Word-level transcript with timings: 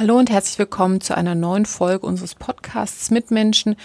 Hallo 0.00 0.16
und 0.16 0.30
herzlich 0.30 0.58
willkommen 0.58 1.02
zu 1.02 1.14
einer 1.14 1.34
neuen 1.34 1.66
Folge 1.66 2.06
unseres 2.06 2.34
Podcasts 2.34 3.10
Mitmenschen, 3.10 3.76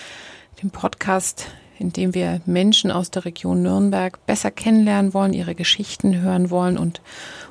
dem 0.63 0.71
Podcast, 0.71 1.47
in 1.77 1.91
dem 1.91 2.13
wir 2.13 2.39
Menschen 2.45 2.89
aus 2.89 3.11
der 3.11 3.25
Region 3.25 3.61
Nürnberg 3.61 4.25
besser 4.25 4.49
kennenlernen 4.49 5.13
wollen, 5.13 5.33
ihre 5.33 5.55
Geschichten 5.55 6.21
hören 6.21 6.49
wollen 6.51 6.77
und 6.77 7.01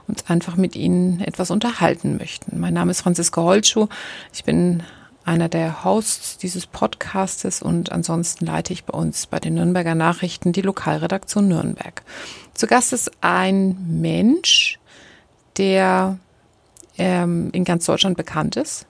uns 0.09 0.31
einfach 0.31 0.57
mit 0.57 0.77
ihnen 0.77 1.21
etwas 1.21 1.51
unterhalten 1.51 2.17
möchten. 2.17 2.59
Mein 2.59 2.73
Name 2.73 2.93
ist 2.93 3.03
Franziska 3.03 3.43
Holtschuh. 3.43 3.89
Ich 4.33 4.45
bin 4.45 4.83
einer 5.27 5.51
der 5.51 5.85
Hosts 5.85 6.39
dieses 6.39 6.67
Podcastes 6.67 7.61
und 7.61 7.93
ansonsten 7.93 8.47
leite 8.47 8.73
ich 8.73 8.85
bei 8.87 8.99
uns 8.99 9.27
bei 9.27 9.41
den 9.41 9.57
Nürnberger 9.57 9.95
Nachrichten 9.95 10.55
die 10.55 10.63
Lokalredaktion 10.63 11.49
Nürnberg. 11.49 12.03
Zu 12.55 12.67
Gast 12.67 12.95
ist 12.95 13.11
ein 13.21 13.77
Mensch, 14.01 14.79
der 15.59 16.19
ähm, 16.99 17.51
in 17.53 17.65
ganz 17.65 17.87
Deutschland 17.87 18.17
bekannt 18.17 18.57
ist, 18.57 18.87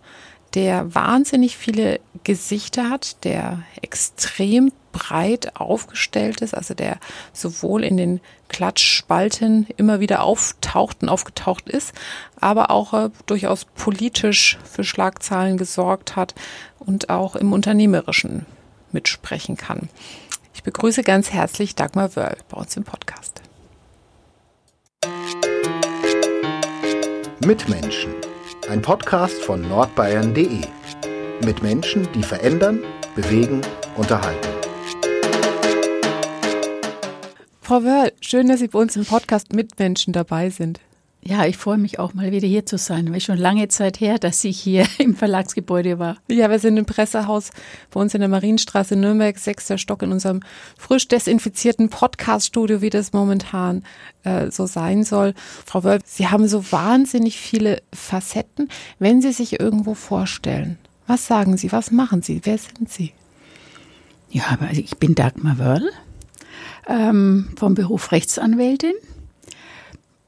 der 0.55 0.95
wahnsinnig 0.95 1.57
viele 1.57 2.01
Gesichter 2.23 2.91
hat, 2.91 3.25
der 3.25 3.63
extrem 3.83 4.73
breit 4.93 5.57
aufgestellt 5.57 6.41
ist, 6.41 6.55
also 6.55 6.73
der 6.73 6.99
sowohl 7.33 7.83
in 7.83 7.97
den 7.97 8.21
Klatschspalten 8.49 9.67
immer 9.77 9.99
wieder 9.99 10.23
auftaucht 10.23 11.03
und 11.03 11.09
aufgetaucht 11.09 11.69
ist, 11.69 11.93
aber 12.41 12.71
auch 12.71 12.95
äh, 12.95 13.11
durchaus 13.27 13.65
politisch 13.65 14.59
für 14.65 14.85
Schlagzeilen 14.85 15.57
gesorgt 15.57 16.15
hat 16.15 16.35
und 16.79 17.11
auch 17.11 17.35
im 17.35 17.53
Unternehmerischen 17.53 18.47
mitsprechen 18.93 19.57
kann. 19.57 19.89
Ich 20.55 20.63
begrüße 20.63 21.03
ganz 21.03 21.33
herzlich 21.33 21.75
Dagmar 21.75 22.15
Wörl 22.15 22.37
bei 22.49 22.57
uns 22.57 22.77
im 22.77 22.85
Podcast. 22.85 23.43
Mitmenschen, 27.47 28.15
ein 28.71 28.81
Podcast 28.81 29.43
von 29.43 29.61
nordbayern.de. 29.61 30.63
Mit 31.45 31.63
Menschen, 31.63 32.09
die 32.15 32.23
verändern, 32.23 32.83
bewegen, 33.15 33.61
unterhalten. 33.97 34.49
Frau 37.61 37.83
Wörl, 37.85 38.13
schön, 38.23 38.49
dass 38.49 38.61
Sie 38.61 38.69
bei 38.69 38.79
uns 38.79 38.97
im 38.97 39.05
Podcast 39.05 39.53
Mitmenschen 39.53 40.15
dabei 40.15 40.49
sind. 40.49 40.81
Ja, 41.27 41.47
ich 41.47 41.57
freue 41.57 41.79
mich 41.79 41.99
auch 41.99 42.13
mal 42.13 42.33
wieder 42.33 42.47
hier 42.47 42.67
zu 42.67 42.77
sein, 42.77 43.11
weil 43.11 43.21
schon 43.21 43.39
lange 43.39 43.69
Zeit 43.69 43.99
her, 43.99 44.19
dass 44.19 44.45
ich 44.45 44.61
hier 44.61 44.87
im 44.99 45.15
Verlagsgebäude 45.15 45.99
war. 45.99 46.19
Ja, 46.29 46.51
wir 46.51 46.59
sind 46.59 46.77
im 46.77 46.85
Pressehaus 46.85 47.51
bei 47.91 48.01
uns 48.01 48.13
in 48.13 48.21
der 48.21 48.29
Marienstraße 48.29 48.95
Nürnberg, 48.95 49.39
sechster 49.39 49.79
Stock 49.79 50.03
in 50.03 50.13
unserem 50.13 50.41
frisch 50.77 51.09
desinfizierten 51.09 51.89
Podcaststudio, 51.89 52.83
wie 52.83 52.91
das 52.91 53.15
momentan 53.15 53.85
äh, 54.25 54.51
so 54.51 54.67
sein 54.67 55.03
soll. 55.03 55.33
Frau 55.65 55.83
Wölf, 55.83 56.03
Sie 56.05 56.29
haben 56.29 56.47
so 56.47 56.71
wahnsinnig 56.71 57.39
viele 57.39 57.83
Facetten. 57.95 58.69
Wenn 58.99 59.23
Sie 59.23 59.33
sich 59.33 59.59
irgendwo 59.59 59.95
vorstellen, 59.95 60.77
was 61.07 61.27
sagen 61.27 61.57
Sie, 61.57 61.73
was 61.73 61.91
machen 61.91 62.21
Sie, 62.21 62.43
wer 62.45 62.59
sind 62.59 62.91
Sie? 62.91 63.15
Ja, 64.31 64.43
aber 64.51 64.73
ich 64.73 64.99
bin 64.99 65.15
Dagmar 65.15 65.59
Wörl, 65.59 65.91
ähm, 66.87 67.49
vom 67.57 67.75
Beruf 67.75 68.13
Rechtsanwältin 68.13 68.93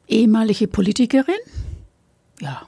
ehemalige 0.09 0.69
Politikerin. 0.69 1.35
Ja. 2.41 2.63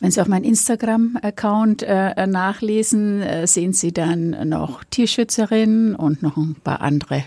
Wenn 0.00 0.12
Sie 0.12 0.20
auf 0.20 0.28
meinen 0.28 0.44
Instagram-Account 0.44 1.82
äh, 1.82 2.26
nachlesen, 2.28 3.20
äh, 3.20 3.46
sehen 3.48 3.72
Sie 3.72 3.92
dann 3.92 4.48
noch 4.48 4.84
Tierschützerin 4.84 5.96
und 5.96 6.22
noch 6.22 6.36
ein 6.36 6.54
paar 6.54 6.80
andere 6.82 7.24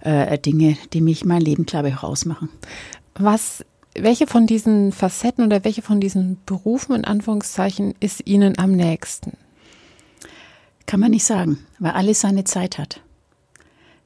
äh, 0.00 0.36
Dinge, 0.38 0.76
die 0.92 1.00
mich 1.00 1.24
mein 1.24 1.40
Leben, 1.40 1.66
glaube 1.66 1.88
ich, 1.88 1.98
auch 1.98 2.04
ausmachen. 2.04 2.48
Was, 3.14 3.64
welche 3.94 4.26
von 4.26 4.48
diesen 4.48 4.90
Facetten 4.90 5.44
oder 5.44 5.62
welche 5.62 5.82
von 5.82 6.00
diesen 6.00 6.38
Berufen 6.46 6.96
in 6.96 7.04
Anführungszeichen 7.04 7.94
ist 8.00 8.26
Ihnen 8.26 8.58
am 8.58 8.72
nächsten? 8.72 9.36
Kann 10.86 10.98
man 10.98 11.12
nicht 11.12 11.24
sagen, 11.24 11.58
weil 11.78 11.92
alles 11.92 12.20
seine 12.20 12.42
Zeit 12.42 12.76
hat. 12.76 13.00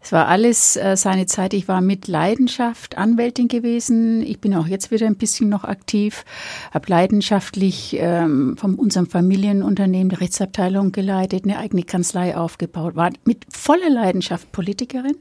Es 0.04 0.12
war 0.12 0.28
alles 0.28 0.76
äh, 0.76 0.98
seine 0.98 1.24
Zeit. 1.24 1.54
Ich 1.54 1.66
war 1.66 1.80
mit 1.80 2.08
Leidenschaft 2.08 2.98
Anwältin 2.98 3.48
gewesen. 3.48 4.22
Ich 4.22 4.38
bin 4.38 4.54
auch 4.54 4.66
jetzt 4.66 4.90
wieder 4.90 5.06
ein 5.06 5.16
bisschen 5.16 5.48
noch 5.48 5.64
aktiv. 5.64 6.26
Habe 6.72 6.90
leidenschaftlich 6.90 7.96
ähm, 7.98 8.54
von 8.58 8.74
unserem 8.74 9.06
Familienunternehmen 9.06 10.10
die 10.10 10.16
Rechtsabteilung 10.16 10.92
geleitet, 10.92 11.44
eine 11.44 11.58
eigene 11.58 11.84
Kanzlei 11.84 12.36
aufgebaut. 12.36 12.96
War 12.96 13.12
mit 13.24 13.46
voller 13.50 13.88
Leidenschaft 13.88 14.52
Politikerin, 14.52 15.16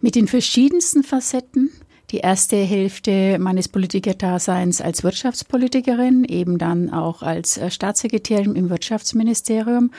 mit 0.00 0.16
den 0.16 0.26
verschiedensten 0.26 1.04
Facetten 1.04 1.70
die 2.10 2.18
erste 2.18 2.56
Hälfte 2.56 3.38
meines 3.40 3.68
Politikerdaseins 3.68 4.80
als 4.80 5.02
Wirtschaftspolitikerin, 5.02 6.24
eben 6.24 6.58
dann 6.58 6.90
auch 6.90 7.22
als 7.22 7.56
äh, 7.56 7.70
Staatssekretärin 7.70 8.54
im 8.54 8.70
Wirtschaftsministerium. 8.70 9.90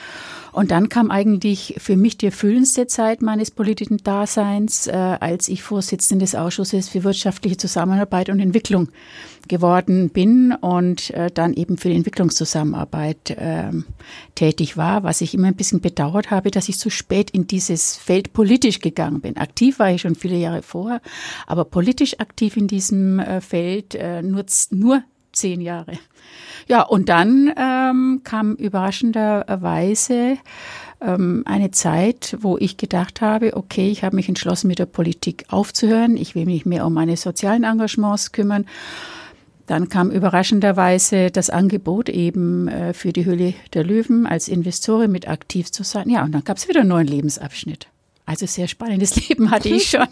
Und 0.56 0.70
dann 0.70 0.88
kam 0.88 1.10
eigentlich 1.10 1.74
für 1.76 1.98
mich 1.98 2.16
die 2.16 2.26
erfüllendste 2.26 2.86
Zeit 2.86 3.20
meines 3.20 3.50
politischen 3.50 3.98
Daseins, 3.98 4.86
äh, 4.86 4.92
als 4.92 5.48
ich 5.48 5.62
Vorsitzende 5.62 6.24
des 6.24 6.34
Ausschusses 6.34 6.88
für 6.88 7.04
wirtschaftliche 7.04 7.58
Zusammenarbeit 7.58 8.30
und 8.30 8.40
Entwicklung 8.40 8.88
geworden 9.48 10.08
bin 10.08 10.52
und 10.58 11.10
äh, 11.10 11.30
dann 11.30 11.52
eben 11.52 11.76
für 11.76 11.90
die 11.90 11.96
Entwicklungszusammenarbeit 11.96 13.32
äh, 13.32 13.70
tätig 14.34 14.78
war, 14.78 15.02
was 15.02 15.20
ich 15.20 15.34
immer 15.34 15.48
ein 15.48 15.56
bisschen 15.56 15.82
bedauert 15.82 16.30
habe, 16.30 16.50
dass 16.50 16.70
ich 16.70 16.78
zu 16.78 16.88
spät 16.88 17.32
in 17.32 17.46
dieses 17.46 17.94
Feld 17.94 18.32
politisch 18.32 18.80
gegangen 18.80 19.20
bin. 19.20 19.36
Aktiv 19.36 19.78
war 19.78 19.90
ich 19.90 20.00
schon 20.00 20.14
viele 20.14 20.38
Jahre 20.38 20.62
vorher, 20.62 21.02
aber 21.46 21.66
politisch 21.66 22.18
aktiv 22.18 22.56
in 22.56 22.66
diesem 22.66 23.18
äh, 23.18 23.42
Feld 23.42 23.94
äh, 23.94 24.22
nur, 24.22 24.46
nur 24.70 25.02
zehn 25.36 25.60
Jahre. 25.60 25.92
Ja, 26.68 26.82
und 26.82 27.08
dann 27.08 27.52
ähm, 27.56 28.22
kam 28.24 28.54
überraschenderweise 28.54 30.38
ähm, 31.00 31.42
eine 31.46 31.70
Zeit, 31.70 32.36
wo 32.40 32.58
ich 32.58 32.76
gedacht 32.76 33.20
habe, 33.20 33.56
okay, 33.56 33.90
ich 33.90 34.02
habe 34.02 34.16
mich 34.16 34.28
entschlossen, 34.28 34.66
mit 34.66 34.78
der 34.78 34.86
Politik 34.86 35.44
aufzuhören. 35.48 36.16
Ich 36.16 36.34
will 36.34 36.46
mich 36.46 36.66
mehr 36.66 36.86
um 36.86 36.94
meine 36.94 37.16
sozialen 37.16 37.64
Engagements 37.64 38.32
kümmern 38.32 38.66
dann 39.66 39.88
kam 39.88 40.10
überraschenderweise 40.10 41.30
das 41.30 41.50
Angebot 41.50 42.08
eben 42.08 42.68
äh, 42.68 42.92
für 42.94 43.12
die 43.12 43.24
Höhle 43.24 43.54
der 43.74 43.84
Löwen 43.84 44.26
als 44.26 44.48
Investorin 44.48 45.10
mit 45.10 45.28
aktiv 45.28 45.72
zu 45.72 45.82
sein. 45.82 46.08
Ja, 46.08 46.24
und 46.24 46.32
dann 46.32 46.44
gab 46.44 46.56
es 46.56 46.68
wieder 46.68 46.80
einen 46.80 46.88
neuen 46.90 47.08
Lebensabschnitt. 47.08 47.88
Also 48.24 48.46
sehr 48.46 48.68
spannendes 48.68 49.16
Leben 49.28 49.50
hatte 49.50 49.68
ich 49.68 49.90
schon. 49.90 50.06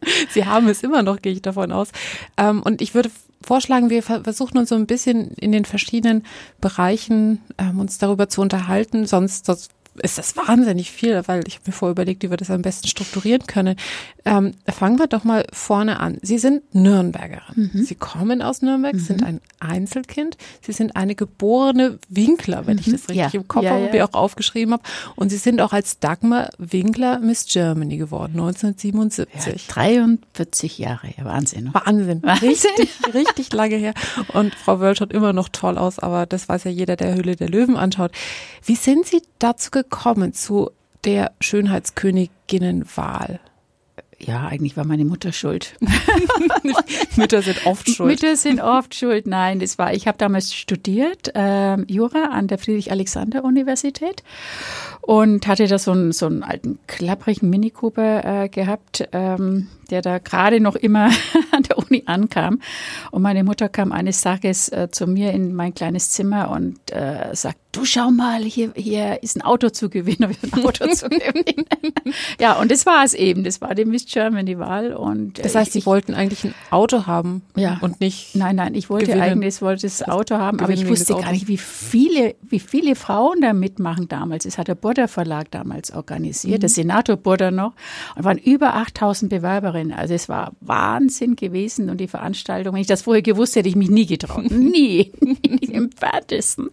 Sie 0.30 0.44
haben 0.44 0.68
es 0.68 0.82
immer 0.82 1.02
noch, 1.02 1.20
gehe 1.22 1.32
ich 1.32 1.42
davon 1.42 1.72
aus. 1.72 1.90
Ähm, 2.36 2.62
und 2.62 2.80
ich 2.80 2.94
würde 2.94 3.10
vorschlagen, 3.42 3.90
wir 3.90 4.02
versuchen 4.02 4.58
uns 4.58 4.70
so 4.70 4.74
ein 4.74 4.86
bisschen 4.86 5.30
in 5.32 5.52
den 5.52 5.64
verschiedenen 5.64 6.24
Bereichen 6.60 7.42
ähm, 7.58 7.80
uns 7.80 7.98
darüber 7.98 8.28
zu 8.28 8.40
unterhalten. 8.40 9.06
Sonst, 9.06 9.46
sonst 9.46 9.70
ist 10.02 10.18
das 10.18 10.36
wahnsinnig 10.36 10.90
viel, 10.90 11.22
weil 11.26 11.42
ich 11.46 11.60
mir 11.66 11.72
vorher 11.72 11.92
überlegt, 11.92 12.22
wie 12.22 12.30
wir 12.30 12.36
das 12.36 12.50
am 12.50 12.62
besten 12.62 12.88
strukturieren 12.88 13.46
können. 13.46 13.76
Ähm, 14.24 14.54
fangen 14.68 14.98
wir 14.98 15.06
doch 15.06 15.24
mal 15.24 15.44
vorne 15.52 16.00
an. 16.00 16.18
Sie 16.22 16.38
sind 16.38 16.62
Nürnbergerin. 16.74 17.70
Mhm. 17.72 17.84
Sie 17.84 17.94
kommen 17.94 18.42
aus 18.42 18.62
Nürnberg, 18.62 18.94
mhm. 18.94 19.00
sind 19.00 19.22
ein 19.22 19.40
Einzelkind. 19.60 20.36
Sie 20.62 20.72
sind 20.72 20.96
eine 20.96 21.14
geborene 21.14 21.98
Winkler, 22.08 22.66
wenn 22.66 22.74
mhm. 22.74 22.80
ich 22.80 22.92
das 22.92 23.08
richtig 23.08 23.16
ja. 23.16 23.40
im 23.40 23.48
Kopf 23.48 23.64
ja, 23.64 23.70
habe, 23.70 23.86
ja. 23.86 23.92
wie 23.92 24.02
auch 24.02 24.14
aufgeschrieben 24.14 24.74
habe. 24.74 24.82
Und 25.14 25.30
Sie 25.30 25.36
sind 25.36 25.60
auch 25.60 25.72
als 25.72 25.98
Dagmar 26.00 26.50
Winkler 26.58 27.20
Miss 27.20 27.46
Germany 27.46 27.96
geworden, 27.96 28.32
1977. 28.32 29.68
Ja, 29.68 29.74
43 29.74 30.78
Jahre, 30.78 31.08
ja, 31.16 31.24
Wahnsinn. 31.24 31.64
Ne? 31.64 31.70
Wahnsinn. 31.74 32.22
Wahnsinn. 32.22 32.48
Richtig, 32.48 32.90
richtig 33.14 33.52
lange 33.52 33.76
her. 33.76 33.94
Und 34.32 34.54
Frau 34.54 34.80
Wölsch 34.80 34.98
schaut 34.98 35.12
immer 35.12 35.32
noch 35.32 35.48
toll 35.48 35.78
aus, 35.78 35.98
aber 35.98 36.26
das 36.26 36.48
weiß 36.48 36.64
ja 36.64 36.70
jeder, 36.70 36.96
der 36.96 37.14
Höhle 37.14 37.36
der 37.36 37.48
Löwen 37.48 37.76
anschaut. 37.76 38.12
Wie 38.64 38.76
sind 38.76 39.06
Sie 39.06 39.22
dazu 39.38 39.70
gekommen? 39.70 39.85
Gekommen 39.90 40.32
zu 40.32 40.70
der 41.04 41.32
Schönheitsköniginnenwahl? 41.40 43.40
Ja, 44.18 44.46
eigentlich 44.46 44.78
war 44.78 44.86
meine 44.86 45.04
Mutter 45.04 45.30
schuld. 45.30 45.74
Mütter 47.16 47.42
sind 47.42 47.66
oft 47.66 47.90
schuld. 47.90 48.08
Mütter 48.08 48.36
sind 48.36 48.62
oft 48.62 48.94
schuld. 48.94 49.26
Nein, 49.26 49.60
das 49.60 49.78
war. 49.78 49.92
Ich 49.92 50.08
habe 50.08 50.16
damals 50.16 50.54
studiert 50.54 51.34
äh, 51.34 51.76
Jura 51.82 52.30
an 52.30 52.46
der 52.46 52.56
Friedrich-Alexander-Universität 52.56 54.22
und 55.02 55.46
hatte 55.46 55.66
da 55.66 55.78
so 55.78 55.92
einen, 55.92 56.12
so 56.12 56.26
einen 56.26 56.42
alten 56.42 56.78
klapprigen 56.86 57.50
Mini 57.50 57.70
Cooper 57.70 58.44
äh, 58.44 58.48
gehabt, 58.48 59.06
ähm, 59.12 59.68
der 59.90 60.02
da 60.02 60.18
gerade 60.18 60.60
noch 60.60 60.76
immer 60.76 61.10
an 61.52 61.62
der 61.62 61.78
Uni 61.78 62.02
ankam. 62.06 62.60
Und 63.10 63.22
meine 63.22 63.44
Mutter 63.44 63.68
kam 63.68 63.92
eines 63.92 64.20
Tages 64.20 64.68
äh, 64.68 64.88
zu 64.90 65.06
mir 65.06 65.32
in 65.32 65.54
mein 65.54 65.74
kleines 65.74 66.10
Zimmer 66.10 66.50
und 66.50 66.78
äh, 66.92 67.34
sagt, 67.34 67.58
du 67.76 67.84
schau 67.84 68.10
mal, 68.10 68.42
hier, 68.42 68.72
hier 68.74 69.22
ist 69.22 69.36
ein 69.36 69.42
Auto 69.42 69.68
zu 69.68 69.90
gewinnen, 69.90 70.34
ein 70.42 70.64
Auto 70.64 70.86
zu 70.94 71.08
gewinnen. 71.08 71.66
ja, 72.40 72.54
und 72.54 72.70
das 72.70 72.86
war 72.86 73.04
es 73.04 73.14
eben, 73.14 73.44
das 73.44 73.60
war 73.60 73.74
die 73.74 73.84
Miss 73.84 74.06
Germany 74.06 74.58
Wahl. 74.58 74.94
Und, 74.94 75.38
äh, 75.38 75.42
das 75.42 75.54
heißt, 75.54 75.72
Sie 75.72 75.80
ich, 75.80 75.86
wollten 75.86 76.14
eigentlich 76.14 76.44
ein 76.44 76.54
Auto 76.70 77.06
haben 77.06 77.42
ja. 77.54 77.78
und 77.80 78.00
nicht 78.00 78.34
Nein, 78.34 78.56
nein, 78.56 78.74
ich 78.74 78.88
wollte 78.88 79.06
gewinnen. 79.06 79.22
eigentlich, 79.22 79.60
wollte 79.60 79.82
das 79.82 80.02
Auto 80.02 80.36
haben, 80.36 80.60
aber 80.60 80.72
ich 80.72 80.88
wusste 80.88 81.14
gar 81.14 81.32
nicht, 81.32 81.48
wie 81.48 81.58
viele, 81.58 82.34
wie 82.42 82.60
viele 82.60 82.94
Frauen 82.94 83.40
da 83.40 83.52
mitmachen 83.52 84.08
damals. 84.08 84.46
Es 84.46 84.58
hat 84.58 84.68
der 84.68 84.74
Burda 84.74 85.06
Verlag 85.06 85.50
damals 85.50 85.92
organisiert, 85.92 86.58
mhm. 86.58 86.60
der 86.60 86.68
Senator 86.68 87.16
Burda 87.16 87.50
noch, 87.50 87.72
und 88.16 88.24
waren 88.24 88.38
über 88.38 88.74
8000 88.74 89.30
Bewerberinnen 89.30 89.75
Teilnehmerin. 89.76 89.92
Also 89.92 90.14
es 90.14 90.28
war 90.28 90.52
Wahnsinn 90.60 91.36
gewesen 91.36 91.90
und 91.90 91.98
die 91.98 92.08
Veranstaltung, 92.08 92.74
wenn 92.74 92.80
ich 92.80 92.86
das 92.86 93.02
vorher 93.02 93.22
gewusst 93.22 93.56
hätte, 93.56 93.68
ich 93.68 93.76
mich 93.76 93.90
nie 93.90 94.06
getraut. 94.06 94.50
nie. 94.50 95.12
Im 95.60 95.90
Ferntesten. 95.92 96.70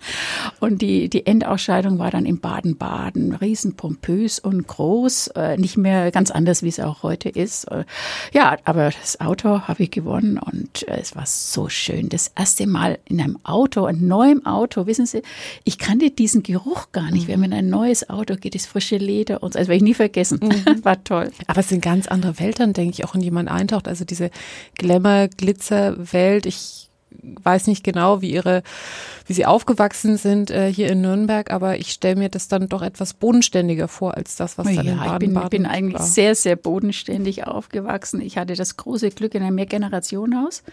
Und 0.60 0.82
die, 0.82 1.10
die 1.10 1.26
Endausscheidung 1.26 2.00
war 2.00 2.12
dann 2.12 2.26
in 2.26 2.40
Baden-Baden, 2.40 3.36
riesenpompös 3.36 4.40
und 4.40 4.68
groß, 4.68 5.28
äh, 5.36 5.58
nicht 5.58 5.78
mehr 5.78 6.12
ganz 6.12 6.32
anders, 6.32 6.64
wie 6.64 6.70
es 6.70 6.80
auch 6.80 7.04
heute 7.04 7.30
ist. 7.30 7.66
Äh, 7.66 7.86
ja, 8.34 8.58
aber 8.66 8.92
das 9.02 9.20
Auto 9.20 9.62
habe 9.62 9.84
ich 9.84 9.92
gewonnen 9.92 10.38
und 10.38 10.88
äh, 10.88 11.00
es 11.00 11.16
war 11.16 11.26
so 11.26 11.70
schön. 11.70 12.10
Das 12.10 12.32
erste 12.36 12.68
Mal 12.68 13.00
in 13.06 13.22
einem 13.22 13.40
Auto, 13.44 13.86
einem 13.86 14.08
neuen 14.08 14.46
Auto, 14.46 14.88
wissen 14.88 15.06
Sie, 15.06 15.22
ich 15.64 15.78
kannte 15.78 16.12
diesen 16.12 16.44
Geruch 16.44 16.92
gar 16.92 17.12
nicht, 17.12 17.28
wenn 17.28 17.40
man 17.40 17.52
in 17.52 17.58
ein 17.60 17.70
neues 17.70 18.10
Auto 18.10 18.36
geht, 18.36 18.56
das 18.56 18.66
frische 18.66 18.98
Leder 18.98 19.44
und 19.44 19.54
so. 19.54 19.60
Das 19.60 19.68
werde 19.68 19.78
ich 19.78 19.84
nie 19.84 19.94
vergessen. 19.94 20.40
Mhm. 20.42 20.84
War 20.84 21.04
toll. 21.04 21.32
Aber 21.48 21.60
es 21.60 21.70
sind 21.70 21.82
ganz 21.82 22.08
andere 22.08 22.40
Welten, 22.40 22.74
denke 22.74 22.93
ich, 22.94 23.06
auch 23.06 23.16
in 23.16 23.22
die 23.22 23.32
man 23.32 23.48
eintaucht. 23.48 23.88
Also 23.88 24.06
diese 24.06 24.30
Glamour-Glitzer-Welt. 24.78 26.46
Ich 26.46 26.90
weiß 27.22 27.68
nicht 27.68 27.84
genau, 27.84 28.22
wie 28.22 28.32
ihre, 28.32 28.64
wie 29.28 29.34
sie 29.34 29.46
aufgewachsen 29.46 30.18
sind 30.18 30.52
äh, 30.52 30.72
hier 30.72 30.90
in 30.90 31.02
Nürnberg, 31.02 31.52
aber 31.52 31.78
ich 31.78 31.92
stelle 31.92 32.16
mir 32.16 32.30
das 32.30 32.48
dann 32.48 32.70
doch 32.70 32.82
etwas 32.82 33.14
bodenständiger 33.14 33.88
vor 33.88 34.16
als 34.16 34.36
das, 34.36 34.58
was 34.58 34.68
ja, 34.70 34.76
dann 34.76 34.88
in 34.88 34.98
Baden-Baden 34.98 35.44
Ich 35.44 35.50
bin, 35.50 35.64
bin 35.64 35.66
eigentlich 35.66 36.00
war. 36.00 36.06
sehr, 36.06 36.36
sehr 36.36 36.56
bodenständig 36.56 37.48
aufgewachsen. 37.48 38.22
Ich 38.22 38.38
hatte 38.38 38.56
das 38.56 38.78
große 38.78 39.12
Glück, 39.12 39.36
in 39.36 39.44
einem 39.44 39.56
Mehrgenerationenhaus 39.56 40.64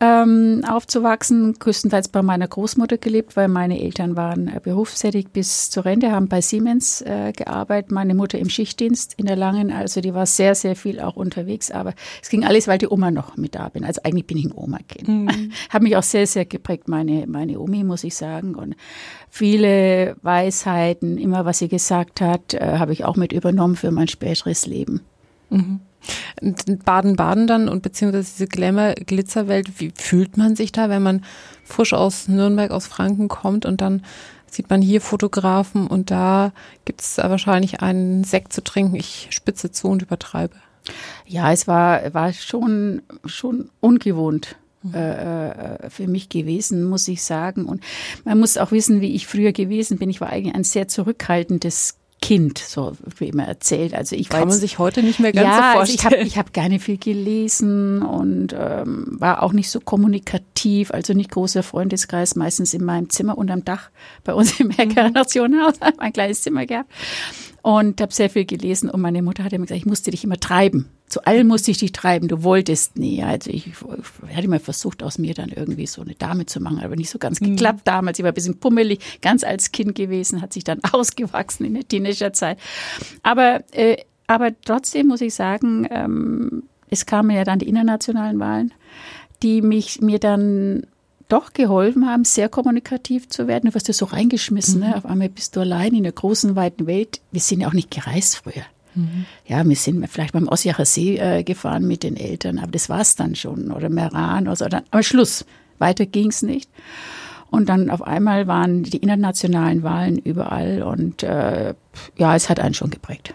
ähm, 0.00 0.64
aufzuwachsen, 0.68 1.54
größtenteils 1.58 2.08
bei 2.08 2.22
meiner 2.22 2.46
Großmutter 2.48 2.98
gelebt, 2.98 3.36
weil 3.36 3.48
meine 3.48 3.80
Eltern 3.80 4.16
waren 4.16 4.48
äh, 4.48 4.60
berufstätig 4.62 5.28
bis 5.28 5.70
zur 5.70 5.84
Rente, 5.84 6.12
haben 6.12 6.28
bei 6.28 6.40
Siemens 6.40 7.00
äh, 7.02 7.32
gearbeitet, 7.32 7.90
meine 7.90 8.14
Mutter 8.14 8.38
im 8.38 8.48
Schichtdienst 8.48 9.14
in 9.16 9.26
der 9.26 9.36
Langen, 9.36 9.72
also 9.72 10.00
die 10.00 10.14
war 10.14 10.26
sehr, 10.26 10.54
sehr 10.54 10.76
viel 10.76 11.00
auch 11.00 11.16
unterwegs, 11.16 11.70
aber 11.70 11.94
es 12.22 12.28
ging 12.28 12.44
alles, 12.44 12.68
weil 12.68 12.78
die 12.78 12.88
Oma 12.88 13.10
noch 13.10 13.36
mit 13.36 13.54
da 13.54 13.68
bin. 13.68 13.84
Also 13.84 14.00
eigentlich 14.04 14.26
bin 14.26 14.38
ich 14.38 14.44
ein 14.46 14.52
Oma-Kind. 14.54 15.08
Mhm. 15.08 15.52
Hat 15.70 15.82
mich 15.82 15.96
auch 15.96 16.02
sehr, 16.02 16.26
sehr 16.26 16.44
geprägt, 16.44 16.88
meine, 16.88 17.26
meine 17.26 17.58
Omi, 17.58 17.84
muss 17.84 18.04
ich 18.04 18.14
sagen. 18.14 18.54
Und 18.54 18.76
viele 19.30 20.16
Weisheiten, 20.22 21.18
immer 21.18 21.44
was 21.44 21.58
sie 21.58 21.68
gesagt 21.68 22.20
hat, 22.20 22.54
äh, 22.54 22.78
habe 22.78 22.92
ich 22.92 23.04
auch 23.04 23.16
mit 23.16 23.32
übernommen 23.32 23.76
für 23.76 23.90
mein 23.90 24.08
späteres 24.08 24.66
Leben. 24.66 25.00
Mhm. 25.50 25.80
Baden-Baden 26.84 27.46
dann 27.46 27.68
und 27.68 27.82
beziehungsweise 27.82 28.30
diese 28.30 28.46
Glamour-Glitzerwelt, 28.46 29.80
wie 29.80 29.92
fühlt 29.94 30.36
man 30.36 30.56
sich 30.56 30.72
da, 30.72 30.88
wenn 30.88 31.02
man 31.02 31.24
frisch 31.64 31.92
aus 31.92 32.28
Nürnberg, 32.28 32.70
aus 32.70 32.86
Franken 32.86 33.28
kommt 33.28 33.66
und 33.66 33.80
dann 33.80 34.02
sieht 34.46 34.70
man 34.70 34.80
hier 34.80 35.00
Fotografen 35.00 35.86
und 35.86 36.10
da 36.10 36.52
gibt 36.84 37.02
es 37.02 37.18
wahrscheinlich 37.18 37.82
einen 37.82 38.24
Sekt 38.24 38.52
zu 38.52 38.62
trinken. 38.62 38.96
Ich 38.96 39.28
spitze 39.30 39.70
zu 39.70 39.88
und 39.88 40.02
übertreibe. 40.02 40.54
Ja, 41.26 41.52
es 41.52 41.66
war, 41.66 42.14
war 42.14 42.32
schon, 42.32 43.02
schon 43.24 43.70
ungewohnt. 43.80 44.56
Äh, 44.94 45.48
äh, 45.48 45.90
für 45.90 46.06
mich 46.06 46.28
gewesen, 46.28 46.84
muss 46.84 47.08
ich 47.08 47.22
sagen. 47.22 47.64
Und 47.64 47.82
man 48.24 48.38
muss 48.38 48.58
auch 48.58 48.72
wissen, 48.72 49.00
wie 49.00 49.14
ich 49.14 49.26
früher 49.26 49.52
gewesen 49.52 49.98
bin. 49.98 50.10
Ich 50.10 50.20
war 50.20 50.30
eigentlich 50.30 50.54
ein 50.54 50.64
sehr 50.64 50.88
zurückhaltendes 50.88 51.96
Kind, 52.20 52.58
so 52.58 52.96
wie 53.18 53.28
immer 53.28 53.44
erzählt. 53.44 53.94
Also 53.94 54.16
ich 54.16 54.28
kann 54.28 54.48
man 54.48 54.58
sich 54.58 54.78
heute 54.78 55.04
nicht 55.04 55.20
mehr 55.20 55.32
ganz 55.32 55.46
ja, 55.46 55.54
so 55.54 55.78
vorstellen. 55.78 55.80
Also 55.80 55.92
ich 55.92 56.04
habe 56.04 56.16
ich 56.16 56.38
hab 56.38 56.52
gerne 56.52 56.80
viel 56.80 56.98
gelesen 56.98 58.02
und 58.02 58.54
ähm, 58.58 59.16
war 59.20 59.42
auch 59.44 59.52
nicht 59.52 59.70
so 59.70 59.78
kommunikativ, 59.78 60.90
also 60.90 61.14
nicht 61.14 61.30
großer 61.30 61.62
Freundeskreis, 61.62 62.34
meistens 62.34 62.74
in 62.74 62.84
meinem 62.84 63.08
Zimmer 63.08 63.38
unterm 63.38 63.64
Dach 63.64 63.90
bei 64.24 64.34
uns 64.34 64.58
im 64.58 64.68
Mehrgenerationenhaus, 64.68 65.74
ein 65.98 66.12
kleines 66.12 66.42
Zimmer 66.42 66.66
gehabt 66.66 66.90
und 67.62 68.00
habe 68.00 68.12
sehr 68.12 68.30
viel 68.30 68.44
gelesen 68.44 68.90
und 68.90 69.00
meine 69.00 69.22
Mutter 69.22 69.44
hat 69.44 69.52
immer 69.52 69.66
gesagt, 69.66 69.80
ich 69.80 69.86
musste 69.86 70.10
dich 70.10 70.24
immer 70.24 70.40
treiben. 70.40 70.90
Zu 71.08 71.24
allem 71.24 71.46
musste 71.46 71.70
ich 71.70 71.78
dich 71.78 71.92
treiben, 71.92 72.28
du 72.28 72.42
wolltest 72.42 72.98
nie. 72.98 73.22
Also 73.22 73.50
ich, 73.50 73.66
ich 73.66 74.36
hatte 74.36 74.44
immer 74.44 74.60
versucht, 74.60 75.02
aus 75.02 75.18
mir 75.18 75.34
dann 75.34 75.48
irgendwie 75.48 75.86
so 75.86 76.02
eine 76.02 76.14
Dame 76.14 76.46
zu 76.46 76.60
machen, 76.60 76.80
aber 76.80 76.96
nicht 76.96 77.10
so 77.10 77.18
ganz 77.18 77.40
mhm. 77.40 77.50
geklappt 77.50 77.80
damals. 77.84 78.18
Ich 78.18 78.22
war 78.22 78.32
ein 78.32 78.34
bisschen 78.34 78.58
pummelig, 78.58 79.20
ganz 79.22 79.44
als 79.44 79.72
Kind 79.72 79.94
gewesen, 79.94 80.42
hat 80.42 80.52
sich 80.52 80.64
dann 80.64 80.80
ausgewachsen 80.92 81.64
in 81.64 81.74
der 81.74 81.88
Teenagerzeit. 81.88 82.58
Aber, 83.22 83.64
äh, 83.72 83.96
aber 84.26 84.50
trotzdem 84.64 85.06
muss 85.08 85.20
ich 85.20 85.34
sagen, 85.34 85.86
ähm, 85.90 86.64
es 86.90 87.06
kamen 87.06 87.30
ja 87.30 87.44
dann 87.44 87.58
die 87.58 87.68
internationalen 87.68 88.38
Wahlen, 88.38 88.72
die 89.42 89.62
mich 89.62 90.00
mir 90.00 90.18
dann 90.18 90.86
doch 91.28 91.52
geholfen 91.52 92.06
haben, 92.06 92.24
sehr 92.24 92.48
kommunikativ 92.48 93.28
zu 93.28 93.46
werden. 93.46 93.68
Du 93.68 93.74
wirst 93.74 93.88
ja 93.88 93.94
so 93.94 94.06
reingeschmissen. 94.06 94.80
Ne? 94.80 94.86
Mhm. 94.86 94.90
Ne? 94.90 94.96
Auf 94.96 95.06
einmal 95.06 95.28
bist 95.28 95.56
du 95.56 95.60
allein 95.60 95.94
in 95.94 96.02
der 96.02 96.12
großen, 96.12 96.56
weiten 96.56 96.86
Welt. 96.86 97.20
Wir 97.32 97.40
sind 97.40 97.60
ja 97.60 97.68
auch 97.68 97.74
nicht 97.74 97.90
gereist 97.90 98.36
früher. 98.36 98.64
Mhm. 98.98 99.26
Ja, 99.46 99.66
wir 99.66 99.76
sind 99.76 100.06
vielleicht 100.08 100.32
beim 100.32 100.48
Ossiacher 100.48 100.84
See 100.84 101.16
äh, 101.16 101.42
gefahren 101.44 101.86
mit 101.86 102.02
den 102.02 102.16
Eltern, 102.16 102.58
aber 102.58 102.72
das 102.72 102.88
war 102.88 103.00
es 103.00 103.14
dann 103.14 103.34
schon. 103.34 103.70
Oder 103.70 103.88
Meran 103.88 104.46
oder 104.48 104.56
so. 104.56 104.66
Dann, 104.66 104.82
aber 104.90 105.02
Schluss. 105.02 105.44
Weiter 105.78 106.06
ging 106.06 106.28
es 106.30 106.42
nicht. 106.42 106.68
Und 107.50 107.68
dann 107.68 107.88
auf 107.88 108.02
einmal 108.02 108.46
waren 108.48 108.82
die 108.82 108.96
internationalen 108.98 109.82
Wahlen 109.84 110.18
überall 110.18 110.82
und 110.82 111.22
äh, 111.22 111.74
ja, 112.16 112.34
es 112.34 112.50
hat 112.50 112.60
einen 112.60 112.74
schon 112.74 112.90
geprägt. 112.90 113.34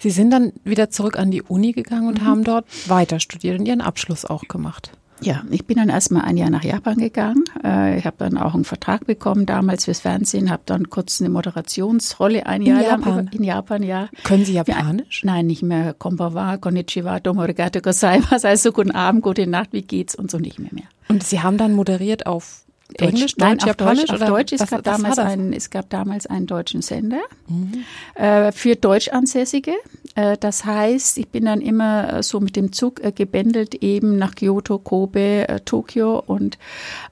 Sie 0.00 0.10
sind 0.10 0.30
dann 0.30 0.52
wieder 0.64 0.90
zurück 0.90 1.18
an 1.18 1.30
die 1.30 1.42
Uni 1.42 1.72
gegangen 1.72 2.06
und 2.06 2.22
mhm. 2.22 2.26
haben 2.26 2.44
dort 2.44 2.66
weiter 2.88 3.20
studiert 3.20 3.58
und 3.58 3.66
Ihren 3.66 3.80
Abschluss 3.80 4.24
auch 4.24 4.42
gemacht. 4.42 4.92
Ja, 5.22 5.42
ich 5.50 5.66
bin 5.66 5.76
dann 5.76 5.88
erstmal 5.88 6.22
ein 6.22 6.36
Jahr 6.36 6.50
nach 6.50 6.64
Japan 6.64 6.98
gegangen. 6.98 7.44
Äh, 7.64 7.98
ich 7.98 8.06
habe 8.06 8.16
dann 8.18 8.36
auch 8.36 8.54
einen 8.54 8.64
Vertrag 8.64 9.06
bekommen 9.06 9.46
damals 9.46 9.84
fürs 9.84 10.00
Fernsehen, 10.00 10.50
habe 10.50 10.62
dann 10.66 10.90
kurz 10.90 11.20
eine 11.20 11.30
Moderationsrolle 11.30 12.46
ein 12.46 12.62
Jahr 12.62 12.80
in 12.80 12.84
Japan. 12.84 13.16
lang 13.16 13.28
in 13.32 13.44
Japan, 13.44 13.82
ja. 13.82 14.08
Können 14.24 14.44
Sie 14.44 14.54
Japanisch? 14.54 15.22
Ja, 15.22 15.32
nein, 15.32 15.46
nicht 15.46 15.62
mehr. 15.62 15.94
Konbawa, 15.94 16.56
konnichiwa, 16.56 17.20
domo 17.20 17.42
arigato 17.42 17.80
gozaimasu, 17.80 18.46
also 18.46 18.72
guten 18.72 18.90
Abend, 18.90 19.22
gute 19.22 19.46
Nacht, 19.46 19.72
wie 19.72 19.82
geht's 19.82 20.14
und 20.14 20.30
so 20.30 20.38
nicht 20.38 20.58
mehr 20.58 20.72
mehr. 20.72 20.86
Und 21.08 21.22
Sie 21.22 21.40
haben 21.40 21.58
dann 21.58 21.74
moderiert 21.74 22.26
auf 22.26 22.64
Deutsch, 22.98 23.08
Englisch, 23.08 23.34
Deutsch, 23.34 23.48
Nein, 23.48 23.58
Japanisch 23.66 24.04
Deutsch, 24.04 24.12
oder? 24.12 24.22
Auf 24.24 24.28
Deutsch. 24.28 24.52
Es, 24.52 24.60
was, 24.60 24.70
gab 24.70 24.82
damals 24.82 25.18
einen, 25.18 25.52
es 25.52 25.70
gab 25.70 25.90
damals 25.90 26.26
einen 26.26 26.46
deutschen 26.46 26.82
Sender 26.82 27.22
mhm. 27.48 27.84
äh, 28.14 28.52
für 28.52 28.76
Deutschansässige. 28.76 29.72
Äh, 30.14 30.36
das 30.38 30.64
heißt, 30.64 31.18
ich 31.18 31.28
bin 31.28 31.44
dann 31.44 31.60
immer 31.60 32.12
äh, 32.12 32.22
so 32.22 32.40
mit 32.40 32.56
dem 32.56 32.72
Zug 32.72 33.02
äh, 33.02 33.12
gebändelt 33.12 33.74
eben 33.76 34.18
nach 34.18 34.34
Kyoto, 34.34 34.78
Kobe, 34.78 35.46
Tokio 35.64 36.18
und 36.18 36.58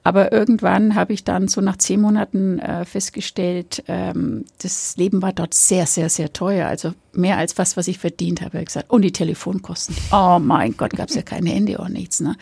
aber 0.02 0.32
irgendwann 0.32 0.94
habe 0.94 1.12
ich 1.12 1.24
dann 1.24 1.48
so 1.48 1.60
nach 1.60 1.76
zehn 1.76 2.00
Monaten 2.00 2.60
festgestellt, 2.84 3.84
ähm, 3.86 4.44
das 4.62 4.96
Leben 4.96 5.22
war 5.22 5.32
dort 5.32 5.54
sehr, 5.54 5.86
sehr, 5.86 6.08
sehr 6.08 6.32
teuer. 6.32 6.66
Also 6.66 6.92
mehr 7.12 7.38
als 7.38 7.58
was, 7.58 7.76
was 7.76 7.88
ich 7.88 7.98
verdient 7.98 8.40
habe. 8.40 8.58
Ich 8.58 8.66
gesagt. 8.66 8.90
Und 8.90 9.02
die 9.02 9.12
Telefonkosten. 9.12 9.96
Oh 10.12 10.38
mein 10.40 10.76
Gott, 10.76 10.92
gab 10.92 11.08
es 11.08 11.14
ja 11.14 11.22
kein 11.22 11.46
Handy 11.46 11.76
oder 11.76 11.88
nichts. 11.88 12.20
Ne? 12.20 12.36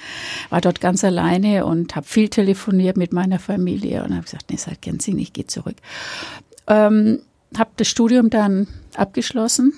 War 0.51 0.61
dort 0.61 0.81
ganz 0.81 1.05
alleine 1.05 1.67
und 1.67 1.97
habe 1.97 2.07
viel 2.07 2.29
telefoniert 2.29 2.97
mit 2.97 3.13
meiner 3.13 3.39
Familie 3.39 4.05
und 4.05 4.13
habe 4.13 4.25
gesagt, 4.25 4.51
nee, 4.51 4.57
seid 4.57 4.83
kennen 4.83 5.01
Sie 5.01 5.15
nicht, 5.15 5.35
geht 5.35 5.51
zurück. 5.51 5.77
Ähm, 6.67 7.21
habe 7.57 7.71
das 7.77 7.89
Studium 7.89 8.31
dann 8.31 8.69
abgeschlossen. 8.95 9.73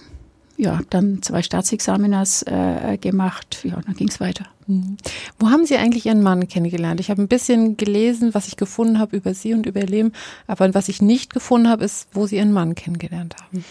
Ja, 0.61 0.75
habe 0.75 0.87
dann 0.91 1.23
zwei 1.23 1.41
Staatsexaminas 1.43 2.43
äh, 2.43 2.99
gemacht. 3.01 3.61
Ja, 3.65 3.81
dann 3.81 3.95
ging 3.95 4.09
es 4.09 4.21
weiter. 4.21 4.45
Mhm. 4.67 4.99
Wo 5.39 5.49
haben 5.49 5.65
Sie 5.65 5.79
eigentlich 5.79 6.05
Ihren 6.05 6.23
Mann 6.23 6.49
kennengelernt? 6.49 7.01
Ich 7.01 7.09
habe 7.09 7.23
ein 7.23 7.29
bisschen 7.29 7.79
gelesen, 7.79 8.35
was 8.35 8.47
ich 8.47 8.57
gefunden 8.57 8.99
habe 8.99 9.17
über 9.17 9.33
Sie 9.33 9.55
und 9.55 9.65
über 9.65 9.81
Ihr 9.81 9.87
Leben, 9.87 10.13
aber 10.47 10.75
was 10.75 10.91
ich 10.91 11.01
nicht 11.01 11.33
gefunden 11.33 11.71
habe, 11.71 11.85
ist, 11.85 12.09
wo 12.13 12.27
Sie 12.27 12.37
Ihren 12.37 12.53
Mann 12.53 12.75
kennengelernt 12.75 13.37
haben. 13.41 13.65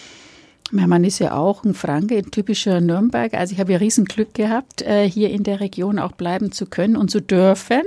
Mein 0.72 0.89
Mann 0.89 1.03
ist 1.03 1.19
ja 1.19 1.34
auch 1.34 1.63
ein 1.63 1.75
Franke, 1.75 2.17
ein 2.17 2.31
typischer 2.31 2.81
Nürnberg. 2.81 3.36
Also 3.36 3.53
ich 3.53 3.60
habe 3.60 3.72
ja 3.72 3.77
Riesenglück 3.77 4.34
gehabt, 4.34 4.81
äh, 4.81 5.08
hier 5.08 5.29
in 5.29 5.43
der 5.43 5.60
Region 5.60 6.00
auch 6.00 6.13
bleiben 6.13 6.51
zu 6.51 6.65
können 6.65 6.96
und 6.96 7.12
zu 7.12 7.22
dürfen. 7.22 7.84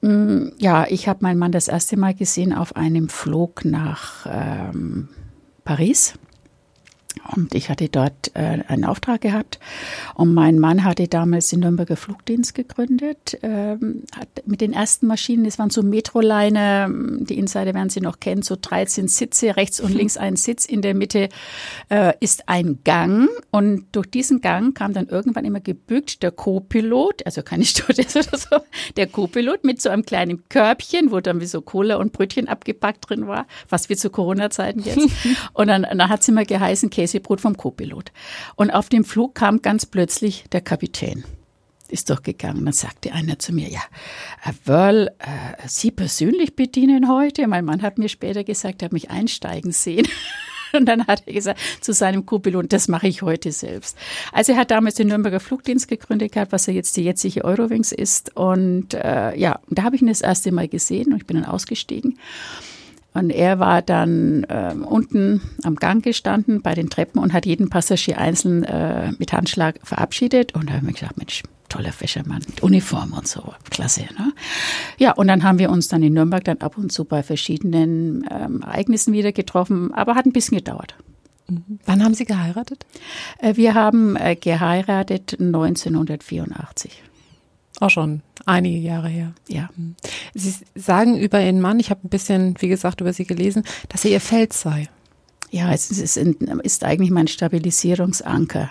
Mm, 0.00 0.48
ja, 0.56 0.86
ich 0.88 1.08
habe 1.08 1.18
meinen 1.20 1.38
Mann 1.38 1.52
das 1.52 1.68
erste 1.68 1.98
Mal 1.98 2.14
gesehen 2.14 2.54
auf 2.54 2.74
einem 2.74 3.10
Flug 3.10 3.66
nach 3.66 4.26
ähm, 4.26 5.08
Paris. 5.64 6.14
Und 7.34 7.54
ich 7.54 7.68
hatte 7.68 7.88
dort 7.88 8.30
äh, 8.34 8.62
einen 8.68 8.84
Auftrag 8.84 9.20
gehabt. 9.20 9.58
Und 10.14 10.32
mein 10.32 10.58
Mann 10.58 10.84
hatte 10.84 11.08
damals 11.08 11.48
den 11.48 11.60
Nürnberger 11.60 11.96
Flugdienst 11.96 12.54
gegründet. 12.54 13.38
Ähm, 13.42 14.04
hat 14.16 14.28
mit 14.46 14.60
den 14.60 14.72
ersten 14.72 15.06
Maschinen, 15.06 15.44
das 15.44 15.58
waren 15.58 15.70
so 15.70 15.82
Metroliner, 15.82 16.88
die 16.90 17.38
Insider 17.38 17.74
werden 17.74 17.90
sie 17.90 18.00
noch 18.00 18.20
kennen, 18.20 18.42
so 18.42 18.56
13 18.60 19.08
Sitze, 19.08 19.56
rechts 19.56 19.80
und 19.80 19.92
links 19.92 20.16
ein 20.16 20.36
Sitz. 20.36 20.64
In 20.64 20.80
der 20.80 20.94
Mitte 20.94 21.28
äh, 21.90 22.14
ist 22.20 22.48
ein 22.48 22.80
Gang. 22.84 23.28
Und 23.50 23.86
durch 23.92 24.10
diesen 24.10 24.40
Gang 24.40 24.74
kam 24.74 24.94
dann 24.94 25.08
irgendwann 25.08 25.44
immer 25.44 25.60
gebückt 25.60 26.22
der 26.22 26.30
Co-Pilot, 26.30 27.26
also 27.26 27.42
keine 27.42 27.64
Stewardess 27.66 28.16
oder 28.16 28.38
so, 28.38 28.56
der 28.96 29.06
Co-Pilot 29.06 29.64
mit 29.64 29.82
so 29.82 29.90
einem 29.90 30.04
kleinen 30.04 30.48
Körbchen, 30.48 31.10
wo 31.10 31.20
dann 31.20 31.40
wie 31.42 31.46
so 31.46 31.60
Cola 31.60 31.96
und 31.96 32.12
Brötchen 32.12 32.48
abgepackt 32.48 33.10
drin 33.10 33.26
war, 33.26 33.46
was 33.68 33.90
wie 33.90 33.96
zu 33.96 34.08
Corona-Zeiten 34.08 34.80
jetzt. 34.80 35.10
und 35.52 35.68
dann, 35.68 35.82
dann 35.82 36.08
hat 36.08 36.22
es 36.22 36.28
immer 36.28 36.44
geheißen, 36.44 36.88
Käse 36.88 37.17
Käsebrot 37.18 37.40
vom 37.40 37.56
Co-Pilot. 37.56 38.12
Und 38.56 38.70
auf 38.70 38.88
dem 38.88 39.04
Flug 39.04 39.34
kam 39.34 39.62
ganz 39.62 39.86
plötzlich 39.86 40.44
der 40.52 40.60
Kapitän 40.60 41.24
ist 41.90 42.10
durchgegangen. 42.10 42.66
Dann 42.66 42.74
sagte 42.74 43.14
einer 43.14 43.38
zu 43.38 43.54
mir, 43.54 43.70
ja, 43.70 43.80
Wörl, 44.66 45.08
äh, 45.20 45.66
Sie 45.66 45.90
persönlich 45.90 46.54
bedienen 46.54 47.08
heute? 47.08 47.46
Mein 47.46 47.64
Mann 47.64 47.80
hat 47.80 47.96
mir 47.96 48.10
später 48.10 48.44
gesagt, 48.44 48.82
er 48.82 48.86
hat 48.86 48.92
mich 48.92 49.08
einsteigen 49.08 49.72
sehen. 49.72 50.06
Und 50.74 50.84
dann 50.84 51.06
hat 51.06 51.22
er 51.24 51.32
gesagt 51.32 51.58
zu 51.80 51.94
seinem 51.94 52.26
Co-Pilot, 52.26 52.74
das 52.74 52.88
mache 52.88 53.08
ich 53.08 53.22
heute 53.22 53.52
selbst. 53.52 53.96
Also 54.34 54.52
er 54.52 54.58
hat 54.58 54.70
damals 54.70 54.96
den 54.96 55.08
Nürnberger 55.08 55.40
Flugdienst 55.40 55.88
gegründet 55.88 56.32
gehabt, 56.32 56.52
was 56.52 56.66
ja 56.66 56.74
jetzt 56.74 56.94
die 56.98 57.04
jetzige 57.04 57.42
Eurowings 57.42 57.92
ist. 57.92 58.36
Und 58.36 58.92
äh, 58.92 59.34
ja, 59.34 59.58
da 59.70 59.84
habe 59.84 59.96
ich 59.96 60.02
ihn 60.02 60.08
das 60.08 60.20
erste 60.20 60.52
Mal 60.52 60.68
gesehen 60.68 61.14
und 61.14 61.20
ich 61.22 61.26
bin 61.26 61.40
dann 61.40 61.50
ausgestiegen. 61.50 62.18
Und 63.14 63.30
er 63.30 63.58
war 63.58 63.82
dann 63.82 64.44
äh, 64.44 64.74
unten 64.74 65.40
am 65.64 65.76
Gang 65.76 66.04
gestanden 66.04 66.62
bei 66.62 66.74
den 66.74 66.90
Treppen 66.90 67.20
und 67.20 67.32
hat 67.32 67.46
jeden 67.46 67.68
Passagier 67.68 68.18
einzeln 68.18 68.64
äh, 68.64 69.12
mit 69.18 69.32
Handschlag 69.32 69.80
verabschiedet. 69.82 70.54
Und 70.54 70.68
da 70.68 70.74
habe 70.74 70.86
ich 70.86 70.86
mir 70.86 70.92
gedacht, 70.92 71.16
Mensch, 71.16 71.42
toller 71.68 71.92
Fischermann 71.92 72.42
mit 72.46 72.62
Uniform 72.62 73.12
und 73.12 73.26
so, 73.26 73.54
klasse. 73.70 74.02
Ne? 74.02 74.32
Ja, 74.98 75.12
und 75.12 75.28
dann 75.28 75.42
haben 75.42 75.58
wir 75.58 75.70
uns 75.70 75.88
dann 75.88 76.02
in 76.02 76.12
Nürnberg 76.12 76.44
dann 76.44 76.58
ab 76.58 76.78
und 76.78 76.92
zu 76.92 77.04
bei 77.04 77.22
verschiedenen 77.22 78.26
ähm, 78.30 78.62
Ereignissen 78.62 79.12
wieder 79.12 79.32
getroffen, 79.32 79.92
aber 79.94 80.14
hat 80.14 80.26
ein 80.26 80.32
bisschen 80.32 80.58
gedauert. 80.58 80.94
Mhm. 81.48 81.80
Wann 81.86 82.04
haben 82.04 82.14
Sie 82.14 82.24
geheiratet? 82.24 82.86
Äh, 83.38 83.56
wir 83.56 83.74
haben 83.74 84.16
äh, 84.16 84.36
geheiratet 84.36 85.36
1984. 85.40 87.02
Auch 87.80 87.90
schon 87.90 88.22
einige 88.48 88.78
Jahre 88.78 89.08
her. 89.08 89.32
Ja. 89.48 89.68
Sie 90.34 90.54
sagen 90.74 91.18
über 91.18 91.40
Ihren 91.40 91.60
Mann, 91.60 91.78
ich 91.78 91.90
habe 91.90 92.00
ein 92.04 92.08
bisschen, 92.08 92.54
wie 92.60 92.68
gesagt, 92.68 93.00
über 93.00 93.12
Sie 93.12 93.24
gelesen, 93.24 93.62
dass 93.88 94.04
er 94.04 94.12
Ihr 94.12 94.20
Fels 94.20 94.60
sei. 94.60 94.88
Ja, 95.50 95.72
es 95.72 95.90
ist, 95.90 96.16
ist 96.16 96.84
eigentlich 96.84 97.10
mein 97.10 97.28
Stabilisierungsanker 97.28 98.70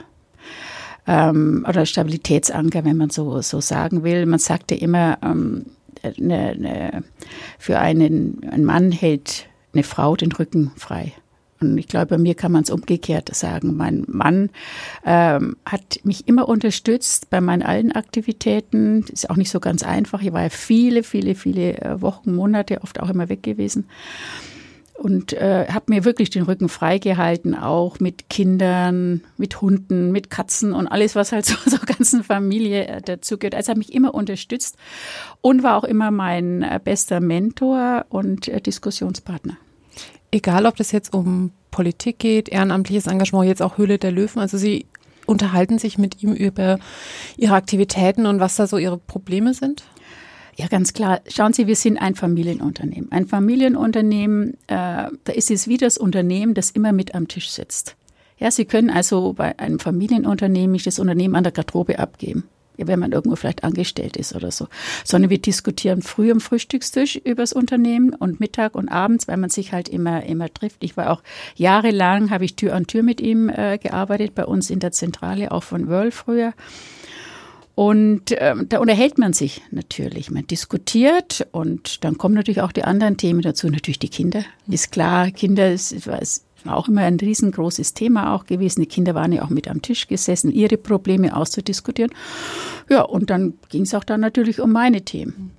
ähm, 1.07 1.65
oder 1.67 1.86
Stabilitätsanker, 1.86 2.86
wenn 2.86 2.98
man 2.98 3.10
so, 3.10 3.41
so 3.41 3.62
sagen 3.62 4.03
will. 4.03 4.25
Man 4.25 4.39
sagte 4.39 4.75
immer, 4.75 5.17
ähm, 5.24 5.65
ne, 6.17 6.55
ne, 6.57 7.03
für 7.57 7.79
einen, 7.79 8.41
einen 8.50 8.65
Mann 8.65 8.91
hält 8.91 9.48
eine 9.74 9.84
Frau 9.84 10.15
den 10.15 10.31
Rücken 10.31 10.72
frei. 10.75 11.13
Und 11.59 11.77
ich 11.77 11.87
glaube, 11.87 12.07
bei 12.07 12.17
mir 12.17 12.35
kann 12.35 12.51
man 12.51 12.63
es 12.63 12.69
umgekehrt 12.69 13.33
sagen. 13.33 13.75
Mein 13.75 14.03
Mann 14.07 14.49
ähm, 15.05 15.57
hat 15.65 15.99
mich 16.03 16.27
immer 16.27 16.47
unterstützt 16.47 17.29
bei 17.29 17.41
meinen 17.41 17.63
allen 17.63 17.91
Aktivitäten. 17.91 19.05
Ist 19.11 19.29
auch 19.29 19.35
nicht 19.35 19.49
so 19.49 19.59
ganz 19.59 19.83
einfach. 19.83 20.21
Ich 20.21 20.33
war 20.33 20.43
ja 20.43 20.49
viele, 20.49 21.03
viele, 21.03 21.35
viele 21.35 21.81
äh, 21.81 22.01
Wochen, 22.01 22.35
Monate, 22.35 22.81
oft 22.81 22.99
auch 22.99 23.09
immer 23.09 23.29
weg 23.29 23.43
gewesen 23.43 23.87
und 24.97 25.33
äh, 25.33 25.67
habe 25.69 25.85
mir 25.89 26.05
wirklich 26.05 26.29
den 26.29 26.43
Rücken 26.43 26.69
freigehalten, 26.69 27.55
auch 27.55 27.99
mit 27.99 28.29
Kindern, 28.29 29.21
mit 29.37 29.61
Hunden, 29.61 30.11
mit 30.11 30.29
Katzen 30.29 30.73
und 30.73 30.87
alles, 30.87 31.15
was 31.15 31.31
halt 31.31 31.45
so 31.45 31.55
zur 31.55 31.85
ganzen 31.85 32.23
Familie 32.23 32.87
äh, 32.87 33.01
dazugehört. 33.01 33.55
Also 33.55 33.71
hat 33.71 33.77
mich 33.77 33.93
immer 33.93 34.13
unterstützt 34.13 34.75
und 35.41 35.63
war 35.63 35.77
auch 35.77 35.83
immer 35.83 36.11
mein 36.11 36.63
äh, 36.63 36.79
bester 36.83 37.19
Mentor 37.19 38.05
und 38.09 38.47
äh, 38.47 38.59
Diskussionspartner. 38.59 39.57
Egal, 40.38 40.67
ob 40.67 40.75
das 40.75 40.91
jetzt 40.91 41.15
um 41.15 41.50
Politik 41.72 42.20
geht, 42.20 42.48
ehrenamtliches 42.48 43.08
Engagement, 43.08 43.48
jetzt 43.48 43.63
auch 43.63 43.79
Höhle 43.79 43.98
der 43.98 44.12
Löwen. 44.12 44.38
Also 44.38 44.60
Sie 44.60 44.86
unterhalten 45.25 45.79
sich 45.79 45.98
mit 45.98 46.22
ihm 46.22 46.34
über 46.34 46.77
Ihre 47.38 47.56
Aktivitäten 47.56 48.27
und 48.27 48.39
was 48.39 48.56
da 48.56 48.67
so 48.67 48.77
Ihre 48.77 49.00
Probleme 49.00 49.56
sind? 49.56 49.84
Ja, 50.56 50.67
ganz 50.67 50.94
klar. 50.94 51.22
Schauen 51.27 51.53
Sie, 51.53 51.65
wir 51.65 51.75
sind 51.75 51.98
ein 51.98 52.13
Familienunternehmen. 52.13 53.12
Ein 53.12 53.25
Familienunternehmen, 53.25 54.53
äh, 54.67 55.10
da 55.24 55.34
ist 55.34 55.50
es 55.50 55.67
wie 55.67 55.77
das 55.77 55.98
Unternehmen, 55.98 56.53
das 56.53 56.70
immer 56.70 56.91
mit 56.91 57.15
am 57.15 57.27
Tisch 57.27 57.50
sitzt. 57.50 57.96
Ja, 58.38 58.51
Sie 58.51 58.65
können 58.65 58.91
also 58.91 59.34
bei 59.34 59.58
einem 59.58 59.79
Familienunternehmen 59.79 60.74
nicht 60.74 60.86
das 60.86 61.00
Unternehmen 61.00 61.34
an 61.34 61.46
der 61.46 61.51
Garderobe 61.51 61.98
abgeben. 61.98 62.44
Wenn 62.77 63.00
man 63.00 63.12
irgendwo 63.12 63.36
vielleicht 63.36 63.63
angestellt 63.63 64.17
ist 64.17 64.36
oder 64.36 64.51
so. 64.51 64.67
Sondern 65.03 65.29
wir 65.29 65.39
diskutieren 65.39 66.01
früh 66.01 66.31
am 66.31 66.39
Frühstückstisch 66.39 67.15
über 67.15 67.43
das 67.43 67.53
Unternehmen 67.53 68.13
und 68.13 68.39
Mittag 68.39 68.75
und 68.75 68.89
abends, 68.89 69.27
weil 69.27 69.38
man 69.38 69.50
sich 69.50 69.74
halt 69.74 69.89
immer, 69.89 70.24
immer 70.24 70.53
trifft. 70.53 70.84
Ich 70.84 70.98
war 70.98 71.12
auch 71.12 71.24
jahrelang, 71.55 72.29
habe 72.29 72.46
ich 72.46 72.55
Tür 72.55 72.75
an 72.75 72.88
Tür 72.88 73.03
mit 73.03 73.22
ihm 73.22 73.50
äh, 73.50 73.77
gearbeitet, 73.77 74.36
bei 74.36 74.46
uns 74.46 74.69
in 74.69 74.79
der 74.79 74.91
Zentrale, 74.91 75.51
auch 75.51 75.63
von 75.63 75.88
Wörl 75.88 76.12
früher. 76.12 76.53
Und 77.77 78.34
ähm, 78.38 78.65
da 78.69 78.79
unterhält 78.79 79.19
man 79.19 79.34
sich 79.34 79.62
natürlich, 79.69 80.31
man 80.31 80.48
diskutiert 80.48 81.48
und 81.51 82.03
dann 82.03 82.17
kommen 82.17 82.34
natürlich 82.34 82.62
auch 82.62 82.72
die 82.72 82.84
anderen 82.84 83.17
Themen 83.17 83.41
dazu. 83.41 83.69
Natürlich 83.69 84.00
die 84.00 84.10
Kinder, 84.10 84.43
ist 84.67 84.91
klar, 84.91 85.29
Kinder 85.29 85.72
ist, 85.72 85.91
ist 85.91 86.07
auch 86.69 86.88
immer 86.88 87.01
ein 87.01 87.19
riesengroßes 87.19 87.93
Thema 87.93 88.33
auch 88.33 88.45
gewesen. 88.45 88.81
Die 88.81 88.88
Kinder 88.88 89.15
waren 89.15 89.31
ja 89.31 89.43
auch 89.43 89.50
mit 89.50 89.67
am 89.67 89.81
Tisch 89.81 90.07
gesessen, 90.07 90.51
ihre 90.51 90.77
Probleme 90.77 91.36
auszudiskutieren. 91.36 92.12
Ja, 92.89 93.01
und 93.01 93.29
dann 93.29 93.53
ging 93.69 93.83
es 93.83 93.93
auch 93.93 94.03
dann 94.03 94.21
natürlich 94.21 94.59
um 94.62 94.71
meine 94.71 95.01
Themen. 95.01 95.51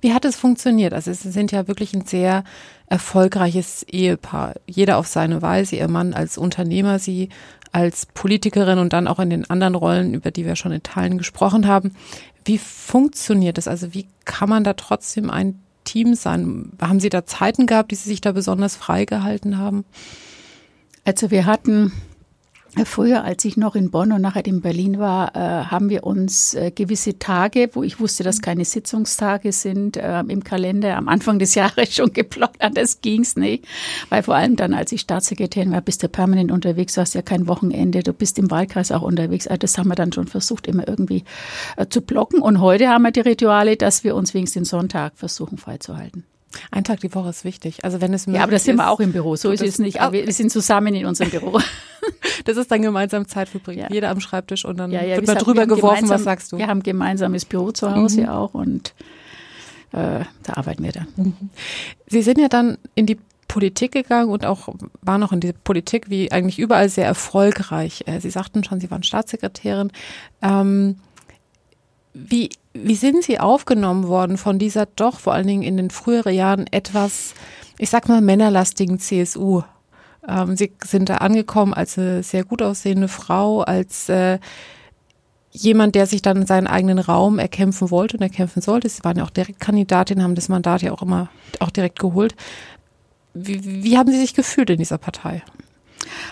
Wie 0.00 0.12
hat 0.12 0.24
es 0.24 0.36
funktioniert? 0.36 0.92
Also 0.92 1.12
Sie 1.12 1.30
sind 1.30 1.52
ja 1.52 1.68
wirklich 1.68 1.94
ein 1.94 2.04
sehr 2.04 2.44
erfolgreiches 2.86 3.84
Ehepaar. 3.84 4.54
Jeder 4.66 4.98
auf 4.98 5.06
seine 5.06 5.40
Weise, 5.40 5.76
Ihr 5.76 5.88
Mann 5.88 6.14
als 6.14 6.36
Unternehmer, 6.36 6.98
Sie 6.98 7.28
als 7.70 8.06
Politikerin 8.06 8.78
und 8.78 8.92
dann 8.92 9.08
auch 9.08 9.18
in 9.18 9.30
den 9.30 9.48
anderen 9.48 9.74
Rollen, 9.74 10.14
über 10.14 10.30
die 10.30 10.44
wir 10.44 10.56
schon 10.56 10.72
in 10.72 10.82
Teilen 10.82 11.16
gesprochen 11.16 11.66
haben. 11.66 11.94
Wie 12.44 12.58
funktioniert 12.58 13.56
das? 13.56 13.68
Also 13.68 13.94
wie 13.94 14.06
kann 14.24 14.48
man 14.48 14.64
da 14.64 14.74
trotzdem 14.74 15.30
ein 15.30 15.60
Team 15.84 16.14
sein? 16.14 16.72
Haben 16.80 17.00
Sie 17.00 17.08
da 17.08 17.24
Zeiten 17.24 17.66
gehabt, 17.66 17.90
die 17.90 17.96
Sie 17.96 18.08
sich 18.08 18.20
da 18.20 18.32
besonders 18.32 18.76
freigehalten 18.76 19.58
haben? 19.58 19.84
Also 21.04 21.30
wir 21.30 21.46
hatten 21.46 21.92
Früher, 22.86 23.22
als 23.22 23.44
ich 23.44 23.58
noch 23.58 23.76
in 23.76 23.90
Bonn 23.90 24.12
und 24.12 24.22
nachher 24.22 24.46
in 24.46 24.62
Berlin 24.62 24.98
war, 24.98 25.36
äh, 25.36 25.66
haben 25.66 25.90
wir 25.90 26.04
uns 26.04 26.54
äh, 26.54 26.70
gewisse 26.70 27.18
Tage, 27.18 27.68
wo 27.74 27.82
ich 27.82 28.00
wusste, 28.00 28.24
dass 28.24 28.40
keine 28.40 28.64
Sitzungstage 28.64 29.52
sind, 29.52 29.98
äh, 29.98 30.20
im 30.20 30.42
Kalender 30.42 30.96
am 30.96 31.06
Anfang 31.06 31.38
des 31.38 31.54
Jahres 31.54 31.94
schon 31.94 32.14
geblockt. 32.14 32.62
Anders 32.62 33.02
ging's 33.02 33.36
nicht, 33.36 33.66
weil 34.08 34.22
vor 34.22 34.36
allem 34.36 34.56
dann, 34.56 34.72
als 34.72 34.90
ich 34.90 35.02
Staatssekretärin 35.02 35.70
war, 35.70 35.82
bist 35.82 36.02
du 36.02 36.08
permanent 36.08 36.50
unterwegs, 36.50 36.94
du 36.94 37.02
hast 37.02 37.12
ja 37.12 37.20
kein 37.20 37.46
Wochenende, 37.46 38.02
du 38.02 38.14
bist 38.14 38.38
im 38.38 38.50
Wahlkreis 38.50 38.90
auch 38.90 39.02
unterwegs. 39.02 39.46
Also 39.46 39.58
das 39.58 39.76
haben 39.76 39.88
wir 39.88 39.94
dann 39.94 40.12
schon 40.12 40.26
versucht, 40.26 40.66
immer 40.66 40.88
irgendwie 40.88 41.24
äh, 41.76 41.86
zu 41.88 42.00
blocken. 42.00 42.40
Und 42.40 42.62
heute 42.62 42.88
haben 42.88 43.02
wir 43.02 43.12
die 43.12 43.20
Rituale, 43.20 43.76
dass 43.76 44.02
wir 44.02 44.16
uns 44.16 44.32
wenigstens 44.32 44.62
den 44.62 44.64
Sonntag 44.64 45.12
versuchen 45.16 45.58
freizuhalten. 45.58 46.24
Ein 46.70 46.84
Tag 46.84 47.00
die 47.00 47.14
Woche 47.14 47.30
ist 47.30 47.44
wichtig. 47.44 47.84
Also 47.84 48.00
wenn 48.00 48.12
es 48.12 48.26
ja, 48.26 48.42
aber 48.42 48.52
das 48.52 48.64
sind 48.64 48.76
wir 48.76 48.90
auch 48.90 49.00
im 49.00 49.12
Büro. 49.12 49.36
So 49.36 49.50
ist 49.50 49.62
es 49.62 49.78
nicht. 49.78 49.98
Wir 50.10 50.32
sind 50.32 50.50
zusammen 50.50 50.94
in 50.94 51.06
unserem 51.06 51.30
Büro. 51.30 51.60
Das 52.44 52.56
ist 52.56 52.68
dann 52.72 52.82
gemeinsam 52.82 53.28
Zeit 53.28 53.48
verbringen. 53.48 53.82
Ja. 53.82 53.88
Jeder 53.88 54.10
am 54.10 54.18
Schreibtisch 54.18 54.64
und 54.64 54.76
dann 54.76 54.90
ja, 54.90 55.04
ja, 55.04 55.16
wird 55.16 55.28
mal 55.28 55.36
drüber 55.36 55.66
geworfen, 55.66 56.08
was 56.08 56.24
sagst 56.24 56.50
du? 56.50 56.58
Wir 56.58 56.66
haben 56.66 56.82
gemeinsames 56.82 57.44
Büro 57.44 57.70
zu 57.70 57.94
Hause 57.94 58.22
mhm. 58.22 58.28
auch 58.28 58.54
und 58.54 58.92
äh, 59.92 60.24
da 60.42 60.54
arbeiten 60.54 60.82
wir 60.82 60.90
dann. 60.90 61.06
Mhm. 61.14 61.36
Sie 62.08 62.22
sind 62.22 62.40
ja 62.40 62.48
dann 62.48 62.78
in 62.96 63.06
die 63.06 63.18
Politik 63.46 63.92
gegangen 63.92 64.30
und 64.30 64.46
auch 64.46 64.68
waren 65.02 65.20
noch 65.20 65.30
in 65.30 65.40
die 65.40 65.52
Politik 65.52 66.08
wie 66.08 66.32
eigentlich 66.32 66.58
überall 66.58 66.88
sehr 66.88 67.06
erfolgreich. 67.06 68.02
Äh, 68.06 68.18
Sie 68.20 68.30
sagten 68.30 68.64
schon, 68.64 68.80
Sie 68.80 68.90
waren 68.90 69.02
Staatssekretärin. 69.02 69.92
Ähm, 70.40 70.96
wie, 72.14 72.50
wie 72.74 72.94
sind 72.94 73.24
Sie 73.24 73.38
aufgenommen 73.38 74.06
worden 74.06 74.36
von 74.36 74.58
dieser 74.58 74.86
doch 74.86 75.20
vor 75.20 75.32
allen 75.32 75.46
Dingen 75.46 75.62
in 75.62 75.76
den 75.76 75.90
früheren 75.90 76.34
Jahren 76.34 76.66
etwas, 76.70 77.34
ich 77.78 77.90
sag 77.90 78.08
mal, 78.08 78.20
männerlastigen 78.20 78.98
CSU? 78.98 79.62
Ähm, 80.28 80.56
Sie 80.56 80.72
sind 80.84 81.08
da 81.08 81.16
angekommen 81.16 81.74
als 81.74 81.98
eine 81.98 82.22
sehr 82.22 82.44
gut 82.44 82.62
aussehende 82.62 83.08
Frau, 83.08 83.62
als 83.62 84.08
äh, 84.08 84.38
jemand, 85.52 85.94
der 85.94 86.06
sich 86.06 86.22
dann 86.22 86.46
seinen 86.46 86.66
eigenen 86.66 86.98
Raum 86.98 87.38
erkämpfen 87.38 87.90
wollte 87.90 88.16
und 88.16 88.22
erkämpfen 88.22 88.62
sollte. 88.62 88.88
Sie 88.88 89.04
waren 89.04 89.18
ja 89.18 89.24
auch 89.24 89.30
Direktkandidatin, 89.30 90.22
haben 90.22 90.34
das 90.34 90.48
Mandat 90.48 90.82
ja 90.82 90.92
auch 90.92 91.02
immer 91.02 91.28
auch 91.60 91.70
direkt 91.70 91.98
geholt. 91.98 92.34
Wie, 93.34 93.84
wie 93.84 93.98
haben 93.98 94.10
Sie 94.10 94.18
sich 94.18 94.34
gefühlt 94.34 94.70
in 94.70 94.78
dieser 94.78 94.98
Partei? 94.98 95.42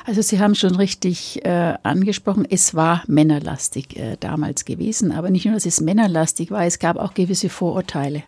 Also 0.07 0.23
Sie 0.23 0.41
haben 0.41 0.55
schon 0.55 0.77
richtig 0.77 1.45
äh, 1.45 1.75
angesprochen, 1.83 2.47
es 2.49 2.75
war 2.75 3.03
männerlastig 3.07 3.97
äh, 3.97 4.17
damals 4.19 4.65
gewesen, 4.65 5.13
aber 5.13 5.31
nicht 5.31 5.45
nur, 5.45 5.55
dass 5.55 5.67
es 5.67 5.81
männerlastig 5.81 6.51
war, 6.51 6.65
es 6.65 6.79
gab 6.79 6.97
auch 6.97 7.15
gewisse 7.15 7.49
Vorurteile. 7.49 8.23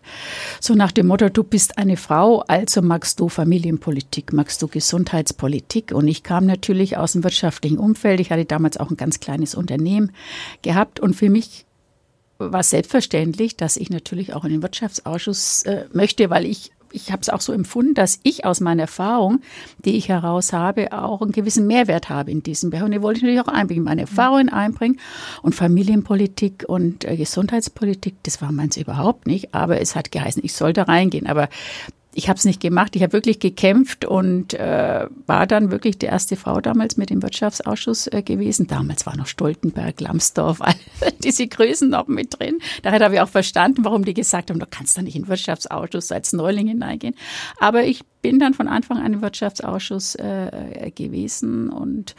So 0.59 0.75
nach 0.75 0.91
dem 0.91 1.07
Motto, 1.07 1.29
du 1.29 1.43
bist 1.43 1.77
eine 1.77 1.97
Frau, 1.97 2.41
also 2.47 2.81
magst 2.81 3.19
du 3.19 3.29
Familienpolitik, 3.29 4.33
magst 4.33 4.61
du 4.61 4.67
Gesundheitspolitik. 4.67 5.91
Und 5.91 6.07
ich 6.07 6.23
kam 6.23 6.45
natürlich 6.45 6.97
aus 6.97 7.13
dem 7.13 7.23
wirtschaftlichen 7.23 7.77
Umfeld. 7.77 8.19
Ich 8.19 8.31
hatte 8.31 8.45
damals 8.45 8.77
auch 8.77 8.89
ein 8.89 8.97
ganz 8.97 9.19
kleines 9.19 9.55
Unternehmen 9.55 10.11
gehabt 10.61 10.99
und 10.99 11.15
für 11.15 11.29
mich 11.29 11.65
war 12.37 12.63
selbstverständlich, 12.63 13.55
dass 13.55 13.77
ich 13.77 13.89
natürlich 13.89 14.33
auch 14.33 14.43
in 14.43 14.51
den 14.51 14.61
Wirtschaftsausschuss 14.61 15.63
äh, 15.63 15.85
möchte, 15.93 16.29
weil 16.29 16.45
ich 16.45 16.71
ich 16.93 17.11
habe 17.11 17.21
es 17.21 17.29
auch 17.29 17.41
so 17.41 17.51
empfunden, 17.51 17.95
dass 17.95 18.19
ich 18.23 18.45
aus 18.45 18.61
meiner 18.61 18.83
Erfahrung, 18.83 19.41
die 19.83 19.97
ich 19.97 20.09
heraus 20.09 20.53
habe, 20.53 20.93
auch 20.93 21.21
einen 21.21 21.31
gewissen 21.31 21.67
Mehrwert 21.67 22.09
habe 22.09 22.31
in 22.31 22.43
diesem 22.43 22.69
Bereich. 22.69 22.83
Und 22.83 22.91
die 22.91 23.01
wollte 23.01 23.17
ich 23.17 23.23
natürlich 23.23 23.41
auch 23.41 23.51
einbringen, 23.51 23.83
meine 23.83 24.01
Erfahrungen 24.01 24.49
einbringen. 24.49 24.99
Und 25.41 25.55
Familienpolitik 25.55 26.65
und 26.67 27.03
äh, 27.05 27.17
Gesundheitspolitik, 27.17 28.15
das 28.23 28.41
war 28.41 28.51
meins 28.51 28.77
überhaupt 28.77 29.25
nicht. 29.25 29.53
Aber 29.53 29.81
es 29.81 29.95
hat 29.95 30.11
geheißen, 30.11 30.43
ich 30.45 30.53
sollte 30.53 30.87
reingehen. 30.87 31.27
Aber 31.27 31.49
ich 32.15 32.29
habe 32.29 32.37
es 32.37 32.45
nicht 32.45 32.61
gemacht. 32.61 32.95
Ich 32.95 33.03
habe 33.03 33.13
wirklich 33.13 33.39
gekämpft 33.39 34.05
und 34.05 34.53
äh, 34.53 35.07
war 35.25 35.47
dann 35.47 35.71
wirklich 35.71 35.97
die 35.97 36.05
erste 36.05 36.35
Frau 36.35 36.61
damals 36.61 36.97
mit 36.97 37.11
im 37.11 37.23
Wirtschaftsausschuss 37.23 38.07
äh, 38.07 38.21
gewesen. 38.21 38.67
Damals 38.67 39.05
war 39.05 39.17
noch 39.17 39.27
Stoltenberg, 39.27 39.99
Lambsdorff, 39.99 40.61
all 40.61 40.75
diese 41.23 41.47
Größen 41.47 41.89
noch 41.89 42.07
mit 42.07 42.39
drin. 42.39 42.59
Daher 42.83 42.99
habe 42.99 43.15
ich 43.15 43.21
auch 43.21 43.29
verstanden, 43.29 43.83
warum 43.83 44.05
die 44.05 44.13
gesagt 44.13 44.49
haben, 44.49 44.59
du 44.59 44.67
kannst 44.69 44.97
da 44.97 45.01
nicht 45.01 45.15
in 45.15 45.23
den 45.23 45.27
Wirtschaftsausschuss 45.27 46.11
als 46.11 46.33
Neuling 46.33 46.67
hineingehen. 46.67 47.15
Aber 47.59 47.83
ich 47.83 48.03
bin 48.21 48.39
dann 48.39 48.53
von 48.53 48.67
Anfang 48.67 48.99
an 48.99 49.13
im 49.13 49.21
Wirtschaftsausschuss 49.21 50.15
äh, 50.15 50.91
gewesen 50.95 51.69
und 51.69 52.15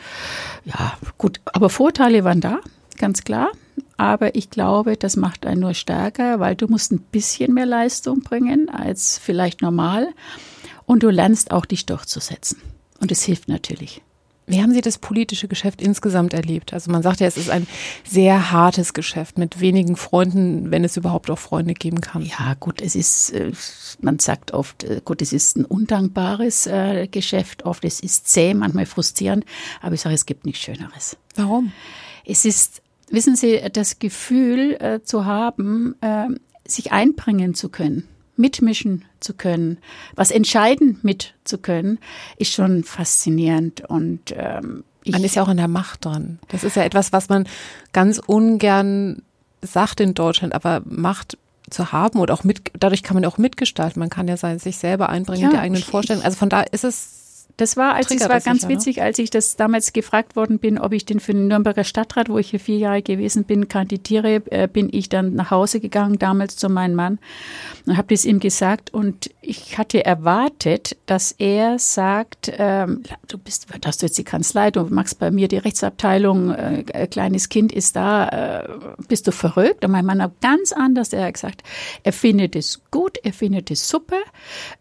ja, 0.64 0.98
gut. 1.18 1.40
Aber 1.46 1.70
Vorteile 1.70 2.24
waren 2.24 2.40
da, 2.40 2.60
ganz 2.98 3.24
klar. 3.24 3.52
Aber 3.96 4.34
ich 4.34 4.50
glaube, 4.50 4.96
das 4.96 5.16
macht 5.16 5.46
einen 5.46 5.60
nur 5.60 5.74
stärker, 5.74 6.40
weil 6.40 6.56
du 6.56 6.66
musst 6.66 6.92
ein 6.92 7.00
bisschen 7.00 7.54
mehr 7.54 7.66
Leistung 7.66 8.22
bringen 8.22 8.68
als 8.68 9.18
vielleicht 9.18 9.62
normal. 9.62 10.08
Und 10.86 11.02
du 11.02 11.10
lernst 11.10 11.50
auch, 11.50 11.64
dich 11.64 11.86
durchzusetzen. 11.86 12.60
Und 13.00 13.12
es 13.12 13.22
hilft 13.22 13.48
natürlich. 13.48 14.02
Wie 14.46 14.60
haben 14.60 14.74
Sie 14.74 14.82
das 14.82 14.98
politische 14.98 15.48
Geschäft 15.48 15.80
insgesamt 15.80 16.34
erlebt? 16.34 16.74
Also 16.74 16.90
man 16.90 17.02
sagt 17.02 17.20
ja, 17.20 17.26
es 17.26 17.38
ist 17.38 17.48
ein 17.48 17.66
sehr 18.06 18.52
hartes 18.52 18.92
Geschäft 18.92 19.38
mit 19.38 19.60
wenigen 19.60 19.96
Freunden, 19.96 20.70
wenn 20.70 20.84
es 20.84 20.98
überhaupt 20.98 21.30
auch 21.30 21.38
Freunde 21.38 21.72
geben 21.72 22.02
kann. 22.02 22.22
Ja, 22.22 22.54
gut, 22.60 22.82
es 22.82 22.94
ist, 22.94 23.30
äh, 23.30 23.52
man 24.02 24.18
sagt 24.18 24.52
oft, 24.52 24.84
äh, 24.84 25.00
gut, 25.02 25.22
es 25.22 25.32
ist 25.32 25.56
ein 25.56 25.64
undankbares 25.64 26.66
äh, 26.66 27.08
Geschäft, 27.08 27.64
oft 27.64 27.86
es 27.86 28.00
ist 28.00 28.28
zäh, 28.28 28.52
manchmal 28.52 28.84
frustrierend, 28.84 29.46
aber 29.80 29.94
ich 29.94 30.02
sage, 30.02 30.14
es 30.14 30.26
gibt 30.26 30.44
nichts 30.44 30.62
Schöneres. 30.62 31.16
Warum? 31.36 31.72
Es 32.26 32.44
ist 32.44 32.82
wissen 33.14 33.36
Sie, 33.36 33.60
das 33.72 33.98
Gefühl 33.98 34.76
äh, 34.80 35.02
zu 35.02 35.24
haben, 35.24 35.96
äh, 36.00 36.28
sich 36.66 36.92
einbringen 36.92 37.54
zu 37.54 37.68
können, 37.68 38.08
mitmischen 38.36 39.04
zu 39.20 39.34
können, 39.34 39.78
was 40.14 40.30
entscheiden 40.30 40.98
mit 41.02 41.34
zu 41.44 41.58
können, 41.58 41.98
ist 42.36 42.52
schon 42.52 42.84
faszinierend 42.84 43.82
und 43.88 44.34
ähm, 44.36 44.84
man 45.06 45.22
ist 45.22 45.34
ja 45.34 45.42
auch 45.42 45.50
in 45.50 45.58
der 45.58 45.68
Macht 45.68 46.06
dran. 46.06 46.38
Das 46.48 46.64
ist 46.64 46.76
ja 46.76 46.82
etwas, 46.82 47.12
was 47.12 47.28
man 47.28 47.46
ganz 47.92 48.18
ungern 48.18 49.22
sagt 49.60 50.00
in 50.00 50.14
Deutschland, 50.14 50.54
aber 50.54 50.82
Macht 50.86 51.36
zu 51.70 51.92
haben 51.92 52.20
und 52.20 52.30
auch 52.30 52.44
mit, 52.44 52.70
dadurch 52.78 53.02
kann 53.02 53.14
man 53.14 53.24
auch 53.24 53.38
mitgestalten. 53.38 54.00
Man 54.00 54.10
kann 54.10 54.28
ja 54.28 54.36
sein, 54.36 54.58
sich 54.58 54.76
selber 54.78 55.08
einbringen, 55.08 55.42
ja, 55.42 55.50
die 55.50 55.58
eigenen 55.58 55.82
Vorstellungen. 55.82 56.24
Also 56.24 56.38
von 56.38 56.48
da 56.48 56.62
ist 56.62 56.84
es 56.84 57.23
das 57.56 57.76
war, 57.76 57.94
als 57.94 58.10
es 58.10 58.28
war 58.28 58.40
ganz 58.40 58.64
ne? 58.64 58.70
witzig, 58.70 59.00
als 59.00 59.18
ich 59.18 59.30
das 59.30 59.54
damals 59.54 59.92
gefragt 59.92 60.34
worden 60.34 60.58
bin, 60.58 60.78
ob 60.78 60.92
ich 60.92 61.04
denn 61.04 61.20
für 61.20 61.32
den 61.32 61.46
Nürnberger 61.46 61.84
Stadtrat, 61.84 62.28
wo 62.28 62.38
ich 62.38 62.50
hier 62.50 62.58
vier 62.58 62.78
Jahre 62.78 63.02
gewesen 63.02 63.44
bin, 63.44 63.68
kandidiere, 63.68 64.42
äh, 64.50 64.66
bin 64.66 64.88
ich 64.90 65.08
dann 65.08 65.34
nach 65.34 65.52
Hause 65.52 65.78
gegangen, 65.78 66.18
damals 66.18 66.56
zu 66.56 66.68
meinem 66.68 66.96
Mann 66.96 67.18
und 67.86 67.96
habe 67.96 68.08
das 68.12 68.24
ihm 68.24 68.40
gesagt 68.40 68.92
und 68.92 69.30
ich 69.40 69.78
hatte 69.78 70.04
erwartet, 70.04 70.96
dass 71.06 71.32
er 71.32 71.78
sagt, 71.78 72.50
ähm, 72.58 73.02
du 73.28 73.38
bist, 73.38 73.66
hast 73.84 74.02
du 74.02 74.06
jetzt 74.06 74.18
die 74.18 74.24
Kanzlei, 74.24 74.72
du 74.72 74.82
machst 74.84 75.20
bei 75.20 75.30
mir 75.30 75.46
die 75.46 75.58
Rechtsabteilung, 75.58 76.50
äh, 76.50 77.06
kleines 77.08 77.48
Kind 77.48 77.72
ist 77.72 77.94
da, 77.94 78.62
äh, 78.64 78.68
bist 79.06 79.28
du 79.28 79.32
verrückt? 79.32 79.84
Und 79.84 79.92
mein 79.92 80.04
Mann 80.04 80.20
hat 80.20 80.40
ganz 80.40 80.72
anders, 80.72 81.12
er 81.12 81.26
hat 81.26 81.34
gesagt, 81.34 81.62
er 82.02 82.12
findet 82.12 82.56
es 82.56 82.82
gut, 82.90 83.18
er 83.22 83.32
findet 83.32 83.70
es 83.70 83.88
super. 83.88 84.18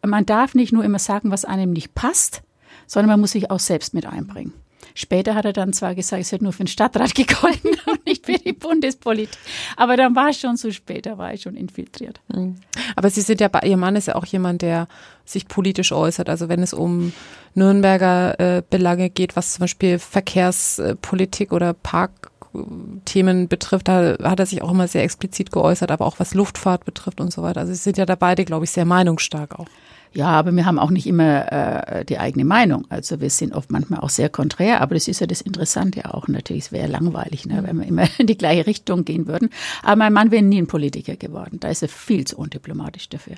Man 0.05 0.25
darf 0.25 0.55
nicht 0.55 0.73
nur 0.73 0.83
immer 0.83 0.99
sagen, 0.99 1.29
was 1.29 1.45
einem 1.45 1.71
nicht 1.71 1.93
passt, 1.93 2.41
sondern 2.87 3.09
man 3.09 3.19
muss 3.19 3.31
sich 3.31 3.49
auch 3.51 3.59
selbst 3.59 3.93
mit 3.93 4.05
einbringen. 4.05 4.53
Später 4.95 5.33
hat 5.33 5.45
er 5.45 5.53
dann 5.53 5.73
zwar 5.73 5.95
gesagt, 5.95 6.21
es 6.21 6.31
hätte 6.31 6.43
nur 6.43 6.53
für 6.53 6.63
den 6.63 6.67
Stadtrat 6.67 7.15
gegolten 7.15 7.71
und 7.87 8.05
nicht 8.05 8.25
für 8.25 8.37
die 8.37 8.53
Bundespolitik. 8.53 9.37
Aber 9.75 9.97
dann 9.97 10.15
war 10.15 10.29
es 10.29 10.39
schon 10.39 10.57
zu 10.57 10.71
spät, 10.71 11.05
da 11.05 11.17
war 11.17 11.33
ich 11.33 11.41
schon 11.41 11.55
infiltriert. 11.55 12.21
Mhm. 12.33 12.55
Aber 12.95 13.09
Sie 13.09 13.21
sind 13.21 13.41
ja, 13.41 13.49
Ihr 13.63 13.77
Mann 13.77 13.95
ist 13.95 14.07
ja 14.07 14.15
auch 14.15 14.25
jemand, 14.25 14.61
der 14.61 14.87
sich 15.25 15.47
politisch 15.47 15.91
äußert. 15.91 16.29
Also 16.29 16.49
wenn 16.49 16.61
es 16.61 16.73
um 16.73 17.13
Nürnberger 17.55 18.39
äh, 18.39 18.63
Belange 18.69 19.09
geht, 19.09 19.35
was 19.35 19.53
zum 19.53 19.61
Beispiel 19.61 19.99
Verkehrspolitik 19.99 21.51
oder 21.51 21.73
Parkthemen 21.73 23.47
betrifft, 23.47 23.87
da 23.87 24.17
hat 24.21 24.39
er 24.39 24.45
sich 24.45 24.61
auch 24.61 24.71
immer 24.71 24.87
sehr 24.87 25.03
explizit 25.03 25.51
geäußert, 25.51 25.91
aber 25.91 26.05
auch 26.05 26.19
was 26.19 26.33
Luftfahrt 26.33 26.85
betrifft 26.85 27.19
und 27.19 27.33
so 27.33 27.41
weiter. 27.41 27.61
Also 27.61 27.73
Sie 27.73 27.79
sind 27.79 27.97
ja 27.97 28.05
da 28.05 28.15
beide, 28.15 28.45
glaube 28.45 28.65
ich, 28.65 28.71
sehr 28.71 28.85
meinungsstark 28.85 29.59
auch. 29.59 29.67
Ja, 30.13 30.27
aber 30.27 30.51
wir 30.51 30.65
haben 30.65 30.77
auch 30.77 30.91
nicht 30.91 31.07
immer 31.07 31.51
äh, 31.51 32.05
die 32.05 32.19
eigene 32.19 32.45
Meinung. 32.45 32.85
Also 32.89 33.19
wir 33.19 33.31
sind 33.31 33.53
oft 33.53 33.71
manchmal 33.71 34.01
auch 34.01 34.09
sehr 34.09 34.29
konträr, 34.29 34.81
aber 34.81 34.93
das 34.93 35.07
ist 35.07 35.21
ja 35.21 35.27
das 35.27 35.41
Interessante 35.41 36.13
auch 36.13 36.27
natürlich. 36.27 36.65
Es 36.65 36.71
wäre 36.71 36.87
langweilig, 36.87 37.47
ne, 37.47 37.63
wenn 37.65 37.79
wir 37.79 37.87
immer 37.87 38.07
in 38.19 38.27
die 38.27 38.37
gleiche 38.37 38.67
Richtung 38.67 39.05
gehen 39.05 39.27
würden. 39.27 39.49
Aber 39.81 39.95
mein 39.95 40.13
Mann 40.13 40.31
wäre 40.31 40.43
nie 40.43 40.61
ein 40.61 40.67
Politiker 40.67 41.15
geworden. 41.15 41.59
Da 41.59 41.69
ist 41.69 41.81
er 41.81 41.89
viel 41.89 42.25
zu 42.25 42.37
undiplomatisch 42.37 43.09
dafür. 43.09 43.35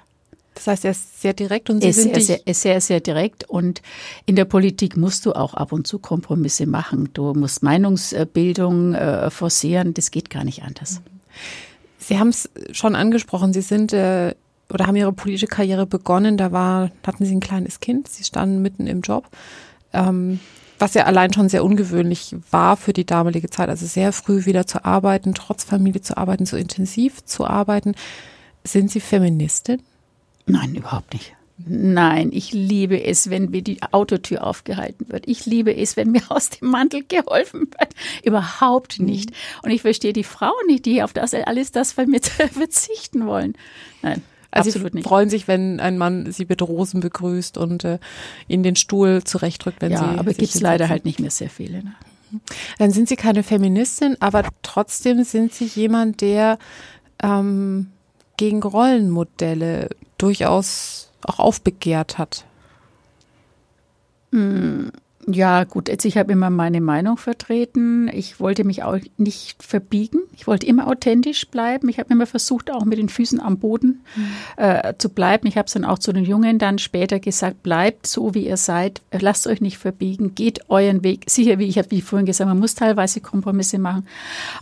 Das 0.56 0.68
heißt, 0.68 0.86
er 0.86 0.92
ist 0.92 1.22
sehr 1.22 1.34
direkt 1.34 1.70
und 1.70 1.82
Sie 1.82 1.90
ist 1.90 2.02
sind 2.02 2.16
sehr, 2.16 2.40
sehr, 2.46 2.54
sehr, 2.54 2.82
sehr 2.82 3.00
direkt. 3.02 3.44
Und 3.50 3.82
in 4.26 4.36
der 4.36 4.46
Politik 4.46 4.98
musst 4.98 5.26
du 5.26 5.34
auch 5.34 5.54
ab 5.54 5.72
und 5.72 5.86
zu 5.86 6.00
Kompromisse 6.00 6.66
machen. 6.66 7.10
Du 7.14 7.34
musst 7.34 7.62
Meinungsbildung 7.62 8.94
äh, 8.94 9.30
forcieren. 9.30 9.94
Das 9.94 10.12
geht 10.12 10.30
gar 10.30 10.46
nicht 10.46 10.64
anders. 10.64 11.02
Sie 12.00 12.20
haben 12.20 12.30
es 12.30 12.50
schon 12.72 12.96
angesprochen. 12.96 13.52
Sie 13.52 13.62
sind 13.62 13.92
äh, 13.92 14.34
oder 14.72 14.88
haben 14.88 14.96
ihre 14.96 15.14
politische 15.14 15.48
Karriere 15.48 15.86
begonnen. 15.86 16.38
Da 16.38 16.52
war, 16.52 16.92
hatten 17.06 17.26
sie 17.26 17.36
ein 17.36 17.40
kleines 17.40 17.80
Kind, 17.80 18.08
sie 18.08 18.24
standen 18.24 18.62
mitten 18.62 18.88
im 18.88 19.02
Job. 19.02 19.28
Ähm, 19.94 20.40
was 20.78 20.94
ja 20.94 21.06
allein 21.06 21.32
schon 21.32 21.50
sehr 21.50 21.64
ungewöhnlich 21.64 22.36
war 22.52 22.76
für 22.76 22.94
die 22.94 23.06
damalige 23.06 23.50
Zeit. 23.50 23.70
Also 23.70 23.86
sehr 23.86 24.12
früh 24.12 24.46
wieder 24.46 24.68
zu 24.68 24.84
arbeiten, 24.84 25.34
trotz 25.34 25.64
Familie 25.64 26.02
zu 26.02 26.18
arbeiten, 26.18 26.46
so 26.46 26.58
intensiv 26.58 27.24
zu 27.24 27.46
arbeiten. 27.46 27.96
Sind 28.64 28.92
Sie 28.92 29.00
Feministin? 29.00 29.82
Nein, 30.48 30.76
überhaupt 30.76 31.14
nicht. 31.14 31.34
Nein, 31.58 32.32
ich 32.34 32.52
liebe 32.52 33.02
es, 33.02 33.30
wenn 33.30 33.50
mir 33.50 33.62
die 33.62 33.82
Autotür 33.94 34.46
aufgehalten 34.46 35.08
wird. 35.08 35.26
Ich 35.26 35.46
liebe 35.46 35.74
es, 35.74 35.96
wenn 35.96 36.12
mir 36.12 36.24
aus 36.28 36.50
dem 36.50 36.70
Mantel 36.70 37.04
geholfen 37.08 37.62
wird. 37.62 37.94
Überhaupt 38.26 39.00
nicht. 39.00 39.32
Und 39.64 39.72
ich 39.72 39.82
verstehe 39.82 40.12
die 40.12 40.26
Frauen 40.26 40.68
nicht, 40.68 40.86
die 40.86 41.02
auf 41.02 41.14
das 41.14 41.34
alles 41.34 41.72
das 41.72 41.94
von 41.94 42.10
mir 42.10 42.20
verzichten 42.52 43.26
wollen. 43.26 43.54
Nein. 44.02 44.22
Also 44.56 44.70
Absolut 44.70 44.94
sie 44.94 44.98
nicht. 45.00 45.08
freuen 45.08 45.30
sich, 45.30 45.48
wenn 45.50 45.82
ein 45.82 45.98
Mann 45.98 46.32
sie 46.32 46.46
mit 46.46 46.62
Rosen 46.62 47.02
begrüßt 47.02 47.58
und 47.58 47.84
äh, 47.84 48.00
ihnen 48.48 48.64
den 48.64 48.78
Stuhl 48.78 49.22
zurechtrückt, 49.24 49.82
wenn 49.82 49.92
ja, 49.92 50.00
sie. 50.00 50.06
Ja, 50.06 50.20
aber 50.20 50.34
gibt 50.34 50.56
es 50.56 50.62
leider 50.62 50.88
halt 50.88 51.04
nicht 51.04 51.20
mehr 51.20 51.30
sehr 51.30 51.50
viele. 51.50 51.84
Ne? 51.84 51.94
Dann 52.80 52.92
sind 52.92 53.10
sie 53.10 53.18
keine 53.18 53.44
Feministin, 53.44 54.16
aber 54.22 54.46
trotzdem 54.62 55.24
sind 55.26 55.54
sie 55.54 55.66
jemand, 55.66 56.22
der 56.22 56.58
ähm, 57.22 57.88
gegen 58.38 58.64
Rollenmodelle 58.64 59.90
durchaus 60.18 61.12
auch 61.22 61.40
aufbegehrt 61.40 62.18
hat. 62.18 62.46
Ja, 65.28 65.64
gut, 65.64 65.90
jetzt 65.90 66.06
ich 66.06 66.18
habe 66.18 66.32
immer 66.32 66.52
meine 66.52 66.82
Meinung 66.82 67.18
vertreten. 67.18 68.10
Ich 68.14 68.40
wollte 68.40 68.64
mich 68.64 68.84
auch 68.84 68.98
nicht 69.18 69.64
verbiegen. 69.64 70.20
Ich 70.36 70.46
wollte 70.46 70.68
immer 70.68 70.88
authentisch 70.88 71.48
bleiben. 71.48 71.90
Ich 71.90 71.98
habe 71.98 72.14
immer 72.14 72.28
versucht, 72.28 72.70
auch 72.70 72.86
mit 72.86 73.00
den 73.00 73.10
Füßen 73.10 73.40
am 73.40 73.58
Boden 73.58 74.04
mhm. 74.16 74.28
äh, 74.58 74.94
zu 75.00 75.10
bleiben. 75.10 75.48
Ich 75.48 75.58
habe 75.58 75.66
es 75.66 75.74
dann 75.74 75.84
auch 75.84 75.98
zu 75.98 76.14
den 76.14 76.26
Jungen 76.26 76.60
dann 76.60 76.78
später 76.78 77.20
gesagt, 77.20 77.64
bleibt 77.64 78.06
so, 78.06 78.36
wie 78.36 78.46
ihr 78.46 78.58
seid. 78.58 79.02
Lasst 79.12 79.48
euch 79.48 79.62
nicht 79.62 79.80
verbiegen. 79.80 80.36
Geht 80.36 80.70
euren 80.70 81.04
Weg. 81.04 81.24
Sicher, 81.28 81.58
wie 81.58 81.66
ich 81.66 81.80
habe 81.80 81.90
wie 81.90 82.02
vorhin 82.02 82.28
gesagt, 82.28 82.48
man 82.48 82.60
muss 82.60 82.76
teilweise 82.76 83.20
Kompromisse 83.20 83.80
machen. 83.80 84.08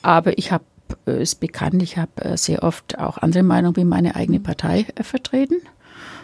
Aber 0.01 0.37
ich 0.37 0.53
habe 0.53 0.63
äh, 1.05 1.11
es 1.11 1.35
bekannt, 1.35 1.81
ich 1.83 1.97
habe 1.97 2.23
äh, 2.23 2.37
sehr 2.37 2.63
oft 2.63 2.97
auch 2.99 3.17
andere 3.17 3.43
Meinungen 3.43 3.75
wie 3.75 3.85
meine 3.85 4.15
eigene 4.15 4.39
mhm. 4.39 4.43
Partei 4.43 4.85
äh, 4.95 5.03
vertreten. 5.03 5.55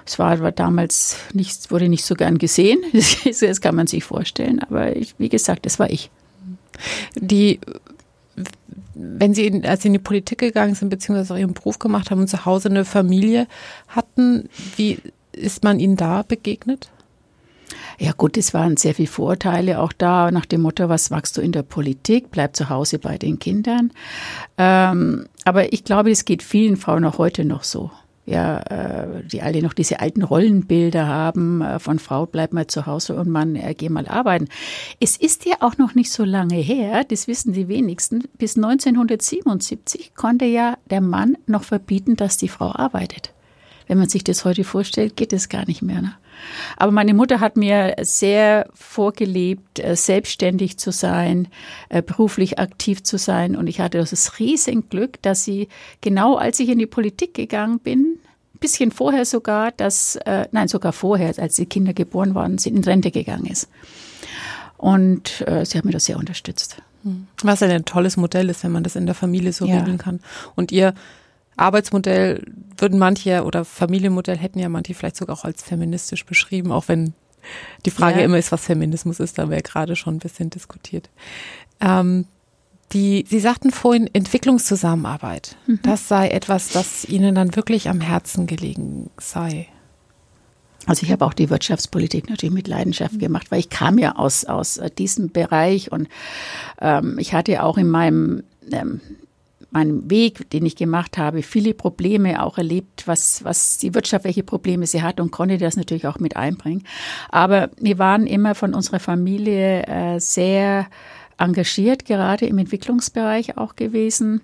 Es 0.10 0.18
war, 0.18 0.52
damals 0.52 1.18
nicht, 1.34 1.70
wurde 1.70 1.88
nicht 1.88 2.04
so 2.04 2.16
gern 2.16 2.40
gesehen. 2.40 2.80
Das, 3.42 3.62
kann 3.62 3.76
man 3.76 3.86
sich 3.86 4.04
vorstellen. 4.04 4.60
Aber 4.60 4.96
ich, 4.96 5.14
wie 5.20 5.30
gesagt, 5.30 5.68
das 5.68 5.78
war 5.78 5.88
ich. 5.92 6.10
Die, 7.16 7.60
wenn 8.96 9.36
Sie, 9.36 9.46
in, 9.46 9.64
als 9.68 9.84
Sie 9.84 9.90
in 9.90 9.94
die 9.94 10.00
Politik 10.00 10.40
gegangen 10.40 10.74
sind, 10.74 10.90
beziehungsweise 10.90 11.36
auch 11.36 11.38
Ihren 11.38 11.54
Beruf 11.54 11.78
gemacht 11.78 12.10
haben 12.10 12.22
und 12.22 12.28
zu 12.28 12.44
Hause 12.44 12.70
eine 12.70 12.86
Familie 12.86 13.48
hatten, 13.88 14.50
wie 14.78 14.98
ist 15.32 15.64
man 15.64 15.80
Ihnen 15.80 15.96
da 15.96 16.24
begegnet? 16.24 16.90
Ja 18.00 18.14
gut, 18.14 18.36
es 18.36 18.56
waren 18.56 18.78
sehr 18.78 18.96
viele 18.96 19.10
Vorteile 19.10 19.80
auch 19.80 19.94
da, 19.94 20.32
nach 20.32 20.48
dem 20.48 20.62
Motto, 20.62 20.90
was 20.90 21.12
machst 21.12 21.38
du 21.38 21.42
in 21.42 21.52
der 21.52 21.64
Politik, 21.64 22.32
bleib 22.32 22.56
zu 22.56 22.70
Hause 22.70 22.98
bei 22.98 23.20
den 23.20 23.38
Kindern. 23.38 23.92
Ähm, 24.58 25.28
aber 25.46 25.72
ich 25.72 25.84
glaube, 25.84 26.10
es 26.10 26.26
geht 26.26 26.42
vielen 26.42 26.78
Frauen 26.78 27.06
auch 27.06 27.20
heute 27.20 27.46
noch 27.46 27.64
so 27.64 27.92
ja, 28.30 28.60
äh, 28.60 29.24
die 29.26 29.42
alle 29.42 29.62
noch 29.64 29.74
diese 29.74 30.00
alten 30.00 30.22
Rollenbilder 30.22 31.08
haben, 31.08 31.62
äh, 31.62 31.80
von 31.80 31.98
Frau 31.98 32.26
bleibt 32.26 32.54
mal 32.54 32.68
zu 32.68 32.86
Hause 32.86 33.16
und 33.16 33.28
Mann, 33.28 33.56
äh, 33.56 33.74
geh 33.74 33.90
mal 33.90 34.08
arbeiten. 34.08 34.48
Es 35.00 35.18
ist 35.18 35.46
ja 35.46 35.56
auch 35.62 35.78
noch 35.78 35.96
nicht 35.96 36.12
so 36.12 36.24
lange 36.24 36.56
her, 36.56 37.04
das 37.04 37.28
wissen 37.28 37.54
die 37.54 37.68
wenigsten, 37.68 38.24
bis 38.38 38.56
1977 38.56 40.14
konnte 40.16 40.46
ja 40.46 40.78
der 40.90 41.02
Mann 41.02 41.38
noch 41.48 41.64
verbieten, 41.64 42.16
dass 42.16 42.38
die 42.38 42.50
Frau 42.50 42.72
arbeitet. 42.72 43.34
Wenn 43.90 43.98
man 43.98 44.08
sich 44.08 44.24
das 44.24 44.46
heute 44.46 44.64
vorstellt, 44.64 45.16
geht 45.16 45.34
es 45.34 45.50
gar 45.50 45.66
nicht 45.66 45.82
mehr. 45.82 46.02
Ne? 46.02 46.14
Aber 46.78 46.92
meine 46.92 47.16
Mutter 47.16 47.40
hat 47.40 47.58
mir 47.58 47.96
sehr 48.02 48.70
vorgelebt, 48.76 49.80
äh, 49.80 49.96
selbstständig 49.96 50.78
zu 50.78 50.92
sein, 50.92 51.48
äh, 51.90 52.04
beruflich 52.04 52.60
aktiv 52.60 53.02
zu 53.02 53.18
sein. 53.18 53.56
Und 53.56 53.66
ich 53.66 53.80
hatte 53.80 53.98
das 53.98 54.38
riesen 54.38 54.90
Glück, 54.90 55.20
dass 55.24 55.44
sie 55.44 55.70
genau 56.02 56.36
als 56.36 56.60
ich 56.60 56.70
in 56.70 56.78
die 56.78 56.86
Politik 56.86 57.34
gegangen 57.34 57.80
bin, 57.80 58.20
bisschen 58.60 58.92
vorher 58.92 59.26
sogar, 59.26 59.72
dass, 59.72 60.18
äh, 60.18 60.48
nein, 60.52 60.68
sogar 60.68 60.94
vorher, 60.94 61.34
als 61.40 61.56
die 61.56 61.66
Kinder 61.66 61.94
geboren 61.94 62.36
waren, 62.36 62.60
sie 62.60 62.70
in 62.70 62.84
Rente 62.84 63.10
gegangen 63.10 63.48
ist. 63.48 63.70
Und 64.78 65.42
äh, 65.48 65.66
sie 65.66 65.80
hat 65.80 65.86
mir 65.86 65.92
das 65.92 66.06
sehr 66.06 66.18
unterstützt. 66.18 66.78
Hm. 67.04 67.26
Was 67.42 67.64
ein 67.64 67.86
tolles 67.86 68.18
Modell 68.18 68.50
ist, 68.50 68.64
wenn 68.64 68.72
man 68.72 68.84
das 68.84 68.96
in 68.96 69.08
der 69.08 69.16
Familie 69.16 69.52
so 69.52 69.66
ja. 69.66 69.80
regeln 69.80 69.98
kann. 69.98 70.20
Und 70.56 70.72
ihr 70.72 70.94
Arbeitsmodell 71.60 72.44
würden 72.78 73.00
manche 73.00 73.44
oder 73.44 73.66
Familienmodell 73.66 74.38
hätten 74.38 74.60
ja 74.60 74.70
manche 74.70 74.94
vielleicht 74.94 75.18
sogar 75.18 75.38
auch 75.38 75.46
als 75.46 75.64
feministisch 75.64 76.26
beschrieben, 76.26 76.72
auch 76.72 76.88
wenn 76.88 77.14
die 77.86 77.92
Frage 77.92 78.20
ja. 78.20 78.26
immer 78.26 78.38
ist, 78.38 78.52
was 78.52 78.66
Feminismus 78.66 79.20
ist, 79.20 79.38
da 79.38 79.44
haben 79.44 79.50
wir 79.50 79.58
ja 79.58 79.64
gerade 79.64 79.96
schon 79.96 80.16
ein 80.16 80.20
bisschen 80.20 80.50
diskutiert. 80.50 81.10
Ähm, 81.80 82.26
die, 82.92 83.26
Sie 83.28 83.40
sagten 83.40 83.72
vorhin 83.72 84.10
Entwicklungszusammenarbeit. 84.14 85.56
Mhm. 85.68 85.80
Das 85.84 86.08
sei 86.08 86.30
etwas, 86.30 86.70
das 86.70 87.06
Ihnen 87.06 87.36
dann 87.36 87.56
wirklich 87.56 87.90
am 87.90 88.02
Herzen 88.02 88.48
gelegen 88.48 89.10
sei. 89.18 89.68
Also 90.86 91.04
ich 91.06 91.12
habe 91.12 91.26
auch 91.26 91.34
die 91.34 91.50
Wirtschaftspolitik 91.50 92.30
natürlich 92.30 92.54
mit 92.54 92.68
Leidenschaft 92.68 93.16
mhm. 93.16 93.20
gemacht, 93.20 93.52
weil 93.52 93.60
ich 93.60 93.70
kam 93.70 93.98
ja 93.98 94.16
aus, 94.16 94.46
aus 94.46 94.78
äh, 94.78 94.90
diesem 94.90 95.30
Bereich 95.30 95.92
und 95.92 96.08
ähm, 96.82 97.20
ich 97.20 97.34
hatte 97.34 97.64
auch 97.64 97.78
in 97.78 97.90
meinem 97.90 98.44
ähm, 98.72 99.02
meinem 99.72 100.10
Weg, 100.10 100.50
den 100.50 100.66
ich 100.66 100.76
gemacht 100.76 101.18
habe, 101.18 101.44
viele 101.44 101.74
Probleme 101.74 102.44
auch 102.44 102.58
erlebt, 102.58 103.04
was, 103.08 103.44
was 103.44 103.78
die 103.78 103.94
Wirtschaft, 103.94 104.26
welche 104.26 104.44
Probleme 104.44 104.88
sie 104.88 105.02
hat 105.02 105.20
und 105.20 105.32
konnte 105.32 105.58
das 105.58 105.78
natürlich 105.78 106.08
auch 106.08 106.20
mit 106.20 106.36
einbringen. 106.36 106.84
Aber 107.30 107.70
wir 107.80 108.00
waren 108.00 108.26
immer 108.26 108.56
von 108.56 108.74
unserer 108.74 109.00
Familie 109.00 109.84
äh, 109.86 110.20
sehr 110.20 110.88
engagiert, 111.38 112.06
gerade 112.06 112.46
im 112.46 112.58
Entwicklungsbereich 112.58 113.58
auch 113.58 113.76
gewesen. 113.76 114.42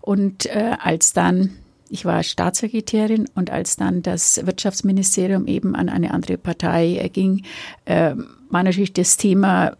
Und 0.00 0.46
äh, 0.46 0.76
als 0.80 1.12
dann, 1.12 1.50
ich 1.88 2.04
war 2.04 2.22
Staatssekretärin 2.22 3.28
und 3.34 3.50
als 3.50 3.76
dann 3.76 4.02
das 4.02 4.44
Wirtschaftsministerium 4.44 5.46
eben 5.46 5.74
an 5.76 5.88
eine 5.88 6.12
andere 6.12 6.38
Partei 6.38 6.96
äh, 6.96 7.08
ging, 7.08 7.44
äh, 7.84 8.14
war 8.50 8.62
natürlich 8.62 8.92
das 8.92 9.16
Thema, 9.16 9.76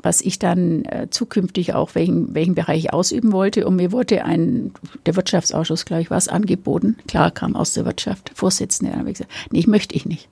was 0.00 0.20
ich 0.20 0.38
dann 0.38 0.84
äh, 0.84 1.08
zukünftig 1.10 1.74
auch 1.74 1.94
welchen, 1.94 2.34
welchen 2.34 2.54
Bereich 2.54 2.92
ausüben 2.92 3.32
wollte. 3.32 3.66
Und 3.66 3.76
mir 3.76 3.92
wurde 3.92 4.24
ein, 4.24 4.72
der 5.06 5.16
Wirtschaftsausschuss, 5.16 5.84
glaube 5.84 6.02
ich, 6.02 6.10
was 6.10 6.28
angeboten. 6.28 6.96
Klar, 7.08 7.30
kam 7.30 7.56
aus 7.56 7.74
der 7.74 7.84
Wirtschaft, 7.84 8.30
Vorsitzende. 8.34 8.92
Dann 8.92 9.00
habe 9.00 9.10
ich 9.10 9.18
gesagt, 9.18 9.32
nee, 9.50 9.64
möchte 9.66 9.94
ich 9.94 10.06
nicht 10.06 10.28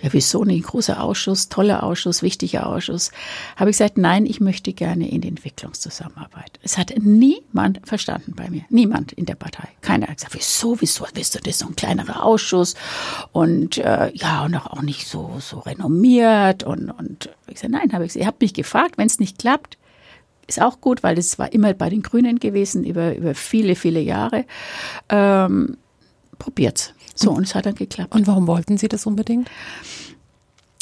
ja, 0.00 0.12
wieso 0.12 0.44
nicht? 0.44 0.66
Großer 0.66 1.02
Ausschuss, 1.02 1.48
toller 1.48 1.82
Ausschuss, 1.82 2.22
wichtiger 2.22 2.66
Ausschuss. 2.68 3.10
Habe 3.56 3.70
ich 3.70 3.78
gesagt, 3.78 3.98
nein, 3.98 4.26
ich 4.26 4.40
möchte 4.40 4.72
gerne 4.72 5.10
in 5.10 5.22
die 5.22 5.28
Entwicklungszusammenarbeit. 5.28 6.60
Es 6.62 6.78
hat 6.78 6.92
niemand 7.00 7.80
verstanden 7.84 8.34
bei 8.36 8.48
mir. 8.48 8.62
Niemand 8.70 9.12
in 9.12 9.26
der 9.26 9.34
Partei. 9.34 9.68
Keiner 9.80 10.06
hat 10.06 10.18
gesagt, 10.18 10.34
wieso, 10.34 10.80
wieso 10.80 11.04
bist 11.12 11.34
du 11.34 11.40
das 11.40 11.58
so 11.58 11.66
ein 11.66 11.74
kleinerer 11.74 12.22
Ausschuss? 12.24 12.74
Und 13.32 13.78
äh, 13.78 14.12
ja, 14.14 14.44
und 14.44 14.54
auch 14.54 14.82
nicht 14.82 15.08
so, 15.08 15.36
so 15.40 15.58
renommiert. 15.58 16.62
Und, 16.62 16.90
und 16.90 17.30
ich 17.48 17.54
gesagt, 17.54 17.72
nein, 17.72 17.92
habe 17.92 18.04
ich 18.04 18.10
gesagt, 18.10 18.22
ihr 18.22 18.26
habt 18.28 18.40
mich 18.40 18.54
gefragt, 18.54 18.98
wenn 18.98 19.06
es 19.06 19.18
nicht 19.18 19.38
klappt, 19.38 19.78
ist 20.46 20.62
auch 20.62 20.80
gut, 20.80 21.02
weil 21.02 21.18
es 21.18 21.38
war 21.40 21.52
immer 21.52 21.74
bei 21.74 21.90
den 21.90 22.02
Grünen 22.02 22.38
gewesen 22.38 22.84
über, 22.84 23.16
über 23.16 23.34
viele, 23.34 23.74
viele 23.74 24.00
Jahre. 24.00 24.46
Ähm, 25.08 25.76
probiert's. 26.38 26.94
So, 27.18 27.32
und 27.32 27.42
es 27.42 27.54
hat 27.56 27.66
dann 27.66 27.74
geklappt. 27.74 28.14
Und 28.14 28.28
warum 28.28 28.46
wollten 28.46 28.78
Sie 28.78 28.86
das 28.86 29.04
unbedingt? 29.04 29.50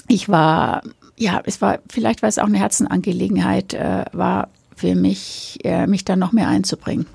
Ich 0.07 0.29
war, 0.29 0.83
ja, 1.17 1.41
es 1.47 1.63
war, 1.63 1.79
vielleicht 1.91 2.21
war 2.21 2.29
es 2.29 2.39
auch 2.39 2.47
eine 2.47 2.59
Herzenangelegenheit, 2.59 3.73
äh, 3.73 4.05
war 4.13 4.51
für 4.77 4.95
mich, 4.95 5.59
äh, 5.65 5.87
mich 5.87 6.05
dann 6.05 6.19
noch 6.19 6.33
mehr 6.33 6.49
einzubringen. 6.49 7.07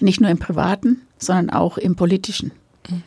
Nicht 0.00 0.20
nur 0.20 0.28
im 0.28 0.38
Privaten, 0.38 1.02
sondern 1.18 1.50
auch 1.50 1.78
im 1.78 1.94
Politischen. 1.94 2.50
Mhm. 2.90 3.02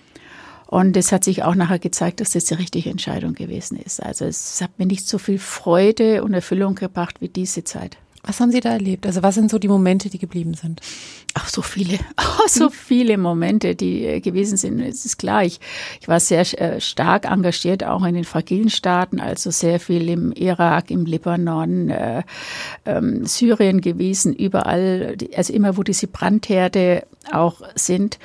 Und 0.67 0.95
es 0.95 1.11
hat 1.11 1.25
sich 1.25 1.43
auch 1.43 1.55
nachher 1.55 1.79
gezeigt, 1.79 2.21
dass 2.21 2.31
das 2.31 2.45
die 2.45 2.53
richtige 2.53 2.89
Entscheidung 2.89 3.33
gewesen 3.33 3.77
ist. 3.77 4.01
Also 4.01 4.23
es 4.23 4.61
hat 4.61 4.79
mir 4.79 4.85
nicht 4.85 5.05
so 5.05 5.17
viel 5.17 5.37
Freude 5.37 6.23
und 6.23 6.33
Erfüllung 6.33 6.75
gebracht 6.75 7.19
wie 7.19 7.27
diese 7.27 7.65
Zeit. 7.65 7.97
Was 8.23 8.39
haben 8.39 8.51
Sie 8.51 8.59
da 8.59 8.71
erlebt? 8.71 9.05
Also 9.05 9.23
was 9.23 9.35
sind 9.35 9.49
so 9.49 9.57
die 9.57 9.67
Momente, 9.67 10.09
die 10.09 10.17
geblieben 10.17 10.53
sind? 10.53 10.81
Ach, 11.33 11.47
so 11.47 11.61
viele, 11.61 11.97
oh, 12.19 12.47
so 12.47 12.69
viele 12.69 13.17
Momente, 13.17 13.75
die 13.75 14.05
äh, 14.05 14.19
gewesen 14.19 14.57
sind. 14.57 14.79
Es 14.81 15.05
ist 15.05 15.17
klar, 15.17 15.43
ich, 15.43 15.59
ich 16.01 16.07
war 16.07 16.19
sehr 16.19 16.41
äh, 16.59 16.81
stark 16.81 17.29
engagiert, 17.29 17.83
auch 17.83 18.03
in 18.03 18.15
den 18.15 18.23
fragilen 18.23 18.69
Staaten, 18.69 19.19
also 19.19 19.51
sehr 19.51 19.79
viel 19.79 20.09
im 20.09 20.31
Irak, 20.33 20.91
im 20.91 21.05
Libanon, 21.05 21.89
äh, 21.89 22.23
ähm, 22.85 23.25
Syrien 23.25 23.81
gewesen, 23.81 24.33
überall, 24.33 25.15
also 25.35 25.53
immer, 25.53 25.77
wo 25.77 25.83
diese 25.83 26.07
Brandherde 26.07 27.03
auch 27.31 27.61
sind. 27.75 28.19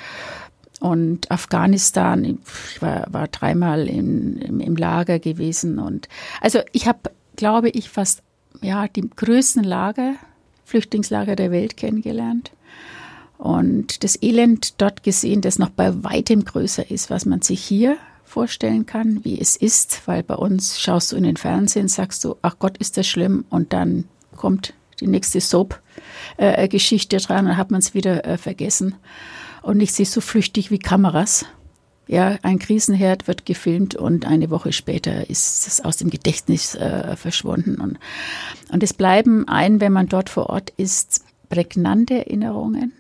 Und 0.81 1.31
Afghanistan, 1.31 2.25
ich 2.25 2.83
war, 2.83 3.07
war 3.11 3.29
dreimal 3.29 3.87
in, 3.87 4.39
im, 4.39 4.59
im 4.59 4.75
Lager 4.75 5.21
gewesen. 5.21 5.79
Und 5.79 6.09
also 6.41 6.59
ich 6.73 6.89
habe, 6.89 6.99
glaube 7.37 7.69
ich, 7.69 7.89
fast 7.89 8.25
ja, 8.63 8.89
die 8.89 9.09
größten 9.09 9.65
Lager, 9.65 10.15
Flüchtlingslager 10.65 11.37
der 11.37 11.51
Welt 11.51 11.77
kennengelernt 11.77 12.53
und 13.39 14.05
das 14.05 14.23
Elend 14.23 14.81
dort 14.81 15.03
gesehen, 15.03 15.41
das 15.41 15.59
noch 15.59 15.71
bei 15.71 16.05
weitem 16.05 16.45
größer 16.45 16.91
ist, 16.91 17.11
was 17.11 17.27
man 17.27 17.43
sich 17.43 17.63
hier 17.63 17.97
vorstellen 18.25 18.87
kann, 18.87 19.25
wie 19.25 19.39
es 19.39 19.57
ist, 19.57 20.03
weil 20.07 20.23
bei 20.23 20.37
uns 20.37 20.81
schaust 20.81 21.13
du 21.13 21.17
in 21.17 21.25
den 21.25 21.37
Fernsehen, 21.37 21.89
sagst 21.89 22.25
du, 22.25 22.37
ach 22.41 22.57
Gott, 22.59 22.79
ist 22.79 22.97
das 22.97 23.07
schlimm 23.07 23.45
und 23.51 23.73
dann 23.73 24.05
kommt 24.37 24.75
die 25.01 25.07
nächste 25.09 25.41
Soap-Geschichte 25.41 27.17
dran 27.19 27.47
und 27.47 27.57
hat 27.57 27.71
man 27.71 27.81
es 27.81 27.95
wieder 27.95 28.25
äh, 28.25 28.39
vergessen. 28.39 28.95
Und 29.61 29.81
ich 29.81 29.93
sehe 29.93 30.07
so 30.07 30.21
flüchtig 30.21 30.71
wie 30.71 30.79
Kameras. 30.79 31.45
Ja, 32.07 32.37
ein 32.43 32.59
Krisenherd 32.59 33.29
wird 33.29 33.47
gefilmt 33.47 33.95
und 33.95 34.27
eine 34.27 34.51
Woche 34.51 34.73
später 34.73 35.31
ist 35.31 35.67
es 35.67 35.81
aus 35.81 35.97
dem 35.97 36.11
Gedächtnis 36.11 36.75
äh, 36.75 37.17
verschwunden. 37.17 37.81
Und, 37.81 37.99
und 38.71 38.83
es 38.83 38.93
bleiben 38.93 39.47
ein, 39.49 39.81
wenn 39.81 39.93
man 39.93 40.09
dort 40.09 40.29
vor 40.29 40.51
Ort 40.51 40.71
ist, 40.77 41.25
prägnante 41.49 42.15
Erinnerungen 42.15 42.93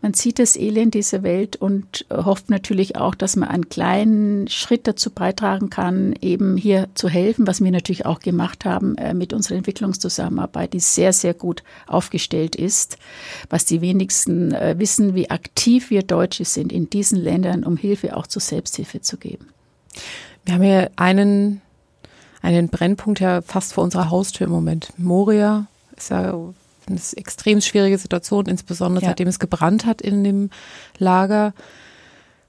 man 0.00 0.14
sieht 0.14 0.38
das 0.38 0.56
Elend 0.56 0.94
dieser 0.94 1.24
Welt 1.24 1.56
und 1.56 2.06
hofft 2.10 2.50
natürlich 2.50 2.96
auch, 2.96 3.16
dass 3.16 3.34
man 3.34 3.48
einen 3.48 3.68
kleinen 3.68 4.46
Schritt 4.46 4.86
dazu 4.86 5.10
beitragen 5.10 5.70
kann, 5.70 6.14
eben 6.20 6.56
hier 6.56 6.88
zu 6.94 7.08
helfen, 7.08 7.48
was 7.48 7.62
wir 7.62 7.70
natürlich 7.72 8.06
auch 8.06 8.20
gemacht 8.20 8.64
haben 8.64 8.96
äh, 8.96 9.12
mit 9.12 9.32
unserer 9.32 9.56
Entwicklungszusammenarbeit, 9.56 10.72
die 10.72 10.80
sehr, 10.80 11.12
sehr 11.12 11.34
gut 11.34 11.64
aufgestellt 11.88 12.54
ist. 12.54 12.96
Was 13.50 13.64
die 13.64 13.80
wenigsten 13.80 14.54
äh, 14.54 14.76
wissen, 14.78 15.16
wie 15.16 15.30
aktiv 15.30 15.90
wir 15.90 16.02
Deutsche 16.02 16.44
sind 16.44 16.72
in 16.72 16.88
diesen 16.88 17.18
Ländern, 17.18 17.64
um 17.64 17.76
Hilfe 17.76 18.16
auch 18.16 18.28
zur 18.28 18.42
Selbsthilfe 18.42 19.00
zu 19.00 19.16
geben. 19.16 19.48
Wir 20.44 20.54
haben 20.54 20.62
hier 20.62 20.90
einen, 20.94 21.60
einen 22.40 22.68
Brennpunkt 22.68 23.18
ja 23.18 23.42
fast 23.42 23.72
vor 23.72 23.82
unserer 23.82 24.10
Haustür 24.10 24.46
im 24.46 24.52
Moment. 24.52 24.92
Moria 24.96 25.66
ist 25.96 26.10
ja 26.10 26.34
eine 26.88 27.00
extrem 27.16 27.60
schwierige 27.60 27.98
Situation, 27.98 28.46
insbesondere 28.46 29.04
ja. 29.04 29.10
seitdem 29.10 29.28
es 29.28 29.38
gebrannt 29.38 29.86
hat 29.86 30.02
in 30.02 30.24
dem 30.24 30.50
Lager. 30.98 31.54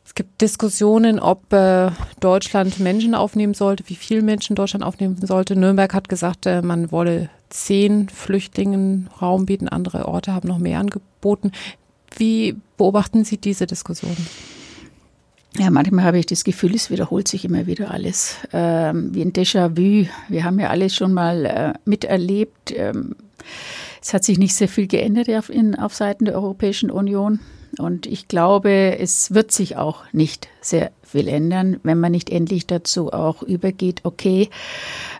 Es 0.10 0.16
gibt 0.16 0.42
Diskussionen, 0.42 1.20
ob 1.20 1.54
äh, 1.54 1.92
Deutschland 2.20 2.80
Menschen 2.80 3.14
aufnehmen 3.14 3.54
sollte, 3.54 3.84
wie 3.88 3.96
viele 3.96 4.24
Menschen 4.24 4.56
Deutschland 4.56 4.84
aufnehmen 4.84 5.18
sollte. 5.24 5.56
Nürnberg 5.56 5.94
hat 5.94 6.10
gesagt, 6.10 6.48
äh, 6.48 6.64
man 6.64 6.92
wolle 6.92 7.30
zehn 7.50 8.10
Flüchtlingen 8.10 9.10
Raum 9.22 9.46
bieten. 9.46 9.70
Andere 9.70 10.08
Orte 10.08 10.34
haben 10.34 10.48
noch 10.48 10.58
mehr 10.58 10.80
angeboten. 10.80 11.52
Wie 12.18 12.56
beobachten 12.78 13.24
Sie 13.24 13.38
diese 13.38 13.68
Diskussion? 13.68 14.18
Ja, 15.58 15.70
manchmal 15.72 16.06
habe 16.06 16.20
ich 16.20 16.26
das 16.26 16.44
Gefühl, 16.44 16.76
es 16.76 16.90
wiederholt 16.90 17.28
sich 17.28 17.44
immer 17.44 17.66
wieder 17.68 17.92
alles. 17.92 18.38
Ähm, 18.54 19.14
wie 19.14 19.22
ein 19.22 19.34
Déjà-vu. 19.34 20.08
Wir 20.28 20.44
haben 20.44 20.60
ja 20.60 20.70
alles 20.70 20.96
schon 20.96 21.14
mal 21.14 21.46
äh, 21.46 21.74
miterlebt. 21.86 22.72
Ähm, 22.76 23.16
es 24.02 24.14
hat 24.14 24.24
sich 24.24 24.38
nicht 24.38 24.56
sehr 24.56 24.68
viel 24.68 24.88
geändert 24.88 25.30
auf, 25.30 25.50
in, 25.50 25.76
auf 25.76 25.94
Seiten 25.94 26.26
der 26.26 26.36
Europäischen 26.36 26.92
Union. 26.92 27.40
Und 27.78 28.06
ich 28.08 28.28
glaube, 28.28 28.98
es 28.98 29.34
wird 29.34 29.52
sich 29.52 29.78
auch 29.78 30.04
nicht 30.12 30.48
sehr 30.62 30.92
viel 31.04 31.28
ändern, 31.28 31.80
wenn 31.84 32.00
man 32.00 32.12
nicht 32.12 32.30
endlich 32.30 32.68
dazu 32.68 33.14
auch 33.14 33.44
übergeht, 33.44 34.02
okay, 34.04 34.50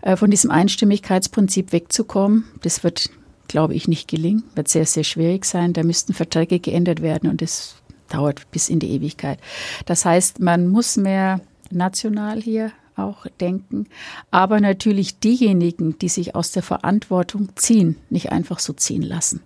äh, 0.02 0.16
von 0.16 0.32
diesem 0.32 0.52
Einstimmigkeitsprinzip 0.52 1.72
wegzukommen. 1.72 2.46
Das 2.62 2.84
wird, 2.84 3.10
glaube 3.48 3.76
ich, 3.76 3.88
nicht 3.88 4.08
gelingen, 4.08 4.44
wird 4.56 4.68
sehr, 4.68 4.86
sehr 4.86 5.04
schwierig 5.04 5.46
sein. 5.46 5.74
Da 5.74 5.84
müssten 5.84 6.14
Verträge 6.14 6.60
geändert 6.60 7.02
werden 7.02 7.30
und 7.30 7.42
das 7.42 7.76
dauert 8.10 8.50
bis 8.52 8.70
in 8.70 8.80
die 8.80 8.92
Ewigkeit. 8.92 9.40
Das 9.86 10.06
heißt, 10.06 10.40
man 10.40 10.68
muss 10.68 10.98
mehr 10.98 11.42
national 11.72 12.42
hier 12.42 12.72
auch 13.04 13.26
denken. 13.40 13.88
Aber 14.32 14.60
natürlich 14.60 15.20
diejenigen, 15.20 15.98
die 16.00 16.10
sich 16.10 16.36
aus 16.36 16.52
der 16.52 16.64
Verantwortung 16.64 17.50
ziehen, 17.56 17.98
nicht 18.10 18.32
einfach 18.32 18.60
so 18.60 18.74
ziehen 18.74 19.02
lassen, 19.02 19.42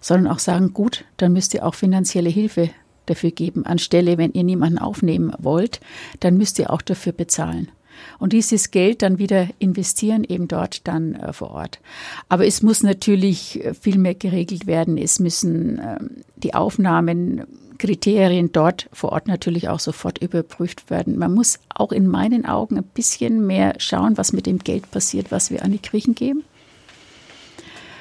sondern 0.00 0.32
auch 0.32 0.38
sagen, 0.38 0.72
gut, 0.72 1.04
dann 1.16 1.32
müsst 1.32 1.54
ihr 1.54 1.64
auch 1.64 1.74
finanzielle 1.74 2.30
Hilfe 2.30 2.70
dafür 3.06 3.30
geben. 3.30 3.66
Anstelle, 3.66 4.18
wenn 4.18 4.32
ihr 4.32 4.44
niemanden 4.44 4.78
aufnehmen 4.78 5.32
wollt, 5.38 5.80
dann 6.20 6.36
müsst 6.36 6.58
ihr 6.58 6.70
auch 6.70 6.82
dafür 6.82 7.12
bezahlen. 7.12 7.70
Und 8.18 8.32
dieses 8.32 8.70
Geld 8.70 9.02
dann 9.02 9.18
wieder 9.18 9.48
investieren, 9.58 10.24
eben 10.24 10.48
dort 10.48 10.86
dann 10.86 11.14
äh, 11.14 11.32
vor 11.32 11.50
Ort. 11.52 11.80
Aber 12.28 12.46
es 12.46 12.62
muss 12.62 12.82
natürlich 12.82 13.64
äh, 13.64 13.74
viel 13.74 13.98
mehr 13.98 14.14
geregelt 14.14 14.66
werden. 14.66 14.98
Es 14.98 15.18
müssen 15.18 15.78
äh, 15.78 15.98
die 16.36 16.54
Aufnahmen 16.54 17.44
Kriterien 17.78 18.52
dort 18.52 18.88
vor 18.92 19.12
Ort 19.12 19.28
natürlich 19.28 19.68
auch 19.68 19.80
sofort 19.80 20.18
überprüft 20.18 20.90
werden. 20.90 21.18
Man 21.18 21.34
muss 21.34 21.58
auch 21.74 21.92
in 21.92 22.06
meinen 22.06 22.46
Augen 22.46 22.78
ein 22.78 22.84
bisschen 22.84 23.46
mehr 23.46 23.74
schauen, 23.78 24.16
was 24.16 24.32
mit 24.32 24.46
dem 24.46 24.58
Geld 24.58 24.90
passiert, 24.90 25.30
was 25.30 25.50
wir 25.50 25.62
an 25.62 25.72
die 25.72 25.82
Griechen 25.82 26.14
geben. 26.14 26.44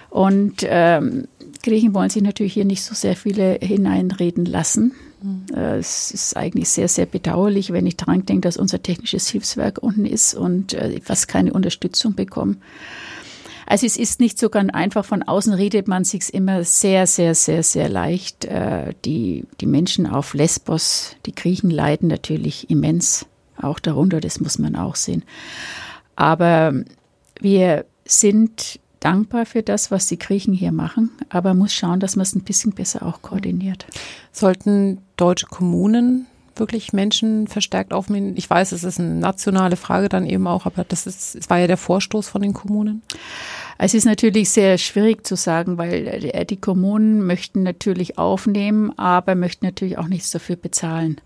Und 0.10 0.66
ähm, 0.68 1.28
Griechen 1.62 1.94
wollen 1.94 2.10
sich 2.10 2.22
natürlich 2.22 2.54
hier 2.54 2.64
nicht 2.64 2.84
so 2.84 2.96
sehr 2.96 3.16
viele 3.16 3.60
hineinreden 3.62 4.46
lassen. 4.46 4.94
Mhm. 5.22 5.46
Äh, 5.54 5.78
es 5.78 6.12
ist 6.12 6.38
eigentlich 6.38 6.70
sehr, 6.70 6.88
sehr 6.88 7.06
bedauerlich, 7.06 7.74
wenn 7.74 7.86
ich 7.86 7.98
daran 7.98 8.26
denke, 8.26 8.42
dass 8.42 8.58
unser 8.58 8.82
technisches 8.82 9.28
Hilfswerk 9.28 9.82
unten 9.82 10.06
ist 10.06 10.36
und 10.36 10.74
äh, 10.74 11.02
fast 11.02 11.28
keine 11.28 11.52
Unterstützung 11.52 12.16
bekommen. 12.16 12.62
Also 13.66 13.86
es 13.86 13.98
ist 13.98 14.20
nicht 14.20 14.38
so 14.38 14.50
ganz 14.50 14.72
einfach. 14.74 15.06
Von 15.06 15.24
außen 15.24 15.54
redet 15.54 15.88
man 15.88 16.04
sich 16.04 16.34
immer 16.34 16.64
sehr, 16.64 17.08
sehr, 17.08 17.36
sehr, 17.36 17.64
sehr 17.64 17.90
leicht. 17.90 18.46
Äh, 18.46 18.94
die, 19.06 19.46
die 19.60 19.66
Menschen 19.66 20.06
auf 20.08 20.34
Lesbos, 20.34 21.16
die 21.26 21.34
Griechen 21.34 21.70
leiden 21.70 22.08
natürlich 22.08 22.70
immens 22.70 23.26
auch 23.62 23.80
darunter. 23.80 24.22
Das 24.22 24.40
muss 24.40 24.60
man 24.60 24.76
auch 24.76 24.96
sehen. 24.96 25.24
Aber 26.16 26.74
wir 27.40 27.86
sind 28.06 28.80
dankbar 29.00 29.46
für 29.46 29.62
das, 29.62 29.92
was 29.92 30.08
die 30.08 30.18
Griechen 30.18 30.54
hier 30.54 30.72
machen, 30.72 31.12
aber 31.30 31.54
muss 31.54 31.74
schauen, 31.74 32.00
dass 32.00 32.16
man 32.16 32.24
es 32.24 32.36
ein 32.36 32.44
bisschen 32.44 32.72
besser 32.72 33.06
auch 33.06 33.22
koordiniert. 33.22 33.86
Sollten 34.32 35.00
deutsche 35.16 35.46
Kommunen 35.46 36.28
wirklich 36.56 36.94
Menschen 36.94 37.48
verstärkt 37.48 37.94
aufnehmen? 37.94 38.34
Ich 38.38 38.50
weiß, 38.50 38.72
es 38.72 38.84
ist 38.84 39.00
eine 39.00 39.16
nationale 39.16 39.76
Frage 39.76 40.10
dann 40.10 40.26
eben 40.26 40.48
auch, 40.48 40.66
aber 40.66 40.84
das 40.84 41.08
ist, 41.08 41.36
es 41.36 41.50
war 41.50 41.60
ja 41.60 41.68
der 41.68 41.78
Vorstoß 41.78 42.28
von 42.28 42.42
den 42.42 42.54
Kommunen. 42.54 43.02
Es 43.78 43.94
ist 43.94 44.06
natürlich 44.06 44.50
sehr 44.50 44.78
schwierig 44.78 45.28
zu 45.28 45.36
sagen, 45.36 45.78
weil 45.78 46.32
die 46.50 46.58
Kommunen 46.58 47.26
möchten 47.26 47.64
natürlich 47.64 48.18
aufnehmen, 48.18 48.98
aber 48.98 49.36
möchten 49.36 49.66
natürlich 49.66 49.98
auch 49.98 50.08
nichts 50.08 50.32
dafür 50.32 50.56
bezahlen. 50.56 51.20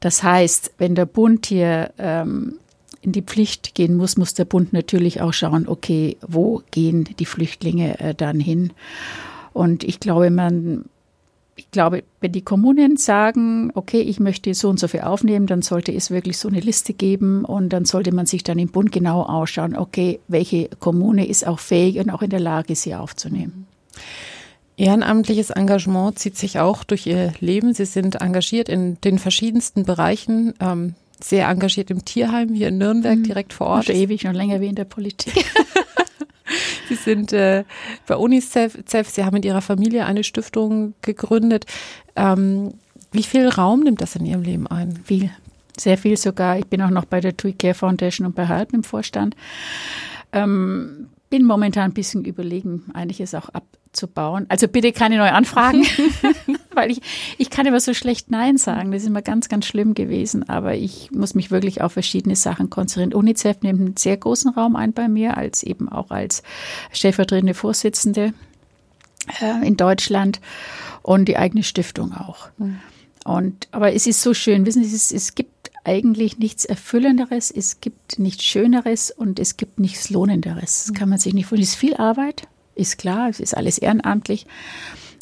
Das 0.00 0.22
heißt, 0.22 0.72
wenn 0.78 0.94
der 0.94 1.06
Bund 1.06 1.46
hier 1.46 1.92
ähm, 1.98 2.58
in 3.00 3.12
die 3.12 3.22
Pflicht 3.22 3.74
gehen 3.74 3.96
muss, 3.96 4.16
muss 4.16 4.34
der 4.34 4.44
Bund 4.44 4.72
natürlich 4.72 5.20
auch 5.20 5.32
schauen, 5.32 5.68
okay, 5.68 6.16
wo 6.26 6.62
gehen 6.70 7.04
die 7.18 7.26
Flüchtlinge 7.26 7.98
äh, 8.00 8.14
dann 8.14 8.40
hin? 8.40 8.72
Und 9.52 9.84
ich 9.84 10.00
glaube, 10.00 10.30
man 10.30 10.84
ich 11.56 11.70
glaube, 11.70 12.02
wenn 12.20 12.32
die 12.32 12.42
Kommunen 12.42 12.96
sagen, 12.96 13.70
okay, 13.74 14.00
ich 14.00 14.18
möchte 14.18 14.52
so 14.54 14.68
und 14.68 14.80
so 14.80 14.88
viel 14.88 15.02
aufnehmen, 15.02 15.46
dann 15.46 15.62
sollte 15.62 15.92
es 15.92 16.10
wirklich 16.10 16.38
so 16.38 16.48
eine 16.48 16.60
Liste 16.60 16.92
geben 16.94 17.44
und 17.44 17.68
dann 17.68 17.84
sollte 17.84 18.12
man 18.12 18.26
sich 18.26 18.42
dann 18.42 18.58
im 18.58 18.68
Bund 18.68 18.90
genau 18.90 19.22
ausschauen, 19.22 19.76
okay, 19.76 20.20
welche 20.26 20.68
Kommune 20.80 21.26
ist 21.26 21.46
auch 21.46 21.60
fähig 21.60 21.98
und 21.98 22.10
auch 22.10 22.22
in 22.22 22.30
der 22.30 22.40
Lage, 22.40 22.74
sie 22.74 22.94
aufzunehmen. 22.94 23.66
Ehrenamtliches 24.76 25.50
Engagement 25.50 26.18
zieht 26.18 26.36
sich 26.36 26.58
auch 26.58 26.82
durch 26.82 27.06
Ihr 27.06 27.32
Leben. 27.38 27.74
Sie 27.74 27.84
sind 27.84 28.16
engagiert 28.16 28.68
in 28.68 29.00
den 29.02 29.20
verschiedensten 29.20 29.84
Bereichen. 29.84 30.54
Ähm, 30.58 30.94
sehr 31.20 31.48
engagiert 31.48 31.90
im 31.90 32.04
Tierheim 32.04 32.52
hier 32.52 32.68
in 32.68 32.78
Nürnberg, 32.78 33.18
mhm. 33.18 33.22
direkt 33.22 33.52
vor 33.52 33.68
Ort. 33.68 33.84
Schon 33.84 33.94
ewig, 33.94 34.22
schon 34.22 34.34
länger 34.34 34.60
wie 34.60 34.66
in 34.66 34.74
der 34.74 34.84
Politik. 34.84 35.44
Sie 36.88 36.94
sind 36.94 37.32
äh, 37.32 37.64
bei 38.06 38.16
UNICEF, 38.16 38.78
Sie 38.86 39.24
haben 39.24 39.34
mit 39.34 39.44
Ihrer 39.44 39.62
Familie 39.62 40.06
eine 40.06 40.24
Stiftung 40.24 40.94
gegründet. 41.02 41.66
Ähm, 42.16 42.74
wie 43.12 43.22
viel 43.22 43.48
Raum 43.48 43.80
nimmt 43.80 44.00
das 44.00 44.16
in 44.16 44.26
Ihrem 44.26 44.42
Leben 44.42 44.66
ein? 44.66 44.98
Viel, 45.04 45.30
sehr 45.78 45.98
viel 45.98 46.16
sogar. 46.16 46.58
Ich 46.58 46.66
bin 46.66 46.82
auch 46.82 46.90
noch 46.90 47.04
bei 47.04 47.20
der 47.20 47.36
TUI 47.36 47.52
Care 47.52 47.74
Foundation 47.74 48.26
und 48.26 48.34
bei 48.34 48.48
Halb 48.48 48.72
im 48.72 48.84
Vorstand. 48.84 49.36
Ähm, 50.32 51.08
bin 51.30 51.44
momentan 51.44 51.90
ein 51.90 51.94
bisschen 51.94 52.24
überlegen, 52.24 52.84
einiges 52.94 53.34
auch 53.34 53.48
abzubauen. 53.48 54.46
Also 54.48 54.68
bitte 54.68 54.92
keine 54.92 55.16
neue 55.16 55.32
Anfragen, 55.32 55.84
weil 56.74 56.90
ich, 56.90 57.00
ich 57.38 57.50
kann 57.50 57.66
immer 57.66 57.80
so 57.80 57.94
schlecht 57.94 58.30
Nein 58.30 58.56
sagen. 58.56 58.92
Das 58.92 59.02
ist 59.02 59.08
immer 59.08 59.22
ganz, 59.22 59.48
ganz 59.48 59.66
schlimm 59.66 59.94
gewesen. 59.94 60.48
Aber 60.48 60.74
ich 60.74 61.10
muss 61.10 61.34
mich 61.34 61.50
wirklich 61.50 61.80
auf 61.80 61.92
verschiedene 61.92 62.36
Sachen 62.36 62.70
konzentrieren. 62.70 63.14
UNICEF 63.14 63.62
nimmt 63.62 63.80
einen 63.80 63.96
sehr 63.96 64.16
großen 64.16 64.52
Raum 64.52 64.76
ein 64.76 64.92
bei 64.92 65.08
mir, 65.08 65.36
als 65.36 65.62
eben 65.62 65.88
auch 65.88 66.10
als 66.10 66.42
stellvertretende 66.92 67.54
Vorsitzende 67.54 68.34
äh, 69.40 69.66
in 69.66 69.76
Deutschland 69.76 70.40
und 71.02 71.26
die 71.26 71.36
eigene 71.36 71.62
Stiftung 71.62 72.12
auch. 72.12 72.48
Mhm. 72.58 72.80
Und, 73.24 73.68
aber 73.70 73.94
es 73.94 74.06
ist 74.06 74.20
so 74.20 74.34
schön, 74.34 74.66
wissen 74.66 74.84
Sie, 74.84 74.94
es, 74.94 75.10
es 75.10 75.34
gibt 75.34 75.53
eigentlich 75.84 76.38
nichts 76.38 76.64
Erfüllenderes, 76.64 77.50
es 77.50 77.80
gibt 77.80 78.18
nichts 78.18 78.44
Schöneres 78.44 79.10
und 79.10 79.38
es 79.38 79.56
gibt 79.56 79.78
nichts 79.78 80.10
Lohnenderes. 80.10 80.86
Das 80.86 80.94
kann 80.94 81.08
man 81.08 81.18
sich 81.18 81.34
nicht 81.34 81.46
vorstellen. 81.46 81.62
Es 81.62 81.70
ist 81.70 81.78
viel 81.78 81.94
Arbeit, 81.96 82.48
ist 82.74 82.98
klar, 82.98 83.28
es 83.28 83.40
ist 83.40 83.56
alles 83.56 83.78
ehrenamtlich. 83.78 84.46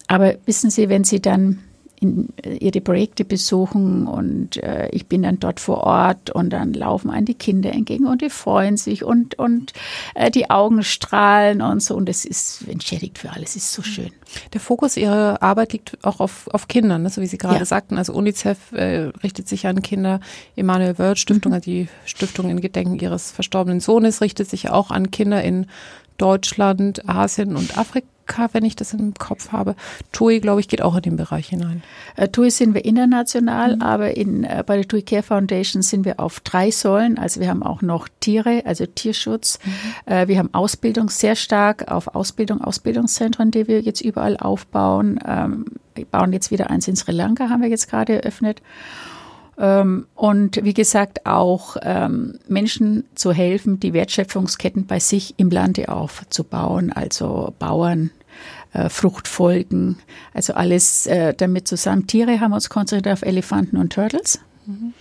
Aber 0.07 0.37
wissen 0.46 0.70
Sie, 0.70 0.88
wenn 0.88 1.05
Sie 1.05 1.20
dann 1.20 1.59
in, 2.03 2.29
äh, 2.45 2.57
ihre 2.57 2.81
Projekte 2.81 3.25
besuchen 3.25 4.07
und 4.07 4.57
äh, 4.57 4.88
ich 4.91 5.07
bin 5.07 5.23
dann 5.23 5.38
dort 5.38 5.61
vor 5.61 5.79
Ort 5.79 6.31
und 6.31 6.51
dann 6.51 6.73
laufen 6.73 7.11
einem 7.11 7.27
die 7.27 7.35
Kinder 7.35 7.73
entgegen 7.73 8.07
und 8.07 8.23
die 8.23 8.31
freuen 8.31 8.77
sich 8.77 9.05
und, 9.05 9.38
und 9.38 9.73
äh, 10.15 10.31
die 10.31 10.51
Augen 10.51 10.83
strahlen 10.83 11.62
und 11.62 11.83
so 11.83 11.95
und 11.95 12.09
es 12.09 12.25
ist 12.25 12.69
entschädigt 12.69 13.19
für 13.19 13.31
alles, 13.31 13.51
es 13.51 13.65
ist 13.65 13.73
so 13.73 13.83
schön. 13.83 14.11
Der 14.53 14.61
Fokus 14.61 14.97
Ihrer 14.97 15.43
Arbeit 15.43 15.73
liegt 15.73 15.99
auch 16.05 16.21
auf, 16.21 16.49
auf 16.53 16.69
Kindern, 16.69 17.03
ne? 17.03 17.11
so 17.11 17.21
wie 17.21 17.27
Sie 17.27 17.38
gerade 17.38 17.59
ja. 17.59 17.65
sagten. 17.65 17.99
Also 17.99 18.15
UNICEF 18.15 18.73
äh, 18.73 19.11
richtet 19.23 19.49
sich 19.49 19.67
an 19.67 19.83
Kinder. 19.83 20.21
Emanuel 20.57 20.99
Wörth 20.99 21.19
Stiftung, 21.19 21.51
mhm. 21.51 21.55
also 21.55 21.71
die 21.71 21.88
Stiftung 22.07 22.49
in 22.49 22.61
Gedenken 22.61 22.99
Ihres 22.99 23.31
verstorbenen 23.31 23.81
Sohnes, 23.81 24.21
richtet 24.21 24.49
sich 24.49 24.71
auch 24.71 24.91
an 24.91 25.11
Kinder 25.11 25.43
in 25.43 25.67
Deutschland, 26.18 27.09
Asien 27.09 27.57
und 27.57 27.77
Afrika 27.79 28.07
wenn 28.53 28.64
ich 28.64 28.77
das 28.77 28.94
im 28.94 29.14
Kopf 29.14 29.53
habe. 29.53 29.75
TUI, 30.12 30.40
glaube 30.40 30.61
ich, 30.61 30.68
geht 30.68 30.83
auch 30.83 30.96
in 30.96 31.03
den 31.03 31.16
Bereich 31.16 31.48
hinein. 31.48 31.83
Äh, 32.16 32.29
TUI 32.29 32.51
sind 32.51 32.75
wir 32.75 32.85
international, 32.85 33.77
mhm. 33.77 33.83
aber 33.83 34.16
in, 34.16 34.44
äh, 34.44 34.62
bei 34.64 34.77
der 34.77 34.88
TUI 34.88 35.03
Care 35.03 35.22
Foundation 35.22 35.83
sind 35.83 36.05
wir 36.05 36.20
auf 36.20 36.40
drei 36.40 36.70
Säulen. 36.70 37.18
Also 37.18 37.40
wir 37.40 37.48
haben 37.48 37.62
auch 37.62 37.83
noch 37.83 38.09
Tiere, 38.20 38.62
also 38.64 38.87
Tierschutz. 38.87 39.59
Mhm. 39.64 40.12
Äh, 40.12 40.29
wir 40.29 40.38
haben 40.38 40.51
Ausbildung 40.53 41.09
sehr 41.09 41.37
stark 41.37 41.90
auf 41.90 42.14
Ausbildung, 42.14 42.61
Ausbildungszentren, 42.62 43.51
die 43.51 43.68
wir 43.68 43.81
jetzt 43.81 44.01
überall 44.01 44.37
aufbauen. 44.37 45.18
Ähm, 45.27 45.66
wir 45.94 46.07
bauen 46.07 46.33
jetzt 46.33 46.51
wieder 46.51 46.70
eins 46.70 46.88
in 46.88 46.96
Sri 46.96 47.12
Lanka, 47.12 47.51
haben 47.51 47.62
wir 47.62 47.68
jetzt 47.68 47.90
gerade 47.90 48.22
eröffnet. 48.22 48.62
Ähm, 49.59 50.07
und 50.15 50.65
wie 50.65 50.75
gesagt, 50.75 51.27
auch 51.27 51.77
ähm, 51.83 52.38
Menschen 52.49 53.05
zu 53.15 53.33
helfen, 53.33 53.81
die 53.81 53.93
Wertschöpfungsketten 53.93 54.87
bei 54.87 54.99
sich 54.99 55.35
im 55.37 55.51
Lande 55.51 55.88
aufzubauen, 55.88 56.93
also 56.93 57.53
Bauern, 57.59 58.11
äh, 58.73 58.88
Fruchtfolgen, 58.88 59.99
also 60.33 60.55
alles 60.55 61.07
äh, 61.07 61.35
damit 61.35 61.69
zusammen. 61.69 62.07
Tiere 62.07 62.41
haben 62.41 62.53
uns 62.53 62.71
konzentriert 62.71 63.12
auf 63.12 63.23
Elefanten 63.23 63.77
und 63.77 63.93
Turtles. 63.93 64.41
Mhm. 64.67 64.95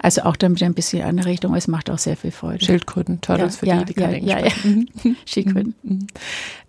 Also 0.00 0.22
auch 0.22 0.36
damit 0.36 0.62
ein 0.62 0.74
bisschen 0.74 1.00
in 1.00 1.06
eine 1.06 1.24
Richtung, 1.24 1.54
es 1.54 1.66
macht 1.66 1.88
auch 1.88 1.98
sehr 1.98 2.16
viel 2.16 2.30
Freude. 2.30 2.62
Schildkröten, 2.62 3.22
Turtles 3.22 3.60
ja, 3.62 3.78
für 3.78 3.84
die, 3.84 3.94
die 3.94 4.00
ja, 4.00 4.10
ja, 4.10 4.38
ja, 4.38 4.46
ja. 5.04 5.12
Schildkröten. 5.24 5.74
Mhm. 5.82 6.06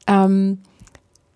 Ähm, 0.08 0.58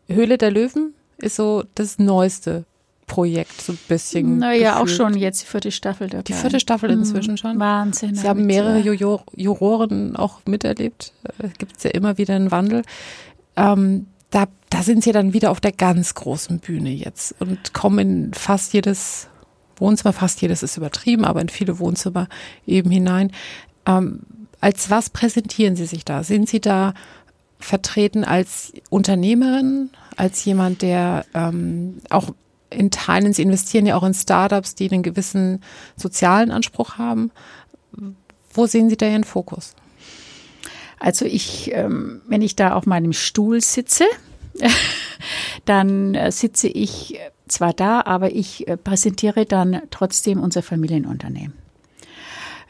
Höhle 0.07 0.37
der 0.37 0.51
Löwen 0.51 0.93
ist 1.17 1.35
so 1.35 1.65
das 1.75 1.99
Neueste 1.99 2.65
Projekt 3.09 3.61
so 3.61 3.73
ein 3.73 3.79
bisschen. 3.89 4.37
Naja, 4.37 4.79
auch 4.79 4.87
schon 4.87 5.17
jetzt 5.17 5.41
die 5.41 5.47
vierte 5.47 5.71
Staffel 5.71 6.07
dabei. 6.07 6.23
Die 6.23 6.33
vierte 6.33 6.61
Staffel 6.61 6.89
inzwischen 6.89 7.35
schon. 7.35 7.59
Wahnsinn. 7.59 8.15
Sie 8.15 8.27
haben 8.29 8.45
mehrere 8.45 8.79
Juror 8.79 9.25
Juroren 9.35 10.15
auch 10.15 10.39
miterlebt. 10.45 11.11
Äh, 11.39 11.49
Gibt 11.57 11.75
es 11.77 11.83
ja 11.83 11.89
immer 11.89 12.17
wieder 12.17 12.35
einen 12.35 12.51
Wandel. 12.51 12.83
Ähm, 13.57 14.07
da, 14.29 14.45
da 14.69 14.83
sind 14.83 15.03
sie 15.03 15.11
dann 15.11 15.33
wieder 15.33 15.51
auf 15.51 15.59
der 15.59 15.71
ganz 15.73 16.13
großen 16.13 16.59
Bühne 16.59 16.91
jetzt 16.91 17.35
und 17.39 17.73
kommen 17.73 17.99
in 17.99 18.33
fast 18.33 18.73
jedes 18.73 19.27
Wohnzimmer, 19.75 20.13
fast 20.13 20.41
jedes 20.41 20.61
ist 20.63 20.77
übertrieben, 20.77 21.25
aber 21.25 21.41
in 21.41 21.49
viele 21.49 21.79
Wohnzimmer 21.79 22.29
eben 22.65 22.91
hinein. 22.91 23.31
Ähm, 23.85 24.21
als 24.61 24.89
was 24.89 25.09
präsentieren 25.09 25.75
Sie 25.75 25.85
sich 25.85 26.05
da? 26.05 26.23
Sind 26.23 26.47
Sie 26.47 26.61
da 26.61 26.93
vertreten 27.59 28.23
als 28.23 28.73
Unternehmerin, 28.89 29.89
als 30.15 30.45
jemand, 30.45 30.81
der 30.81 31.25
ähm, 31.33 31.97
auch 32.09 32.29
in 32.69 32.91
Teilen, 32.91 33.33
Sie 33.33 33.41
investieren 33.41 33.85
ja 33.85 33.95
auch 33.95 34.03
in 34.03 34.13
Startups, 34.13 34.75
die 34.75 34.91
einen 34.91 35.03
gewissen 35.03 35.63
sozialen 35.95 36.51
Anspruch 36.51 36.97
haben. 36.97 37.31
Wo 38.53 38.65
sehen 38.65 38.89
Sie 38.89 38.97
da 38.97 39.07
Ihren 39.07 39.23
Fokus? 39.23 39.75
Also 40.99 41.25
ich, 41.25 41.71
ähm, 41.73 42.21
wenn 42.27 42.41
ich 42.41 42.55
da 42.55 42.73
auf 42.73 42.85
meinem 42.85 43.13
Stuhl 43.13 43.61
sitze, 43.61 44.05
dann 45.65 46.13
äh, 46.13 46.31
sitze 46.31 46.67
ich 46.67 47.19
zwar 47.47 47.73
da, 47.73 48.01
aber 48.01 48.33
ich 48.35 48.67
äh, 48.67 48.77
präsentiere 48.77 49.45
dann 49.45 49.81
trotzdem 49.91 50.41
unser 50.41 50.61
Familienunternehmen. 50.61 51.53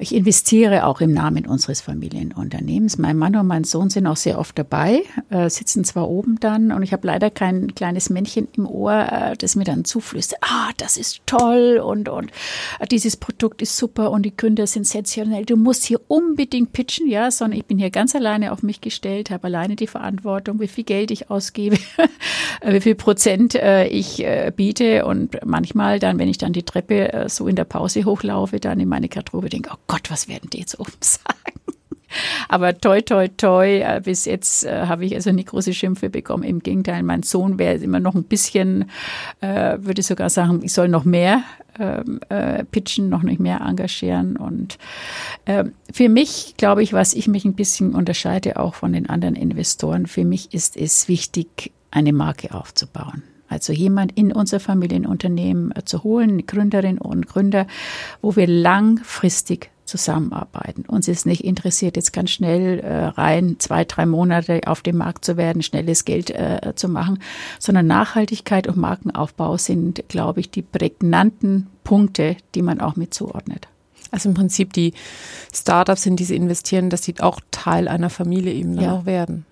Ich 0.02 0.16
investiere 0.16 0.86
auch 0.86 1.02
im 1.02 1.12
Namen 1.12 1.46
unseres 1.46 1.82
Familienunternehmens. 1.82 2.98
Mein 2.98 3.18
Mann 3.18 3.36
und 3.36 3.48
mein 3.48 3.66
Sohn 3.66 3.90
sind 3.90 4.08
auch 4.08 4.16
sehr 4.16 4.40
oft 4.40 4.58
dabei, 4.58 5.04
äh, 5.30 5.50
sitzen 5.50 5.84
zwar 5.84 6.08
oben 6.08 6.40
dann 6.40 6.72
und 6.72 6.84
ich 6.84 6.94
habe 6.94 7.06
leider 7.06 7.30
kein 7.30 7.76
kleines 7.76 8.10
Männchen 8.10 8.48
im 8.56 8.66
Ohr, 8.66 8.94
äh, 8.94 9.36
das 9.36 9.58
mir 9.58 9.66
dann 9.66 9.84
zuflüstert, 9.84 10.40
ah, 10.42 10.70
das 10.78 10.96
ist 10.96 11.20
toll 11.26 11.82
und, 11.84 12.08
und 12.08 12.32
äh, 12.80 12.88
dieses 12.88 13.18
Produkt 13.18 13.62
ist 13.62 13.76
super 13.76 14.12
und 14.12 14.24
die 14.24 14.38
Gründer 14.38 14.68
sind 14.68 14.88
sensationell. 14.88 15.44
Du 15.44 15.58
musst 15.58 15.84
hier 15.84 16.00
unbedingt 16.08 16.72
pitchen, 16.72 17.10
ja, 17.10 17.30
sondern 17.30 17.60
ich 17.60 17.66
bin 17.66 17.78
hier 17.78 17.90
ganz 17.90 18.16
alleine 18.16 18.54
auf 18.54 18.64
mich 18.64 18.80
gestellt, 18.80 19.32
habe 19.32 19.48
alleine 19.48 19.76
die 19.76 19.88
Verantwortung, 19.88 20.62
wie 20.62 20.70
viel 20.70 20.86
Geld 20.86 21.12
ich 21.12 21.30
ausgebe, 21.30 21.78
wie 22.66 22.80
viel 22.80 22.96
Prozent 22.96 23.54
äh, 23.54 23.88
ich 23.88 24.24
äh, 24.24 24.54
biete 24.56 25.06
und 25.06 25.46
manchmal 25.46 26.00
dann, 26.00 26.20
wenn 26.20 26.30
ich 26.30 26.38
dann 26.38 26.54
die 26.54 26.64
Treppe 26.64 27.12
äh, 27.12 27.28
so 27.28 27.50
in 27.50 27.58
der 27.58 27.66
Pause 27.66 28.06
hochlaufe, 28.06 28.62
dann 28.62 28.80
in 28.80 28.88
meine 28.88 29.10
Garderobe 29.10 29.50
denke, 29.50 29.72
oh 29.74 29.89
Gott, 29.90 30.12
was 30.12 30.28
werden 30.28 30.50
die 30.52 30.60
jetzt 30.60 30.80
oben 30.80 30.94
sagen? 31.02 31.26
Aber 32.48 32.78
toi, 32.78 33.02
toi, 33.02 33.28
toi, 33.28 33.82
äh, 33.82 34.02
bis 34.04 34.26
jetzt 34.26 34.66
äh, 34.66 34.86
habe 34.88 35.06
ich 35.06 35.16
also 35.16 35.32
nie 35.32 35.44
große 35.44 35.74
Schimpfe 35.74 36.10
bekommen. 36.10 36.44
Im 36.44 36.60
Gegenteil, 36.60 37.04
mein 37.04 37.24
Sohn 37.24 37.60
wäre 37.60 37.76
immer 37.76 38.00
noch 38.00 38.16
ein 38.16 38.24
bisschen, 38.24 38.90
äh, 39.42 39.78
würde 39.80 40.02
sogar 40.02 40.30
sagen, 40.30 40.62
ich 40.64 40.74
soll 40.74 40.88
noch 40.88 41.06
mehr 41.06 41.44
ähm, 41.78 42.20
äh, 42.30 42.64
pitchen, 42.66 43.10
noch 43.10 43.24
nicht 43.24 43.40
mehr 43.40 43.62
engagieren. 43.62 44.38
Und 44.38 44.78
äh, 45.46 45.66
für 45.92 46.10
mich, 46.10 46.56
glaube 46.58 46.84
ich, 46.84 46.94
was 46.94 47.14
ich 47.14 47.28
mich 47.28 47.46
ein 47.46 47.56
bisschen 47.56 47.94
unterscheide 47.94 48.60
auch 48.60 48.76
von 48.76 48.94
den 48.94 49.10
anderen 49.10 49.36
Investoren, 49.36 50.08
für 50.08 50.26
mich 50.26 50.54
ist 50.54 50.78
es 50.78 51.08
wichtig, 51.08 51.72
eine 51.92 52.14
Marke 52.14 52.54
aufzubauen. 52.54 53.24
Also 53.50 53.74
jemand 53.74 54.16
in 54.16 54.32
unser 54.32 54.60
Familienunternehmen 54.60 55.76
äh, 55.76 55.84
zu 55.84 56.04
holen, 56.04 56.46
Gründerinnen 56.46 57.00
und 57.00 57.28
Gründer, 57.28 57.66
wo 58.22 58.36
wir 58.36 58.48
langfristig 58.48 59.72
zusammenarbeiten. 59.90 60.86
Uns 60.88 61.08
ist 61.08 61.26
nicht 61.26 61.44
interessiert, 61.44 61.96
jetzt 61.98 62.14
ganz 62.14 62.30
schnell 62.30 62.80
äh, 62.80 63.06
rein 63.06 63.58
zwei, 63.60 63.84
drei 63.84 64.06
Monate 64.06 64.62
auf 64.66 64.82
dem 64.82 64.98
Markt 64.98 65.26
zu 65.26 65.36
werden, 65.36 65.62
schnelles 65.62 66.06
Geld 66.06 66.30
äh, 66.30 66.74
zu 66.76 66.88
machen, 66.88 67.20
sondern 67.60 67.88
Nachhaltigkeit 67.88 68.68
und 68.68 68.78
Markenaufbau 68.78 69.58
sind, 69.58 70.08
glaube 70.08 70.40
ich, 70.40 70.52
die 70.52 70.62
prägnanten 70.62 71.68
Punkte, 71.84 72.38
die 72.56 72.62
man 72.62 72.80
auch 72.80 72.96
mit 72.96 73.14
zuordnet. 73.14 73.68
Also 74.12 74.30
im 74.30 74.36
Prinzip 74.36 74.74
die 74.74 74.94
Startups, 75.54 76.06
in 76.06 76.16
die 76.16 76.24
sie 76.24 76.36
investieren, 76.36 76.90
dass 76.90 77.04
sie 77.04 77.16
auch 77.20 77.40
Teil 77.52 77.88
einer 77.88 78.10
Familie 78.10 78.54
eben 78.54 78.76
dann 78.76 78.86
ja. 78.86 78.94
auch 78.94 79.06
werden. 79.06 79.46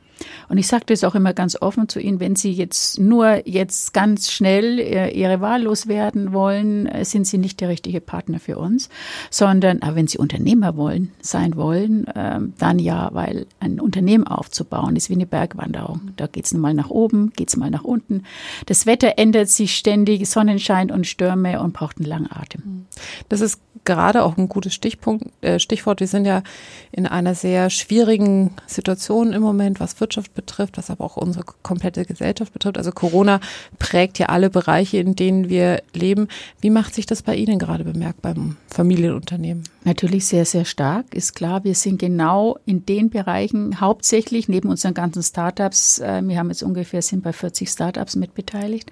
Und 0.50 0.58
ich 0.58 0.68
sage 0.68 0.86
das 0.88 1.04
auch 1.04 1.16
immer 1.16 1.34
ganz 1.34 1.62
offen 1.62 1.90
zu 1.90 2.00
Ihnen, 2.00 2.20
wenn 2.20 2.36
Sie 2.36 2.52
jetzt 2.52 3.00
nur 3.00 3.48
jetzt 3.48 3.94
ganz 3.94 4.32
schnell 4.32 4.80
äh, 4.80 5.12
Ihre 5.12 5.42
Wahl 5.42 5.64
loswerden 5.64 6.34
wollen, 6.34 6.88
äh, 6.88 7.06
sind 7.06 7.28
Sie 7.28 7.38
nicht 7.38 7.62
der 7.62 7.70
richtige 7.70 8.02
Partner 8.02 8.40
für 8.40 8.58
uns, 8.58 8.90
sondern 9.30 9.82
aber 9.82 9.96
wenn 9.96 10.08
Sie 10.08 10.18
Unternehmer 10.18 10.78
wollen, 10.78 11.12
sein 11.22 11.56
wollen, 11.56 12.06
ähm, 12.16 12.54
dann 12.58 12.80
ja, 12.80 13.10
weil 13.14 13.46
ein 13.60 13.80
Unternehmen 13.80 14.26
aufzubauen 14.26 14.96
ist 14.96 15.10
wie 15.10 15.16
eine 15.16 15.26
Bergwanderung. 15.26 16.12
Da 16.16 16.28
geht 16.28 16.46
es 16.46 16.54
mal 16.54 16.74
nach 16.74 16.90
oben, 16.90 17.32
geht 17.36 17.50
es 17.50 17.58
mal 17.58 17.70
nach 17.70 17.84
unten. 17.84 18.24
Das 18.66 18.86
Wetter 18.86 19.14
ändert 19.18 19.50
sich 19.50 19.76
ständig, 19.76 20.28
Sonnenschein 20.30 20.92
und 20.92 21.08
Stürme 21.08 21.62
und 21.62 21.74
braucht 21.74 21.98
einen 21.98 22.08
langen 22.08 22.32
Atem. 22.32 22.86
Das 23.30 23.42
ist 23.42 23.60
gerade 23.86 24.24
auch 24.24 24.38
ein 24.38 24.50
gutes 24.50 24.74
Stichpunkt, 24.74 25.26
äh, 25.42 25.60
Stichwort. 25.60 26.02
Wir 26.02 26.08
sind 26.08 26.26
ja 26.26 26.44
in 26.92 27.08
einer 27.08 27.36
sehr 27.36 27.70
schwierigen 27.70 28.52
Situation 28.68 29.34
im 29.34 29.42
Moment, 29.42 29.80
was 29.80 29.94
Wirtschaft 30.08 30.34
betrifft, 30.34 30.78
was 30.78 30.90
aber 30.90 31.04
auch 31.04 31.18
unsere 31.18 31.44
komplette 31.64 32.06
Gesellschaft 32.06 32.54
betrifft. 32.54 32.78
Also 32.78 32.92
Corona 32.92 33.42
prägt 33.78 34.20
ja 34.20 34.28
alle 34.28 34.50
Bereiche, 34.50 34.98
in 35.00 35.16
denen 35.16 35.50
wir 35.50 35.82
leben. 35.94 36.30
Wie 36.62 36.70
macht 36.70 36.96
sich 36.96 37.06
das 37.06 37.22
bei 37.24 37.36
Ihnen 37.36 37.60
gerade 37.60 37.84
bemerkbar 37.84 38.34
beim 38.34 38.56
Familienunternehmen? 38.68 39.64
Natürlich 39.84 40.26
sehr, 40.26 40.46
sehr 40.46 40.64
stark. 40.64 41.14
Ist 41.14 41.36
klar, 41.36 41.66
wir 41.66 41.76
sind 41.76 42.00
genau 42.00 42.58
in 42.66 42.86
den 42.86 43.10
Bereichen 43.10 43.82
hauptsächlich 43.82 44.48
neben 44.48 44.70
unseren 44.70 44.94
ganzen 44.94 45.24
Startups. 45.24 46.00
Äh, 46.00 46.22
wir 46.24 46.38
haben 46.38 46.50
jetzt 46.50 46.64
ungefähr 46.64 47.02
sind 47.02 47.22
bei 47.24 47.34
40 47.34 47.70
Startups 47.70 48.16
mitbeteiligt. 48.16 48.92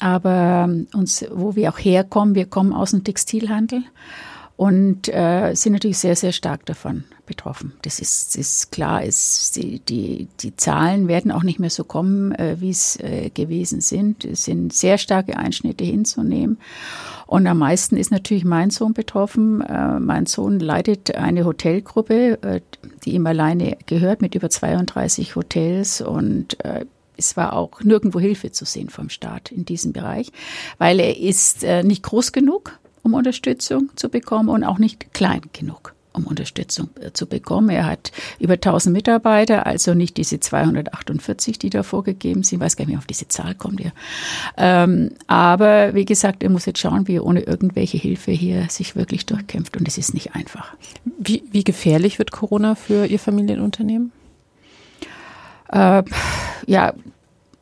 Aber 0.00 0.66
ähm, 0.66 0.86
uns, 0.94 1.26
wo 1.30 1.56
wir 1.56 1.70
auch 1.70 1.78
herkommen, 1.78 2.34
wir 2.34 2.46
kommen 2.46 2.72
aus 2.72 2.92
dem 2.92 3.04
Textilhandel 3.04 3.82
und 4.58 5.08
äh, 5.08 5.54
sind 5.54 5.74
natürlich 5.74 5.98
sehr, 5.98 6.16
sehr 6.16 6.32
stark 6.32 6.66
davon 6.66 7.04
betroffen. 7.26 7.74
Das 7.82 8.00
ist, 8.00 8.36
ist 8.36 8.72
klar. 8.72 9.04
Ist, 9.04 9.54
die, 9.54 9.78
die, 9.78 10.26
die 10.40 10.56
Zahlen 10.56 11.06
werden 11.06 11.30
auch 11.30 11.44
nicht 11.44 11.60
mehr 11.60 11.70
so 11.70 11.84
kommen, 11.84 12.32
äh, 12.32 12.56
wie 12.58 12.70
es 12.70 12.96
äh, 12.96 13.30
gewesen 13.30 13.80
sind. 13.80 14.24
Es 14.24 14.46
sind 14.46 14.72
sehr 14.72 14.98
starke 14.98 15.36
Einschnitte 15.36 15.84
hinzunehmen. 15.84 16.58
Und 17.28 17.46
am 17.46 17.58
meisten 17.58 17.96
ist 17.96 18.10
natürlich 18.10 18.44
mein 18.44 18.70
Sohn 18.70 18.94
betroffen. 18.94 19.60
Äh, 19.60 20.00
mein 20.00 20.26
Sohn 20.26 20.58
leitet 20.58 21.14
eine 21.14 21.44
Hotelgruppe, 21.44 22.42
äh, 22.42 22.60
die 23.04 23.12
ihm 23.14 23.28
alleine 23.28 23.78
gehört, 23.86 24.22
mit 24.22 24.34
über 24.34 24.50
32 24.50 25.36
Hotels 25.36 26.00
und 26.00 26.64
äh, 26.64 26.84
es 27.16 27.36
war 27.36 27.52
auch 27.52 27.80
nirgendwo 27.82 28.18
Hilfe 28.18 28.50
zu 28.50 28.64
sehen 28.64 28.90
vom 28.90 29.08
Staat 29.08 29.52
in 29.52 29.64
diesem 29.64 29.92
Bereich, 29.92 30.30
weil 30.78 30.98
er 31.00 31.16
ist 31.16 31.62
äh, 31.62 31.82
nicht 31.84 32.02
groß 32.02 32.32
genug 32.32 32.78
um 33.08 33.14
Unterstützung 33.14 33.90
zu 33.96 34.08
bekommen 34.08 34.48
und 34.48 34.64
auch 34.64 34.78
nicht 34.78 35.12
klein 35.14 35.40
genug 35.52 35.94
um 36.12 36.26
Unterstützung 36.26 36.90
äh, 37.00 37.12
zu 37.12 37.26
bekommen. 37.26 37.70
Er 37.70 37.86
hat 37.86 38.12
über 38.40 38.54
1000 38.54 38.92
Mitarbeiter, 38.92 39.66
also 39.66 39.94
nicht 39.94 40.16
diese 40.16 40.40
248, 40.40 41.58
die 41.58 41.70
da 41.70 41.82
vorgegeben 41.82 42.42
sind. 42.42 42.58
Ich 42.58 42.64
weiß 42.64 42.76
gar 42.76 42.84
nicht, 42.84 42.94
wie 42.94 42.98
auf 42.98 43.06
diese 43.06 43.28
Zahl 43.28 43.54
kommt 43.54 43.80
ihr. 43.80 43.92
Ähm, 44.56 45.12
aber 45.28 45.94
wie 45.94 46.04
gesagt, 46.04 46.42
er 46.42 46.50
muss 46.50 46.66
jetzt 46.66 46.80
schauen, 46.80 47.06
wie 47.06 47.16
er 47.16 47.24
ohne 47.24 47.42
irgendwelche 47.42 47.98
Hilfe 47.98 48.32
hier 48.32 48.66
sich 48.68 48.96
wirklich 48.96 49.26
durchkämpft. 49.26 49.76
Und 49.76 49.86
es 49.86 49.96
ist 49.96 50.12
nicht 50.12 50.34
einfach. 50.34 50.74
Wie, 51.04 51.44
wie 51.52 51.62
gefährlich 51.62 52.18
wird 52.18 52.32
Corona 52.32 52.74
für 52.74 53.06
Ihr 53.06 53.20
Familienunternehmen? 53.20 54.10
Äh, 55.68 56.02
ja, 56.66 56.94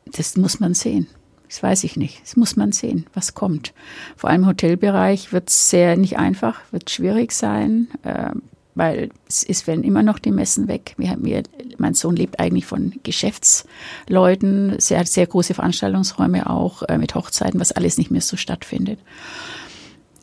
das 0.05 0.35
muss 0.35 0.59
man 0.59 0.73
sehen. 0.73 1.07
Das 1.47 1.63
weiß 1.63 1.83
ich 1.85 1.95
nicht. 1.95 2.21
Das 2.21 2.35
muss 2.35 2.55
man 2.55 2.71
sehen, 2.71 3.05
was 3.13 3.33
kommt. 3.33 3.73
Vor 4.15 4.29
allem 4.29 4.43
im 4.43 4.47
Hotelbereich 4.47 5.31
wird 5.31 5.49
es 5.49 5.69
sehr 5.69 5.95
nicht 5.95 6.17
einfach, 6.17 6.59
wird 6.71 6.89
schwierig 6.89 7.31
sein, 7.31 7.87
äh, 8.03 8.31
weil 8.75 9.09
es 9.27 9.43
ist, 9.43 9.65
werden 9.65 9.83
immer 9.83 10.03
noch 10.03 10.19
die 10.19 10.31
Messen 10.31 10.67
weg. 10.67 10.93
Wir, 10.97 11.17
wir, 11.19 11.43
mein 11.77 11.95
Sohn 11.95 12.15
lebt 12.15 12.39
eigentlich 12.39 12.65
von 12.65 12.93
Geschäftsleuten, 13.03 14.79
sehr, 14.79 15.05
sehr 15.05 15.25
große 15.25 15.53
Veranstaltungsräume 15.53 16.49
auch 16.49 16.83
äh, 16.83 16.97
mit 16.97 17.15
Hochzeiten, 17.15 17.59
was 17.59 17.71
alles 17.71 17.97
nicht 17.97 18.11
mehr 18.11 18.21
so 18.21 18.37
stattfindet. 18.37 18.99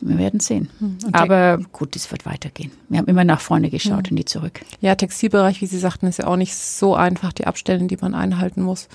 Wir 0.01 0.17
werden 0.17 0.39
sehen. 0.39 0.69
Hm, 0.79 0.97
Aber 1.13 1.59
gut, 1.71 1.95
es 1.95 2.11
wird 2.11 2.25
weitergehen. 2.25 2.71
Wir 2.89 2.99
haben 2.99 3.07
immer 3.07 3.23
nach 3.23 3.41
vorne 3.41 3.69
geschaut 3.69 3.91
ja. 3.91 3.97
und 3.97 4.11
nie 4.11 4.25
zurück. 4.25 4.61
Ja, 4.79 4.95
Textilbereich, 4.95 5.61
wie 5.61 5.65
Sie 5.65 5.79
sagten, 5.79 6.07
ist 6.07 6.19
ja 6.19 6.27
auch 6.27 6.35
nicht 6.35 6.55
so 6.55 6.95
einfach, 6.95 7.33
die 7.33 7.47
Abstände, 7.47 7.87
die 7.87 7.97
man 8.01 8.13
einhalten 8.13 8.61
muss. 8.61 8.87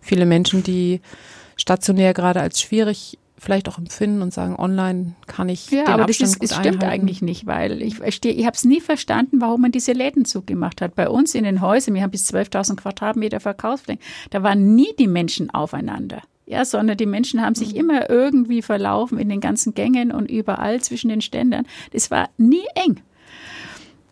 Viele 0.00 0.26
Menschen, 0.26 0.62
die 0.62 1.00
stationär 1.58 2.14
gerade 2.14 2.40
als 2.40 2.60
schwierig 2.60 3.18
vielleicht 3.38 3.68
auch 3.68 3.78
empfinden 3.78 4.22
und 4.22 4.34
sagen, 4.34 4.56
online 4.56 5.14
kann 5.26 5.48
ich 5.48 5.70
ja, 5.70 5.84
den 5.84 5.88
aber 5.88 6.04
Abstand 6.04 6.32
das 6.32 6.36
ist, 6.38 6.52
es 6.52 6.56
stimmt 6.56 6.82
eigentlich 6.82 7.22
nicht, 7.22 7.46
weil 7.46 7.82
ich 7.82 7.96
verstehe, 7.96 8.32
ich 8.32 8.44
habe 8.44 8.56
es 8.56 8.64
nie 8.64 8.80
verstanden, 8.80 9.40
warum 9.40 9.60
man 9.60 9.72
diese 9.72 9.92
Läden 9.92 10.24
zugemacht 10.24 10.80
hat. 10.80 10.94
Bei 10.94 11.08
uns 11.08 11.34
in 11.34 11.44
den 11.44 11.60
Häusern, 11.60 11.94
wir 11.94 12.02
haben 12.02 12.10
bis 12.10 12.32
12.000 12.32 12.76
Quadratmeter 12.76 13.40
Verkaufsfläche, 13.40 14.00
da 14.30 14.42
waren 14.42 14.74
nie 14.74 14.94
die 14.98 15.06
Menschen 15.06 15.50
aufeinander. 15.50 16.22
Ja, 16.46 16.64
sondern 16.64 16.96
die 16.96 17.06
Menschen 17.06 17.42
haben 17.42 17.54
sich 17.54 17.74
mhm. 17.74 17.80
immer 17.80 18.10
irgendwie 18.10 18.62
verlaufen 18.62 19.18
in 19.18 19.28
den 19.28 19.40
ganzen 19.40 19.74
Gängen 19.74 20.10
und 20.10 20.30
überall 20.30 20.80
zwischen 20.80 21.10
den 21.10 21.20
Ständern. 21.20 21.66
Das 21.92 22.10
war 22.10 22.30
nie 22.38 22.64
eng. 22.74 23.00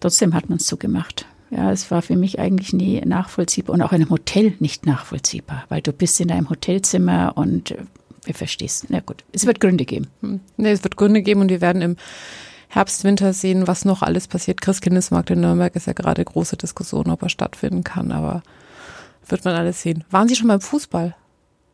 Trotzdem 0.01 0.35
hat 0.35 0.51
man 0.51 0.59
es 0.59 0.67
zugemacht. 0.67 1.27
Ja, 1.51 1.71
es 1.71 1.91
war 1.91 2.03
für 2.03 2.17
mich 2.17 2.39
eigentlich 2.41 2.73
nie 2.73 3.01
nachvollziehbar 3.03 3.75
und 3.75 3.83
auch 3.83 3.93
in 3.93 4.03
einem 4.03 4.11
Hotel 4.11 4.55
nicht 4.59 4.85
nachvollziehbar, 4.85 5.65
weil 5.69 5.81
du 5.81 5.93
bist 5.93 6.21
in 6.21 6.31
einem 6.31 6.51
Hotelzimmer 6.51 7.33
und 7.37 7.71
äh, 7.71 7.79
wir 8.25 8.35
verstehst. 8.35 8.87
Na 8.89 9.01
gut, 9.01 9.25
es 9.33 9.47
wird 9.47 9.61
Gründe 9.61 9.85
geben. 9.85 10.09
Hm. 10.23 10.41
Nee, 10.57 10.73
es 10.73 10.83
wird 10.83 10.97
Gründe 10.97 11.23
geben 11.23 11.43
und 11.43 11.51
wir 11.51 11.61
werden 11.61 11.83
im 11.83 11.97
Herbst, 12.69 13.05
Winter 13.05 13.33
sehen, 13.33 13.69
was 13.69 13.85
noch 13.85 14.03
alles 14.03 14.27
passiert. 14.27 14.61
Christkindesmarkt 14.61 15.31
in 15.31 15.41
Nürnberg 15.41 15.75
ist 15.77 15.87
ja 15.87 15.93
gerade 15.93 16.25
große 16.25 16.57
Diskussion, 16.57 17.11
ob 17.11 17.23
er 17.23 17.29
stattfinden 17.29 17.85
kann, 17.85 18.11
aber 18.11 18.43
wird 19.29 19.45
man 19.45 19.55
alles 19.55 19.83
sehen. 19.83 20.05
Waren 20.11 20.29
Sie 20.29 20.35
schon 20.35 20.49
beim 20.49 20.61
Fußball 20.61 21.15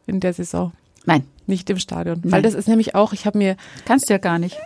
in 0.07 0.21
der 0.21 0.35
Saison? 0.35 0.73
Nein. 1.07 1.25
Nicht 1.47 1.69
im 1.71 1.79
Stadion. 1.79 2.21
Nein. 2.23 2.33
Weil 2.33 2.43
das 2.43 2.55
ist 2.55 2.69
nämlich 2.69 2.95
auch, 2.95 3.13
ich 3.13 3.27
habe 3.27 3.39
mir. 3.39 3.57
Kannst 3.85 4.09
du 4.09 4.15
ja 4.15 4.19
gar 4.19 4.39
nicht 4.39 4.57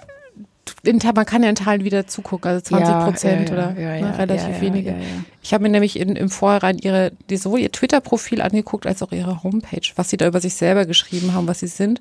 in, 0.82 0.98
man 1.14 1.26
kann 1.26 1.42
ja 1.42 1.48
in 1.48 1.54
Teilen 1.54 1.84
wieder 1.84 2.06
zugucken, 2.06 2.50
also 2.50 2.60
20 2.62 2.94
Prozent 3.04 3.48
ja, 3.50 3.56
ja, 3.56 3.72
oder 3.72 3.72
ne, 3.72 4.18
relativ 4.18 4.60
wenige. 4.60 4.96
Ich 5.42 5.52
habe 5.52 5.62
mir 5.62 5.68
nämlich 5.68 5.98
in, 5.98 6.16
im 6.16 6.28
Vorhinein 6.28 6.78
ihre, 6.78 7.12
die, 7.30 7.36
sowohl 7.36 7.60
ihr 7.60 7.72
Twitter-Profil 7.72 8.40
angeguckt, 8.40 8.86
als 8.86 9.02
auch 9.02 9.12
ihre 9.12 9.42
Homepage, 9.42 9.88
was 9.96 10.10
sie 10.10 10.16
da 10.16 10.26
über 10.26 10.40
sich 10.40 10.54
selber 10.54 10.86
geschrieben 10.86 11.34
haben, 11.34 11.46
was 11.46 11.60
sie 11.60 11.66
sind. 11.66 12.00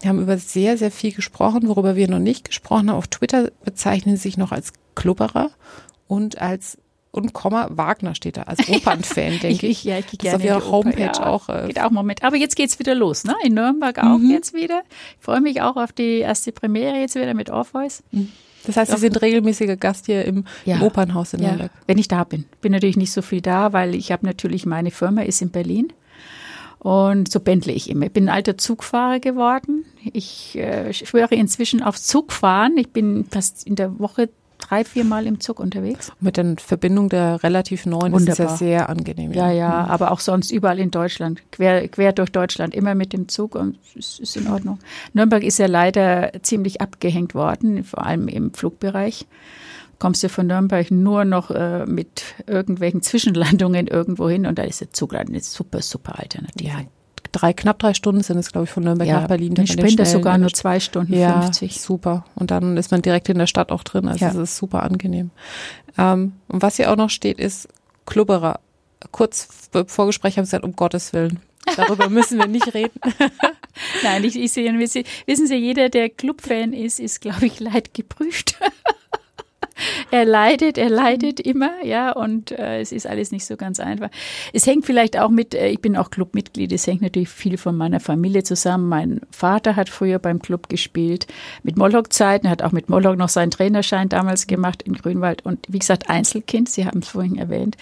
Wir 0.00 0.08
haben 0.08 0.20
über 0.20 0.38
sehr, 0.38 0.78
sehr 0.78 0.90
viel 0.90 1.12
gesprochen, 1.12 1.68
worüber 1.68 1.94
wir 1.94 2.08
noch 2.08 2.18
nicht 2.18 2.46
gesprochen 2.46 2.88
haben. 2.88 2.96
Auf 2.96 3.08
Twitter 3.08 3.50
bezeichnen 3.64 4.16
sie 4.16 4.22
sich 4.22 4.38
noch 4.38 4.52
als 4.52 4.72
Klubberer 4.94 5.50
und 6.06 6.40
als 6.40 6.78
und 7.12 7.32
Komma 7.32 7.68
Wagner 7.70 8.14
steht 8.14 8.36
da 8.36 8.42
als 8.42 8.68
Opernfan, 8.68 9.38
denke 9.42 9.66
ich. 9.66 9.84
Ja, 9.84 9.98
ich 9.98 10.06
gehe 10.06 10.18
gerne. 10.18 10.38
Das 10.38 10.46
auf 10.46 10.62
ihrer 10.62 10.70
Homepage 10.70 11.02
ja, 11.02 11.26
auch. 11.26 11.48
Äh, 11.48 11.66
geht 11.68 11.80
auch 11.80 11.90
Moment. 11.90 12.22
Aber 12.22 12.36
jetzt 12.36 12.56
geht's 12.56 12.78
wieder 12.78 12.94
los, 12.94 13.24
ne? 13.24 13.34
In 13.42 13.54
Nürnberg 13.54 13.98
auch 13.98 14.18
mhm. 14.18 14.30
jetzt 14.30 14.54
wieder. 14.54 14.82
Ich 15.18 15.24
freue 15.24 15.40
mich 15.40 15.60
auch 15.62 15.76
auf 15.76 15.92
die 15.92 16.18
erste 16.18 16.52
Premiere 16.52 16.98
jetzt 16.98 17.14
wieder 17.16 17.34
mit 17.34 17.50
Orpheus. 17.50 18.02
Mhm. 18.12 18.28
Das 18.64 18.76
heißt, 18.76 18.90
Sie 18.90 18.98
sind 18.98 19.20
regelmäßiger 19.20 19.76
Gast 19.76 20.06
hier 20.06 20.24
im, 20.24 20.44
Ja. 20.64 20.76
im 20.76 20.82
Opernhaus 20.82 21.32
in 21.32 21.42
Ja, 21.42 21.48
Nürnberg. 21.48 21.70
wenn 21.86 21.98
ich 21.98 22.08
da 22.08 22.24
bin. 22.24 22.44
Bin 22.60 22.72
natürlich 22.72 22.96
nicht 22.98 23.12
so 23.12 23.22
viel 23.22 23.40
da, 23.40 23.72
weil 23.72 23.94
ich 23.94 24.12
habe 24.12 24.26
natürlich, 24.26 24.66
meine 24.66 24.90
Firma 24.90 25.22
ist 25.22 25.40
in 25.40 25.50
Berlin. 25.50 25.92
Und 26.78 27.30
so 27.30 27.40
pendle 27.40 27.72
ich 27.72 27.90
immer. 27.90 28.06
Ich 28.06 28.12
bin 28.12 28.24
ein 28.24 28.34
alter 28.34 28.56
Zugfahrer 28.56 29.20
geworden. 29.20 29.84
Ich 30.12 30.56
äh, 30.56 30.92
schwöre 30.94 31.34
inzwischen 31.34 31.82
aufs 31.82 32.06
Zugfahren. 32.06 32.76
Ich 32.78 32.90
bin 32.90 33.26
fast 33.30 33.66
in 33.66 33.76
der 33.76 33.98
Woche 33.98 34.30
drei, 34.70 34.84
vier 34.84 35.04
Mal 35.04 35.26
im 35.26 35.40
Zug 35.40 35.58
unterwegs. 35.58 36.12
Mit 36.20 36.36
der 36.36 36.54
Verbindung 36.58 37.08
der 37.08 37.42
relativ 37.42 37.86
neuen 37.86 38.14
ist 38.14 38.28
es 38.28 38.38
ja 38.38 38.44
Wunderbar. 38.44 38.56
sehr 38.56 38.88
angenehm. 38.88 39.32
Ja, 39.32 39.50
ja, 39.50 39.84
aber 39.86 40.12
auch 40.12 40.20
sonst 40.20 40.52
überall 40.52 40.78
in 40.78 40.90
Deutschland, 40.90 41.42
quer, 41.50 41.88
quer 41.88 42.12
durch 42.12 42.30
Deutschland, 42.30 42.74
immer 42.74 42.94
mit 42.94 43.12
dem 43.12 43.28
Zug 43.28 43.56
und 43.56 43.78
es 43.98 44.20
ist 44.20 44.36
in 44.36 44.48
Ordnung. 44.48 44.78
Nürnberg 45.12 45.42
ist 45.42 45.58
ja 45.58 45.66
leider 45.66 46.32
ziemlich 46.42 46.80
abgehängt 46.80 47.34
worden, 47.34 47.82
vor 47.84 48.06
allem 48.06 48.28
im 48.28 48.54
Flugbereich. 48.54 49.26
Kommst 49.98 50.22
du 50.22 50.28
von 50.28 50.46
Nürnberg 50.46 50.90
nur 50.90 51.24
noch 51.24 51.50
äh, 51.50 51.84
mit 51.84 52.22
irgendwelchen 52.46 53.02
Zwischenlandungen 53.02 53.86
irgendwo 53.86 54.30
hin 54.30 54.46
und 54.46 54.58
da 54.58 54.62
ist 54.62 54.80
der 54.80 54.92
Zug 54.92 55.14
eine 55.14 55.40
super, 55.40 55.82
super 55.82 56.18
Alternative. 56.18 56.68
Ja, 56.68 56.80
drei, 57.32 57.52
knapp 57.52 57.78
drei 57.78 57.94
Stunden 57.94 58.22
sind 58.22 58.38
es, 58.38 58.50
glaube 58.52 58.64
ich, 58.64 58.70
von 58.70 58.82
Nürnberg 58.84 59.08
nach 59.08 59.28
Berlin. 59.28 59.54
Den 59.54 59.66
Sprinter 59.66 60.04
Schnellen- 60.04 60.06
sogar 60.12 60.38
nur 60.38 60.52
zwei 60.52 60.80
Stunden 60.80 61.12
ja, 61.14 61.40
50. 61.42 61.80
super. 61.80 62.24
Und 62.34 62.50
dann 62.50 62.76
ist 62.76 62.90
man 62.90 63.02
direkt 63.02 63.28
in 63.28 63.38
der 63.38 63.46
Stadt 63.46 63.70
auch 63.72 63.82
drin. 63.82 64.08
Also 64.08 64.24
Ja. 64.24 64.30
es 64.30 64.36
ist 64.36 64.56
super 64.56 64.82
angenehm. 64.82 65.30
Ähm, 65.98 66.32
und 66.48 66.62
was 66.62 66.76
hier 66.76 66.90
auch 66.92 66.96
noch 66.96 67.10
steht, 67.10 67.38
ist 67.38 67.68
Klubberer. 68.06 68.60
Kurz 69.12 69.48
vor 69.86 70.06
Gespräch 70.06 70.36
haben 70.36 70.44
sie 70.44 70.50
gesagt, 70.50 70.64
um 70.64 70.76
Gottes 70.76 71.12
Willen. 71.12 71.40
Darüber 71.76 72.08
müssen 72.10 72.38
wir 72.38 72.46
nicht 72.46 72.74
reden. 72.74 72.98
Nein, 74.02 74.24
ich, 74.24 74.36
ich 74.38 74.52
sehe, 74.52 74.72
wissen 74.78 75.04
Sie- 75.04 75.10
wissen 75.26 75.46
Sie, 75.46 75.54
jeder, 75.56 75.88
der 75.88 76.08
Clubfan 76.10 76.72
ist, 76.72 76.98
ist, 77.00 77.20
glaube 77.20 77.46
ich, 77.46 77.60
leidgeprüft. 77.60 78.58
er 80.10 80.24
leidet, 80.24 80.78
er 80.78 80.90
leidet 80.90 81.40
immer, 81.40 81.70
ja, 81.84 82.12
und 82.12 82.52
äh, 82.52 82.80
es 82.80 82.92
ist 82.92 83.06
alles 83.06 83.32
nicht 83.32 83.44
so 83.44 83.56
ganz 83.56 83.80
einfach. 83.80 84.10
Es 84.52 84.66
hängt 84.66 84.86
vielleicht 84.86 85.18
auch 85.18 85.30
mit, 85.30 85.54
äh, 85.54 85.68
ich 85.68 85.80
bin 85.80 85.96
auch 85.96 86.10
Clubmitglied, 86.10 86.72
es 86.72 86.86
hängt 86.86 87.02
natürlich 87.02 87.28
viel 87.28 87.58
von 87.58 87.76
meiner 87.76 88.00
Familie 88.00 88.42
zusammen. 88.42 88.88
Mein 88.88 89.20
Vater 89.30 89.76
hat 89.76 89.88
früher 89.88 90.18
beim 90.18 90.40
Club 90.40 90.68
gespielt, 90.68 91.26
mit 91.62 91.76
Moloch-Zeiten, 91.76 92.48
hat 92.48 92.62
auch 92.62 92.72
mit 92.72 92.88
Moloch 92.88 93.16
noch 93.16 93.28
seinen 93.28 93.50
Trainerschein 93.50 94.08
damals 94.08 94.46
gemacht 94.46 94.82
in 94.82 94.94
Grünwald 94.94 95.44
und 95.44 95.66
wie 95.68 95.78
gesagt, 95.78 96.10
Einzelkind, 96.10 96.68
Sie 96.68 96.86
haben 96.86 97.00
es 97.00 97.08
vorhin 97.08 97.36
erwähnt. 97.36 97.76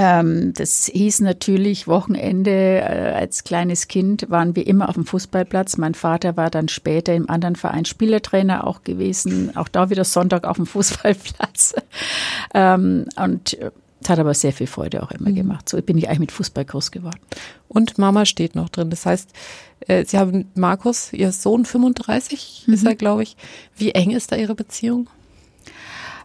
Ähm, 0.00 0.52
das 0.54 0.86
hieß 0.86 1.22
natürlich, 1.22 1.88
Wochenende 1.88 2.52
äh, 2.52 3.12
als 3.16 3.42
kleines 3.42 3.88
Kind 3.88 4.30
waren 4.30 4.54
wir 4.54 4.64
immer 4.64 4.88
auf 4.88 4.94
dem 4.94 5.04
Fußballplatz. 5.04 5.76
Mein 5.76 5.94
Vater 5.94 6.36
war 6.36 6.50
dann 6.50 6.68
später 6.68 7.16
im 7.16 7.28
anderen 7.28 7.56
Verein 7.56 7.84
Spielertrainer 7.84 8.64
auch 8.64 8.84
gewesen, 8.84 9.56
auch 9.56 9.66
da 9.66 9.90
wieder 9.90 10.04
Sonntag 10.04 10.44
auf 10.44 10.54
dem 10.54 10.66
Fußballplatz. 10.66 11.74
ähm, 12.54 13.06
und 13.16 13.54
äh, 13.54 13.72
es 14.00 14.08
hat 14.08 14.20
aber 14.20 14.34
sehr 14.34 14.52
viel 14.52 14.68
Freude 14.68 15.02
auch 15.02 15.10
immer 15.10 15.32
gemacht. 15.32 15.68
So 15.68 15.82
bin 15.82 15.98
ich 15.98 16.08
eigentlich 16.08 16.20
mit 16.20 16.32
Fußball 16.32 16.64
groß 16.64 16.92
geworden. 16.92 17.18
Und 17.66 17.98
Mama 17.98 18.24
steht 18.24 18.54
noch 18.54 18.68
drin. 18.68 18.90
Das 18.90 19.04
heißt, 19.04 19.30
äh, 19.80 20.04
Sie 20.04 20.16
haben 20.16 20.48
Markus, 20.54 21.12
Ihr 21.12 21.32
Sohn 21.32 21.64
35 21.64 22.68
ist 22.68 22.86
er, 22.86 22.94
glaube 22.94 23.24
ich. 23.24 23.36
Wie 23.76 23.90
eng 23.90 24.12
ist 24.12 24.30
da 24.30 24.36
Ihre 24.36 24.54
Beziehung? 24.54 25.10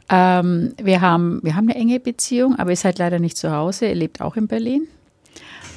Ähm, 0.10 0.74
wir, 0.82 1.02
haben, 1.02 1.40
wir 1.44 1.56
haben 1.56 1.70
eine 1.70 1.80
enge 1.80 2.00
Beziehung, 2.00 2.58
aber 2.58 2.70
er 2.72 2.74
ist 2.74 2.86
halt 2.86 3.00
leider 3.00 3.20
nicht 3.20 3.38
zu 3.38 3.52
Hause. 3.52 3.86
Er 3.86 3.96
lebt 3.96 4.22
auch 4.22 4.36
in 4.36 4.48
Berlin. 4.48 4.88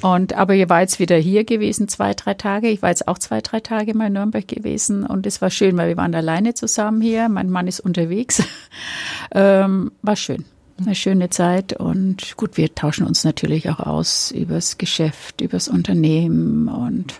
Und, 0.01 0.33
aber 0.33 0.53
ihr 0.53 0.69
war 0.69 0.81
jetzt 0.81 0.99
wieder 0.99 1.17
hier 1.17 1.43
gewesen, 1.43 1.87
zwei, 1.87 2.13
drei 2.13 2.35
Tage. 2.35 2.69
Ich 2.69 2.81
war 2.81 2.89
jetzt 2.89 3.07
auch 3.07 3.17
zwei, 3.17 3.41
drei 3.41 3.61
Tage 3.61 3.95
mal 3.95 4.07
in 4.07 4.13
Nürnberg 4.13 4.47
gewesen 4.47 5.05
und 5.05 5.25
es 5.25 5.41
war 5.41 5.49
schön, 5.49 5.75
weil 5.77 5.89
wir 5.89 5.97
waren 5.97 6.13
alleine 6.13 6.53
zusammen 6.53 7.01
hier. 7.01 7.29
Mein 7.29 7.49
Mann 7.49 7.67
ist 7.67 7.79
unterwegs. 7.79 8.43
ähm, 9.31 9.91
war 10.03 10.15
schön. 10.15 10.45
Eine 10.79 10.93
schöne 10.93 11.31
Zeit 11.31 11.73
und 11.73 12.37
gut, 12.37 12.57
wir 12.57 12.75
tauschen 12.75 13.07
uns 13.07 13.23
natürlich 13.23 13.71
auch 13.71 13.79
aus 13.79 14.29
übers 14.29 14.77
Geschäft, 14.77 15.41
übers 15.41 15.67
Unternehmen 15.67 16.67
und 16.67 17.15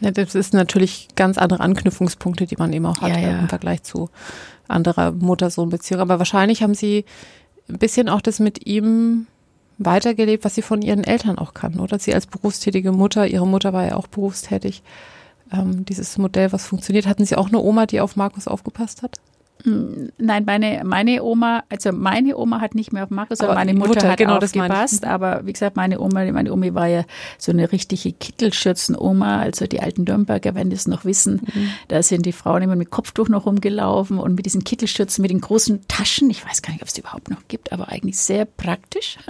Ja, 0.00 0.10
das 0.10 0.34
ist 0.34 0.52
natürlich 0.52 1.06
ganz 1.14 1.38
andere 1.38 1.60
Anknüpfungspunkte, 1.60 2.46
die 2.46 2.56
man 2.56 2.72
eben 2.72 2.86
auch 2.86 3.00
hat 3.00 3.10
Ja, 3.10 3.18
ja. 3.20 3.38
im 3.38 3.48
Vergleich 3.48 3.84
zu 3.84 4.10
anderer 4.68 5.12
Mutter-Sohn-Beziehung. 5.12 6.00
Aber 6.00 6.18
wahrscheinlich 6.18 6.62
haben 6.62 6.74
Sie 6.74 7.04
ein 7.68 7.78
bisschen 7.78 8.08
auch 8.08 8.20
das 8.20 8.38
mit 8.38 8.66
ihm 8.66 9.26
weitergelebt, 9.78 10.44
was 10.44 10.54
Sie 10.54 10.62
von 10.62 10.82
Ihren 10.82 11.04
Eltern 11.04 11.38
auch 11.38 11.54
kannten, 11.54 11.80
oder? 11.80 11.98
Sie 11.98 12.14
als 12.14 12.26
berufstätige 12.26 12.92
Mutter, 12.92 13.26
Ihre 13.26 13.46
Mutter 13.46 13.72
war 13.72 13.86
ja 13.86 13.96
auch 13.96 14.06
berufstätig. 14.06 14.82
Ähm, 15.52 15.84
dieses 15.84 16.18
Modell, 16.18 16.52
was 16.52 16.66
funktioniert. 16.66 17.06
Hatten 17.06 17.24
Sie 17.24 17.36
auch 17.36 17.48
eine 17.48 17.60
Oma, 17.60 17.86
die 17.86 18.00
auf 18.00 18.16
Markus 18.16 18.48
aufgepasst 18.48 19.02
hat? 19.02 19.20
Nein, 19.68 20.44
meine, 20.44 20.82
meine 20.84 21.24
Oma, 21.24 21.64
also 21.68 21.90
meine 21.90 22.36
Oma 22.36 22.60
hat 22.60 22.76
nicht 22.76 22.92
mehr 22.92 23.02
auf 23.02 23.10
Markus, 23.10 23.40
aber 23.40 23.54
meine 23.54 23.72
die 23.72 23.78
Mutter, 23.78 23.94
Mutter, 23.94 24.10
hat 24.10 24.18
genau, 24.18 24.36
aufgepasst. 24.36 25.04
Aber 25.04 25.44
wie 25.44 25.52
gesagt, 25.52 25.74
meine 25.74 26.00
Oma, 26.00 26.24
meine 26.30 26.52
Omi 26.52 26.72
war 26.72 26.86
ja 26.86 27.02
so 27.36 27.50
eine 27.50 27.72
richtige 27.72 28.12
Kittelschürzen-Oma. 28.12 29.38
Also 29.40 29.66
die 29.66 29.80
alten 29.80 30.04
Nürnberger 30.04 30.54
werden 30.54 30.70
das 30.70 30.86
noch 30.86 31.04
wissen. 31.04 31.40
Mhm. 31.52 31.70
Da 31.88 32.00
sind 32.04 32.26
die 32.26 32.32
Frauen 32.32 32.62
immer 32.62 32.76
mit 32.76 32.90
Kopftuch 32.90 33.28
noch 33.28 33.46
rumgelaufen 33.46 34.18
und 34.18 34.36
mit 34.36 34.46
diesen 34.46 34.62
Kittelschürzen, 34.62 35.20
mit 35.20 35.32
den 35.32 35.40
großen 35.40 35.80
Taschen. 35.88 36.30
Ich 36.30 36.46
weiß 36.46 36.62
gar 36.62 36.72
nicht, 36.72 36.82
ob 36.82 36.88
es 36.88 36.94
die 36.94 37.00
überhaupt 37.00 37.28
noch 37.28 37.48
gibt, 37.48 37.72
aber 37.72 37.88
eigentlich 37.88 38.18
sehr 38.18 38.44
praktisch. 38.44 39.18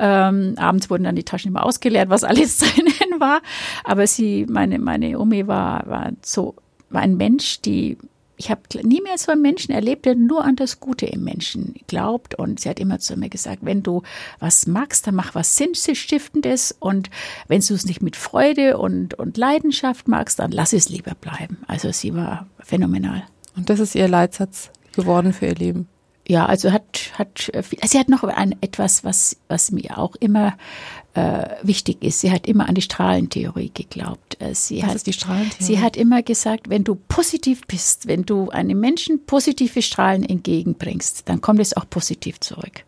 Ähm, 0.00 0.54
abends 0.58 0.90
wurden 0.90 1.02
dann 1.02 1.16
die 1.16 1.24
Taschen 1.24 1.48
immer 1.48 1.66
ausgeleert, 1.66 2.08
was 2.08 2.22
alles 2.22 2.58
drinnen 2.58 3.18
war. 3.18 3.40
Aber 3.82 4.06
sie, 4.06 4.46
meine, 4.48 4.78
meine 4.78 5.18
Omi 5.18 5.48
war, 5.48 5.88
war 5.88 6.12
so, 6.22 6.54
war 6.88 7.02
ein 7.02 7.16
Mensch, 7.16 7.60
die, 7.62 7.98
ich 8.38 8.50
habe 8.50 8.62
nie 8.82 9.02
mehr 9.02 9.18
so 9.18 9.32
einen 9.32 9.42
Menschen 9.42 9.72
erlebt, 9.74 10.06
der 10.06 10.14
nur 10.14 10.44
an 10.44 10.56
das 10.56 10.78
Gute 10.80 11.06
im 11.06 11.24
Menschen 11.24 11.74
glaubt. 11.88 12.36
Und 12.36 12.60
sie 12.60 12.68
hat 12.68 12.78
immer 12.78 13.00
zu 13.00 13.16
mir 13.16 13.28
gesagt, 13.28 13.58
wenn 13.62 13.82
du 13.82 14.02
was 14.38 14.66
magst, 14.66 15.06
dann 15.06 15.16
mach 15.16 15.34
was 15.34 15.56
Sinnstiftendes. 15.56 16.74
Und 16.78 17.10
wenn 17.48 17.60
du 17.60 17.74
es 17.74 17.84
nicht 17.84 18.00
mit 18.00 18.16
Freude 18.16 18.78
und, 18.78 19.14
und 19.14 19.36
Leidenschaft 19.36 20.08
magst, 20.08 20.38
dann 20.38 20.52
lass 20.52 20.72
es 20.72 20.88
lieber 20.88 21.14
bleiben. 21.20 21.58
Also 21.66 21.90
sie 21.92 22.14
war 22.14 22.46
phänomenal. 22.60 23.24
Und 23.56 23.68
das 23.70 23.80
ist 23.80 23.94
Ihr 23.96 24.08
Leitsatz 24.08 24.70
geworden 24.94 25.32
für 25.32 25.46
Ihr 25.46 25.56
Leben. 25.56 25.88
Ja, 26.30 26.44
also 26.44 26.70
hat, 26.72 27.12
hat 27.14 27.48
äh, 27.54 27.62
viel- 27.62 27.78
sie 27.86 27.98
hat 27.98 28.08
noch 28.10 28.22
ein, 28.22 28.54
etwas, 28.60 29.02
was, 29.02 29.38
was 29.48 29.72
mir 29.72 29.96
auch 29.98 30.14
immer 30.20 30.58
äh, 31.18 31.56
wichtig 31.62 32.02
ist. 32.02 32.20
Sie 32.20 32.30
hat 32.30 32.46
immer 32.46 32.68
an 32.68 32.74
die 32.74 32.82
Strahlentheorie 32.82 33.70
geglaubt. 33.74 34.40
Äh, 34.40 34.54
Sie 34.54 34.82
Was 34.82 34.90
hat, 34.90 34.94
ist 34.96 35.06
die 35.06 35.12
Strahlentheorie? 35.12 35.64
Sie 35.64 35.80
hat 35.80 35.96
immer 35.96 36.22
gesagt, 36.22 36.70
wenn 36.70 36.84
du 36.84 36.94
positiv 36.94 37.66
bist, 37.66 38.06
wenn 38.06 38.24
du 38.24 38.50
einem 38.50 38.78
Menschen 38.78 39.26
positive 39.26 39.82
Strahlen 39.82 40.24
entgegenbringst, 40.24 41.28
dann 41.28 41.40
kommt 41.40 41.60
es 41.60 41.76
auch 41.76 41.88
positiv 41.90 42.40
zurück. 42.40 42.84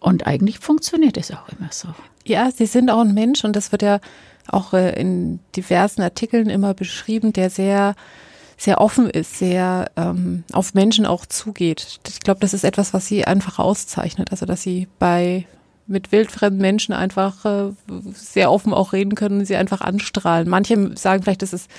Und 0.00 0.26
eigentlich 0.26 0.58
funktioniert 0.58 1.16
es 1.16 1.30
auch 1.30 1.48
immer 1.58 1.70
so. 1.70 1.88
Ja, 2.24 2.50
Sie 2.50 2.66
sind 2.66 2.90
auch 2.90 3.00
ein 3.00 3.14
Mensch 3.14 3.44
und 3.44 3.56
das 3.56 3.72
wird 3.72 3.82
ja 3.82 4.00
auch 4.46 4.74
äh, 4.74 5.00
in 5.00 5.40
diversen 5.56 6.02
Artikeln 6.02 6.50
immer 6.50 6.74
beschrieben, 6.74 7.32
der 7.32 7.50
sehr 7.50 7.94
sehr 8.60 8.80
offen 8.80 9.08
ist, 9.08 9.38
sehr 9.38 9.88
ähm, 9.96 10.42
auf 10.52 10.74
Menschen 10.74 11.06
auch 11.06 11.24
zugeht. 11.26 12.00
Ich 12.08 12.18
glaube, 12.18 12.40
das 12.40 12.54
ist 12.54 12.64
etwas, 12.64 12.92
was 12.92 13.06
sie 13.06 13.24
einfach 13.24 13.60
auszeichnet. 13.60 14.32
Also, 14.32 14.46
dass 14.46 14.62
sie 14.62 14.88
bei 14.98 15.46
mit 15.88 16.12
wildfremden 16.12 16.60
Menschen 16.60 16.92
einfach 16.92 17.44
äh, 17.44 17.72
sehr 18.12 18.52
offen 18.52 18.72
auch 18.72 18.92
reden 18.92 19.14
können 19.14 19.40
und 19.40 19.46
sie 19.46 19.56
einfach 19.56 19.80
anstrahlen. 19.80 20.48
Manche 20.48 20.96
sagen 20.96 21.22
vielleicht, 21.22 21.42
das 21.42 21.52
ist 21.52 21.70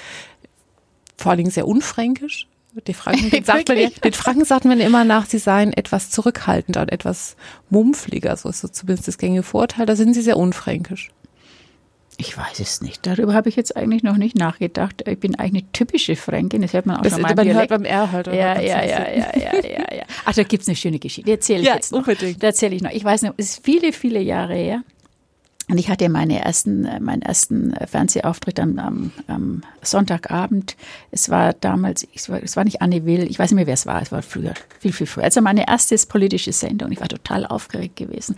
vor 1.17 1.31
allen 1.31 1.37
Dingen 1.37 1.51
sehr 1.51 1.67
unfränkisch. 1.67 2.47
Die 2.87 2.93
Franken 2.93 3.43
sagt 3.43 3.69
man 3.69 3.77
den 3.77 4.13
Franken 4.13 4.45
sagt 4.45 4.65
man 4.65 4.79
immer 4.79 5.03
nach, 5.03 5.25
sie 5.25 5.39
seien 5.39 5.73
etwas 5.73 6.09
zurückhaltender 6.09 6.81
und 6.81 6.91
etwas 6.91 7.35
mumpfliger. 7.69 8.35
So 8.37 8.49
ist 8.49 8.61
so 8.61 8.67
zumindest 8.67 9.07
das 9.07 9.17
gängige 9.17 9.43
Vorurteil. 9.43 9.85
Da 9.85 9.95
sind 9.95 10.13
sie 10.13 10.21
sehr 10.21 10.37
unfränkisch. 10.37 11.11
Ich 12.21 12.37
weiß 12.37 12.59
es 12.59 12.81
nicht. 12.81 13.05
Darüber 13.07 13.33
habe 13.33 13.47
ich 13.47 13.55
jetzt 13.55 13.77
eigentlich 13.77 14.03
noch 14.03 14.17
nicht 14.17 14.35
nachgedacht. 14.37 15.07
Ich 15.07 15.17
bin 15.21 15.35
eigentlich 15.39 15.63
eine 15.63 15.71
typische 15.71 16.17
Fränkin. 16.17 16.61
Das 16.61 16.73
hört 16.73 16.85
man 16.85 16.97
auch 16.97 17.01
Das, 17.01 17.13
schon 17.13 17.21
man 17.21 17.33
mal 17.33 17.45
hört 17.53 17.69
beim 17.69 17.85
R 17.85 18.11
halt. 18.11 18.27
Ja, 18.27 18.33
ja, 18.33 18.59
ja, 18.59 18.83
ja, 18.83 19.07
ja, 19.37 19.53
ja, 19.63 19.95
ja. 19.95 20.03
Ach, 20.25 20.33
da 20.33 20.43
gibt's 20.43 20.67
eine 20.67 20.75
schöne 20.75 20.99
Geschichte. 20.99 21.27
Die 21.27 21.31
erzähle 21.31 21.61
ich 21.61 21.67
Ja, 21.67 21.75
jetzt 21.75 21.93
noch. 21.93 21.99
unbedingt. 21.99 22.43
Da 22.43 22.47
erzähle 22.47 22.75
ich 22.75 22.81
noch. 22.81 22.91
Ich 22.91 23.05
weiß 23.05 23.21
noch, 23.21 23.33
es 23.37 23.51
ist 23.51 23.63
viele, 23.63 23.93
viele 23.93 24.19
Jahre 24.19 24.53
her. 24.55 24.83
Und 25.69 25.77
ich 25.77 25.89
hatte 25.89 26.09
meine 26.09 26.43
ersten, 26.43 26.85
äh, 26.85 26.99
meinen 26.99 27.21
ersten 27.21 27.73
äh, 27.73 27.85
Fernsehauftritt 27.85 28.59
am, 28.59 28.79
am, 28.79 29.11
am 29.27 29.61
Sonntagabend. 29.83 30.75
Es 31.11 31.29
war 31.29 31.53
damals, 31.53 32.07
es 32.15 32.27
war, 32.27 32.41
es 32.41 32.55
war 32.55 32.63
nicht 32.63 32.81
Anne 32.81 33.05
Will, 33.05 33.29
ich 33.29 33.37
weiß 33.37 33.51
nicht 33.51 33.55
mehr, 33.55 33.67
wer 33.67 33.75
es 33.75 33.85
war, 33.85 34.01
es 34.01 34.11
war 34.11 34.23
früher, 34.23 34.55
viel, 34.79 34.91
viel 34.91 35.05
früher. 35.05 35.25
Also 35.25 35.41
meine 35.41 35.67
erste 35.67 35.95
politische 36.07 36.53
Sendung. 36.53 36.91
Ich 36.91 36.99
war 36.99 37.07
total 37.07 37.45
aufgeregt 37.45 37.97
gewesen 37.97 38.35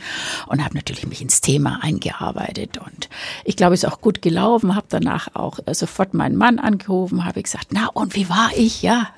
und 0.48 0.64
habe 0.64 0.76
natürlich 0.76 1.08
mich 1.08 1.22
ins 1.22 1.40
Thema 1.40 1.80
eingearbeitet. 1.82 2.78
Und 2.78 3.10
ich 3.46 3.56
glaube, 3.56 3.76
es 3.76 3.84
ist 3.84 3.90
auch 3.90 4.02
gut 4.02 4.22
gelaufen, 4.22 4.76
habe 4.76 4.88
danach 4.90 5.34
auch 5.34 5.60
äh, 5.66 5.74
sofort 5.74 6.14
meinen 6.14 6.36
Mann 6.36 6.60
angerufen, 6.60 7.24
habe 7.24 7.42
gesagt, 7.42 7.70
na 7.72 7.88
und 7.88 8.16
wie 8.16 8.28
war 8.28 8.52
ich? 8.56 8.82
Ja. 8.82 9.10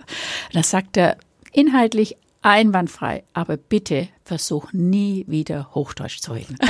Und 0.47 0.55
da 0.55 0.64
sagt 0.64 0.97
er, 0.97 1.18
inhaltlich 1.51 2.18
einwandfrei, 2.44 3.24
aber 3.34 3.58
bitte 3.58 4.10
versuch 4.24 4.72
nie 4.74 5.26
wieder 5.28 5.74
Hochdeutsch 5.74 6.20
zu 6.20 6.34
reden. 6.34 6.58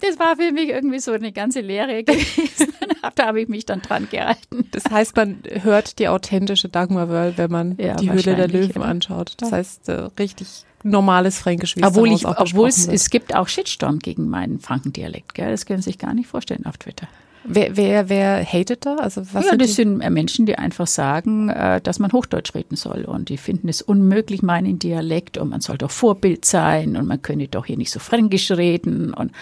Das 0.00 0.18
war 0.18 0.36
für 0.36 0.52
mich 0.52 0.68
irgendwie 0.68 1.00
so 1.00 1.12
eine 1.12 1.32
ganze 1.32 1.60
Lehre 1.60 2.04
gewesen. 2.04 2.72
da 3.14 3.26
habe 3.26 3.40
ich 3.40 3.48
mich 3.48 3.66
dann 3.66 3.82
dran 3.82 4.08
gehalten. 4.10 4.68
Das 4.70 4.84
heißt, 4.90 5.16
man 5.16 5.42
hört 5.62 5.98
die 5.98 6.08
authentische 6.08 6.68
Dagmar 6.68 7.08
Wörl, 7.08 7.34
wenn 7.36 7.50
man 7.50 7.76
ja, 7.78 7.96
die 7.96 8.10
Höhle 8.10 8.36
der 8.36 8.48
Löwen 8.48 8.82
ja. 8.82 8.88
anschaut. 8.88 9.34
Das 9.38 9.52
heißt, 9.52 9.88
äh, 9.88 10.08
richtig 10.18 10.46
normales 10.84 11.38
Fränkisch. 11.38 11.76
Wie 11.76 11.84
obwohl 11.84 12.12
ich, 12.12 12.26
obwohl 12.26 12.68
es, 12.68 12.86
es 12.86 13.10
gibt 13.10 13.34
auch 13.34 13.48
Shitstorm 13.48 13.98
gegen 13.98 14.28
meinen 14.28 14.60
Frankendialekt. 14.60 15.34
Gell? 15.34 15.50
Das 15.50 15.66
können 15.66 15.82
Sie 15.82 15.90
sich 15.90 15.98
gar 15.98 16.14
nicht 16.14 16.28
vorstellen 16.28 16.66
auf 16.66 16.78
Twitter. 16.78 17.08
Wer, 17.44 17.76
wer, 17.76 18.08
wer 18.08 18.44
hatet 18.44 18.84
da? 18.84 18.96
Also 18.96 19.22
was 19.32 19.46
ja, 19.46 19.56
das 19.56 19.74
sind 19.74 19.98
Menschen, 19.98 20.46
die 20.46 20.56
einfach 20.56 20.86
sagen, 20.86 21.48
äh, 21.48 21.80
dass 21.80 21.98
man 21.98 22.12
Hochdeutsch 22.12 22.54
reden 22.54 22.76
soll. 22.76 23.04
Und 23.04 23.28
die 23.28 23.38
finden 23.38 23.68
es 23.68 23.82
unmöglich, 23.82 24.42
meinen 24.42 24.78
Dialekt. 24.78 25.38
Und 25.38 25.50
man 25.50 25.60
soll 25.60 25.78
doch 25.78 25.90
Vorbild 25.90 26.44
sein. 26.44 26.96
Und 26.96 27.06
man 27.06 27.22
könne 27.22 27.48
doch 27.48 27.66
hier 27.66 27.76
nicht 27.76 27.90
so 27.90 28.00
fränkisch 28.00 28.50
reden. 28.50 29.14
Und 29.14 29.32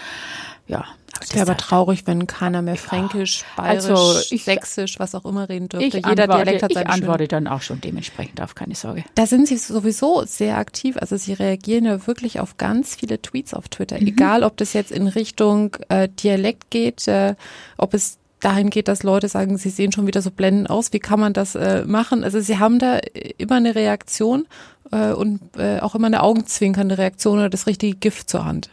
ja, 0.67 0.85
es 1.21 1.33
wäre 1.33 1.49
aber 1.49 1.57
traurig, 1.57 2.05
wenn 2.05 2.27
keiner 2.27 2.61
mehr 2.61 2.75
Fränkisch, 2.75 3.43
Bayerisch, 3.55 3.89
also 3.89 4.19
ich, 4.31 4.43
Sächsisch, 4.43 4.99
was 4.99 5.15
auch 5.15 5.25
immer 5.25 5.49
reden 5.49 5.69
dürfte. 5.69 5.97
Jeder 5.97 6.07
antworte, 6.07 6.43
Dialekt 6.43 6.63
hat 6.63 6.73
seine 6.73 6.85
Ich 6.85 6.91
antworte 6.91 7.27
dann 7.27 7.47
auch 7.47 7.61
schon 7.61 7.81
dementsprechend 7.81 8.41
auf, 8.41 8.55
keine 8.55 8.75
Sorge. 8.75 9.03
Da 9.15 9.25
sind 9.25 9.47
Sie 9.47 9.57
sowieso 9.57 10.23
sehr 10.25 10.57
aktiv. 10.57 10.97
Also 10.97 11.17
Sie 11.17 11.33
reagieren 11.33 11.85
ja 11.85 12.07
wirklich 12.07 12.39
auf 12.39 12.57
ganz 12.57 12.95
viele 12.95 13.21
Tweets 13.21 13.53
auf 13.53 13.69
Twitter. 13.69 13.99
Mhm. 13.99 14.07
Egal, 14.07 14.43
ob 14.43 14.57
das 14.57 14.73
jetzt 14.73 14.91
in 14.91 15.07
Richtung 15.07 15.75
äh, 15.89 16.07
Dialekt 16.09 16.69
geht, 16.71 17.07
äh, 17.07 17.35
ob 17.77 17.93
es 17.93 18.17
dahin 18.39 18.69
geht, 18.69 18.87
dass 18.87 19.03
Leute 19.03 19.27
sagen, 19.27 19.57
sie 19.57 19.69
sehen 19.69 19.91
schon 19.91 20.07
wieder 20.07 20.21
so 20.21 20.31
blendend 20.31 20.69
aus. 20.69 20.93
Wie 20.93 20.99
kann 20.99 21.19
man 21.19 21.33
das 21.33 21.55
äh, 21.55 21.83
machen? 21.85 22.23
Also 22.23 22.39
Sie 22.39 22.59
haben 22.59 22.79
da 22.79 22.99
immer 23.37 23.55
eine 23.55 23.75
Reaktion 23.75 24.47
äh, 24.91 25.11
und 25.11 25.39
äh, 25.57 25.79
auch 25.79 25.95
immer 25.95 26.07
eine 26.07 26.21
augenzwinkernde 26.23 26.97
Reaktion 26.97 27.39
oder 27.39 27.49
das 27.49 27.67
richtige 27.67 27.97
Gift 27.97 28.29
zur 28.29 28.45
Hand. 28.45 28.69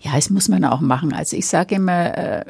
Ja, 0.00 0.14
das 0.14 0.30
muss 0.30 0.48
man 0.48 0.64
auch 0.64 0.80
machen. 0.80 1.12
Also 1.12 1.36
ich 1.36 1.46
sage 1.46 1.76
immer, 1.76 2.16
äh, 2.16 2.44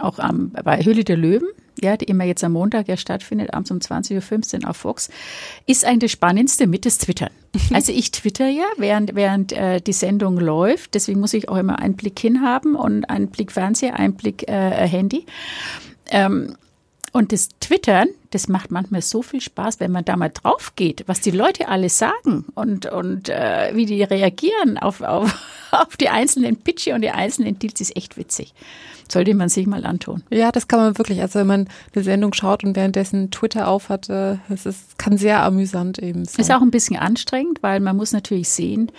auch 0.00 0.18
am, 0.18 0.50
bei 0.50 0.84
Höhle 0.84 1.04
der 1.04 1.16
Löwen, 1.16 1.48
ja, 1.80 1.96
die 1.96 2.04
immer 2.04 2.24
jetzt 2.24 2.44
am 2.44 2.52
Montag 2.52 2.88
ja 2.88 2.96
stattfindet, 2.96 3.54
abends 3.54 3.70
um 3.70 3.78
20.15 3.78 4.62
Uhr 4.62 4.70
auf 4.70 4.76
Fox, 4.76 5.10
ist 5.66 5.84
eigentlich 5.84 6.12
das 6.12 6.12
Spannendste 6.12 6.66
mit 6.66 6.86
das 6.86 6.98
Twittern. 6.98 7.30
Also 7.74 7.92
ich 7.92 8.10
twitter 8.12 8.48
ja, 8.48 8.64
während, 8.78 9.14
während 9.14 9.52
äh, 9.52 9.80
die 9.80 9.92
Sendung 9.92 10.38
läuft. 10.38 10.94
Deswegen 10.94 11.20
muss 11.20 11.34
ich 11.34 11.48
auch 11.48 11.56
immer 11.56 11.78
einen 11.78 11.94
Blick 11.94 12.18
hinhaben 12.18 12.74
und 12.76 13.04
einen 13.04 13.28
Blick 13.28 13.52
Fernseher, 13.52 13.98
einen 13.98 14.14
Blick 14.14 14.48
äh, 14.48 14.88
Handy. 14.88 15.26
Ähm, 16.10 16.54
und 17.12 17.32
das 17.32 17.50
Twittern, 17.60 18.08
das 18.30 18.48
macht 18.48 18.70
manchmal 18.70 19.02
so 19.02 19.20
viel 19.20 19.42
Spaß, 19.42 19.80
wenn 19.80 19.92
man 19.92 20.04
da 20.04 20.16
mal 20.16 20.30
drauf 20.30 20.72
geht, 20.76 21.04
was 21.06 21.20
die 21.20 21.30
Leute 21.30 21.68
alles 21.68 21.98
sagen 21.98 22.46
und, 22.54 22.86
und 22.86 23.28
äh, 23.28 23.70
wie 23.74 23.84
die 23.84 24.02
reagieren 24.02 24.78
auf, 24.78 25.02
auf, 25.02 25.34
auf 25.72 25.96
die 25.98 26.08
einzelnen 26.08 26.56
Pitche 26.56 26.94
und 26.94 27.02
die 27.02 27.10
einzelnen 27.10 27.58
Deals, 27.58 27.82
ist 27.82 27.96
echt 27.96 28.16
witzig. 28.16 28.54
Sollte 29.10 29.34
man 29.34 29.50
sich 29.50 29.66
mal 29.66 29.84
antun. 29.84 30.22
Ja, 30.30 30.52
das 30.52 30.68
kann 30.68 30.80
man 30.80 30.96
wirklich. 30.96 31.20
Also 31.20 31.40
wenn 31.40 31.46
man 31.46 31.68
eine 31.94 32.02
Sendung 32.02 32.32
schaut 32.32 32.64
und 32.64 32.76
währenddessen 32.76 33.30
Twitter 33.30 33.68
aufhat, 33.68 34.08
äh, 34.08 34.38
es 34.48 34.64
ist, 34.64 34.98
kann 34.98 35.18
sehr 35.18 35.42
amüsant 35.42 35.98
eben 35.98 36.24
sein. 36.24 36.40
Ist 36.40 36.50
auch 36.50 36.62
ein 36.62 36.70
bisschen 36.70 36.96
anstrengend, 36.96 37.62
weil 37.62 37.80
man 37.80 37.96
muss 37.96 38.12
natürlich 38.12 38.48
sehen, 38.48 38.90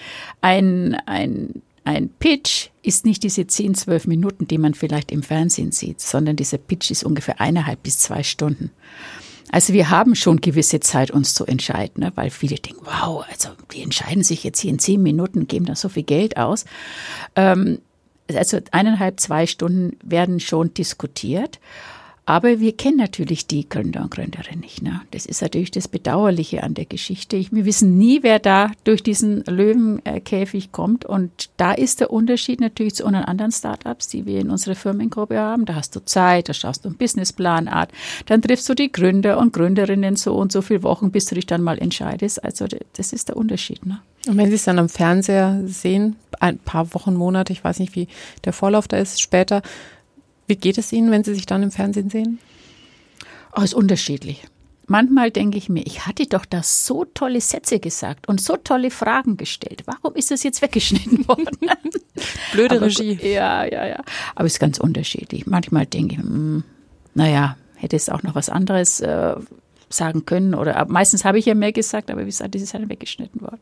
ein, 0.41 0.95
ein 1.07 1.63
ein 1.83 2.09
Pitch 2.09 2.69
ist 2.81 3.05
nicht 3.05 3.23
diese 3.23 3.47
10, 3.47 3.75
12 3.75 4.07
Minuten, 4.07 4.47
die 4.47 4.57
man 4.57 4.73
vielleicht 4.73 5.11
im 5.11 5.23
Fernsehen 5.23 5.71
sieht, 5.71 6.01
sondern 6.01 6.35
dieser 6.35 6.57
Pitch 6.57 6.91
ist 6.91 7.03
ungefähr 7.03 7.41
eineinhalb 7.41 7.83
bis 7.83 7.99
zwei 7.99 8.23
Stunden. 8.23 8.71
Also 9.51 9.73
wir 9.73 9.89
haben 9.89 10.15
schon 10.15 10.41
gewisse 10.41 10.79
Zeit, 10.79 11.11
uns 11.11 11.35
zu 11.35 11.45
entscheiden, 11.45 12.03
ne? 12.03 12.11
weil 12.15 12.29
viele 12.31 12.55
denken, 12.55 12.85
wow, 12.85 13.23
also 13.29 13.49
die 13.71 13.83
entscheiden 13.83 14.23
sich 14.23 14.43
jetzt 14.43 14.59
hier 14.59 14.71
in 14.71 14.79
zehn 14.79 15.03
Minuten, 15.03 15.47
geben 15.47 15.65
da 15.65 15.75
so 15.75 15.89
viel 15.89 16.03
Geld 16.03 16.37
aus. 16.37 16.65
Ähm, 17.35 17.79
also 18.33 18.59
eineinhalb, 18.71 19.19
zwei 19.19 19.45
Stunden 19.45 19.97
werden 20.03 20.39
schon 20.39 20.73
diskutiert. 20.73 21.59
Aber 22.25 22.61
wir 22.61 22.77
kennen 22.77 22.97
natürlich 22.97 23.47
die 23.47 23.67
Gründer 23.67 24.01
und 24.01 24.11
Gründerinnen 24.11 24.61
nicht. 24.61 24.81
Ne? 24.81 25.01
Das 25.11 25.25
ist 25.25 25.41
natürlich 25.41 25.71
das 25.71 25.89
Bedauerliche 25.89 26.63
an 26.63 26.73
der 26.73 26.85
Geschichte. 26.85 27.45
Wir 27.51 27.65
wissen 27.65 27.97
nie, 27.97 28.23
wer 28.23 28.39
da 28.39 28.71
durch 28.85 29.03
diesen 29.03 29.43
Löwenkäfig 29.43 30.71
kommt. 30.71 31.03
Und 31.03 31.49
da 31.57 31.73
ist 31.73 31.99
der 31.99 32.11
Unterschied 32.11 32.61
natürlich 32.61 32.95
zu 32.95 33.03
unseren 33.03 33.25
anderen 33.25 33.51
Startups, 33.51 34.07
die 34.07 34.25
wir 34.25 34.39
in 34.39 34.51
unserer 34.51 34.75
Firmengruppe 34.75 35.37
haben. 35.37 35.65
Da 35.65 35.75
hast 35.75 35.97
du 35.97 36.05
Zeit, 36.05 36.47
da 36.47 36.53
schaust 36.53 36.85
du 36.85 36.89
einen 36.89 36.97
Businessplanart, 36.97 37.91
dann 38.27 38.41
triffst 38.41 38.69
du 38.69 38.73
die 38.73 38.91
Gründer 38.91 39.37
und 39.37 39.51
Gründerinnen 39.51 40.15
so 40.15 40.35
und 40.35 40.53
so 40.53 40.61
viele 40.61 40.83
Wochen, 40.83 41.11
bis 41.11 41.25
du 41.25 41.35
dich 41.35 41.45
dann 41.45 41.61
mal 41.61 41.77
entscheidest. 41.77 42.41
Also 42.41 42.67
das 42.93 43.11
ist 43.11 43.29
der 43.29 43.35
Unterschied. 43.35 43.85
Ne? 43.85 43.99
Und 44.27 44.37
wenn 44.37 44.47
Sie 44.47 44.55
es 44.55 44.63
dann 44.63 44.79
am 44.79 44.87
Fernseher 44.87 45.61
sehen, 45.65 46.15
ein 46.39 46.57
paar 46.57 46.93
Wochen, 46.93 47.15
Monate, 47.15 47.51
ich 47.51 47.63
weiß 47.63 47.79
nicht, 47.79 47.97
wie 47.97 48.07
der 48.45 48.53
Vorlauf 48.53 48.87
da 48.87 48.95
ist, 48.97 49.21
später, 49.21 49.61
wie 50.47 50.55
geht 50.55 50.77
es 50.77 50.91
Ihnen, 50.91 51.11
wenn 51.11 51.23
Sie 51.23 51.33
sich 51.33 51.45
dann 51.45 51.63
im 51.63 51.71
Fernsehen 51.71 52.09
sehen? 52.09 52.39
Oh, 53.55 53.61
ist 53.61 53.73
unterschiedlich. 53.73 54.43
Manchmal 54.85 55.31
denke 55.31 55.57
ich 55.57 55.69
mir, 55.69 55.85
ich 55.85 56.05
hatte 56.05 56.25
doch 56.25 56.45
da 56.45 56.61
so 56.61 57.05
tolle 57.05 57.39
Sätze 57.39 57.79
gesagt 57.79 58.27
und 58.27 58.41
so 58.41 58.57
tolle 58.57 58.91
Fragen 58.91 59.37
gestellt. 59.37 59.83
Warum 59.85 60.15
ist 60.15 60.29
das 60.29 60.43
jetzt 60.43 60.61
weggeschnitten 60.61 61.25
worden? 61.27 61.57
Blöde 62.51 62.75
Aber, 62.75 62.85
Regie. 62.87 63.17
Ja, 63.23 63.63
ja, 63.63 63.87
ja. 63.87 64.03
Aber 64.35 64.45
es 64.45 64.53
ist 64.53 64.59
ganz 64.59 64.79
unterschiedlich. 64.79 65.47
Manchmal 65.47 65.85
denke 65.85 66.15
ich, 66.15 66.23
mh, 66.23 66.29
hm, 66.29 66.63
naja, 67.13 67.57
hätte 67.75 67.95
es 67.95 68.09
auch 68.09 68.23
noch 68.23 68.35
was 68.35 68.49
anderes 68.49 68.99
äh, 68.99 69.35
sagen 69.89 70.25
können. 70.25 70.53
Oder 70.53 70.85
meistens 70.89 71.23
habe 71.23 71.39
ich 71.39 71.45
ja 71.45 71.55
mehr 71.55 71.71
gesagt, 71.71 72.11
aber 72.11 72.21
wie 72.21 72.25
gesagt, 72.25 72.55
das 72.55 72.61
ist 72.61 72.73
halt 72.73 72.89
weggeschnitten 72.89 73.41
worden. 73.41 73.59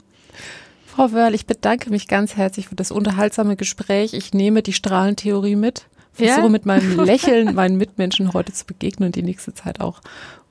Frau 0.87 1.11
Wörl, 1.11 1.35
ich 1.35 1.45
bedanke 1.45 1.89
mich 1.89 2.07
ganz 2.07 2.35
herzlich 2.35 2.67
für 2.67 2.75
das 2.75 2.91
unterhaltsame 2.91 3.55
Gespräch. 3.55 4.13
Ich 4.13 4.33
nehme 4.33 4.61
die 4.61 4.73
Strahlentheorie 4.73 5.55
mit 5.55 5.85
versuche 6.13 6.41
ja? 6.41 6.49
mit 6.49 6.65
meinem 6.65 6.99
Lächeln 7.05 7.55
meinen 7.55 7.77
Mitmenschen 7.77 8.33
heute 8.33 8.53
zu 8.53 8.65
begegnen 8.65 9.07
und 9.07 9.15
die 9.15 9.23
nächste 9.23 9.53
Zeit 9.53 9.81
auch. 9.81 10.01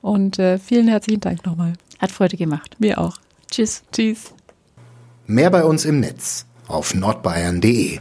Und 0.01 0.39
äh, 0.39 0.57
vielen 0.57 0.87
herzlichen 0.87 1.21
Dank 1.21 1.45
nochmal. 1.45 1.73
Hat 1.99 2.11
Freude 2.11 2.37
gemacht. 2.37 2.75
Mir 2.79 2.97
auch. 2.97 3.17
Tschüss. 3.49 3.83
Tschüss. 3.91 4.33
Mehr 5.27 5.49
bei 5.49 5.63
uns 5.63 5.85
im 5.85 5.99
Netz 5.99 6.45
auf 6.67 6.95
nordbayern.de 6.95 7.99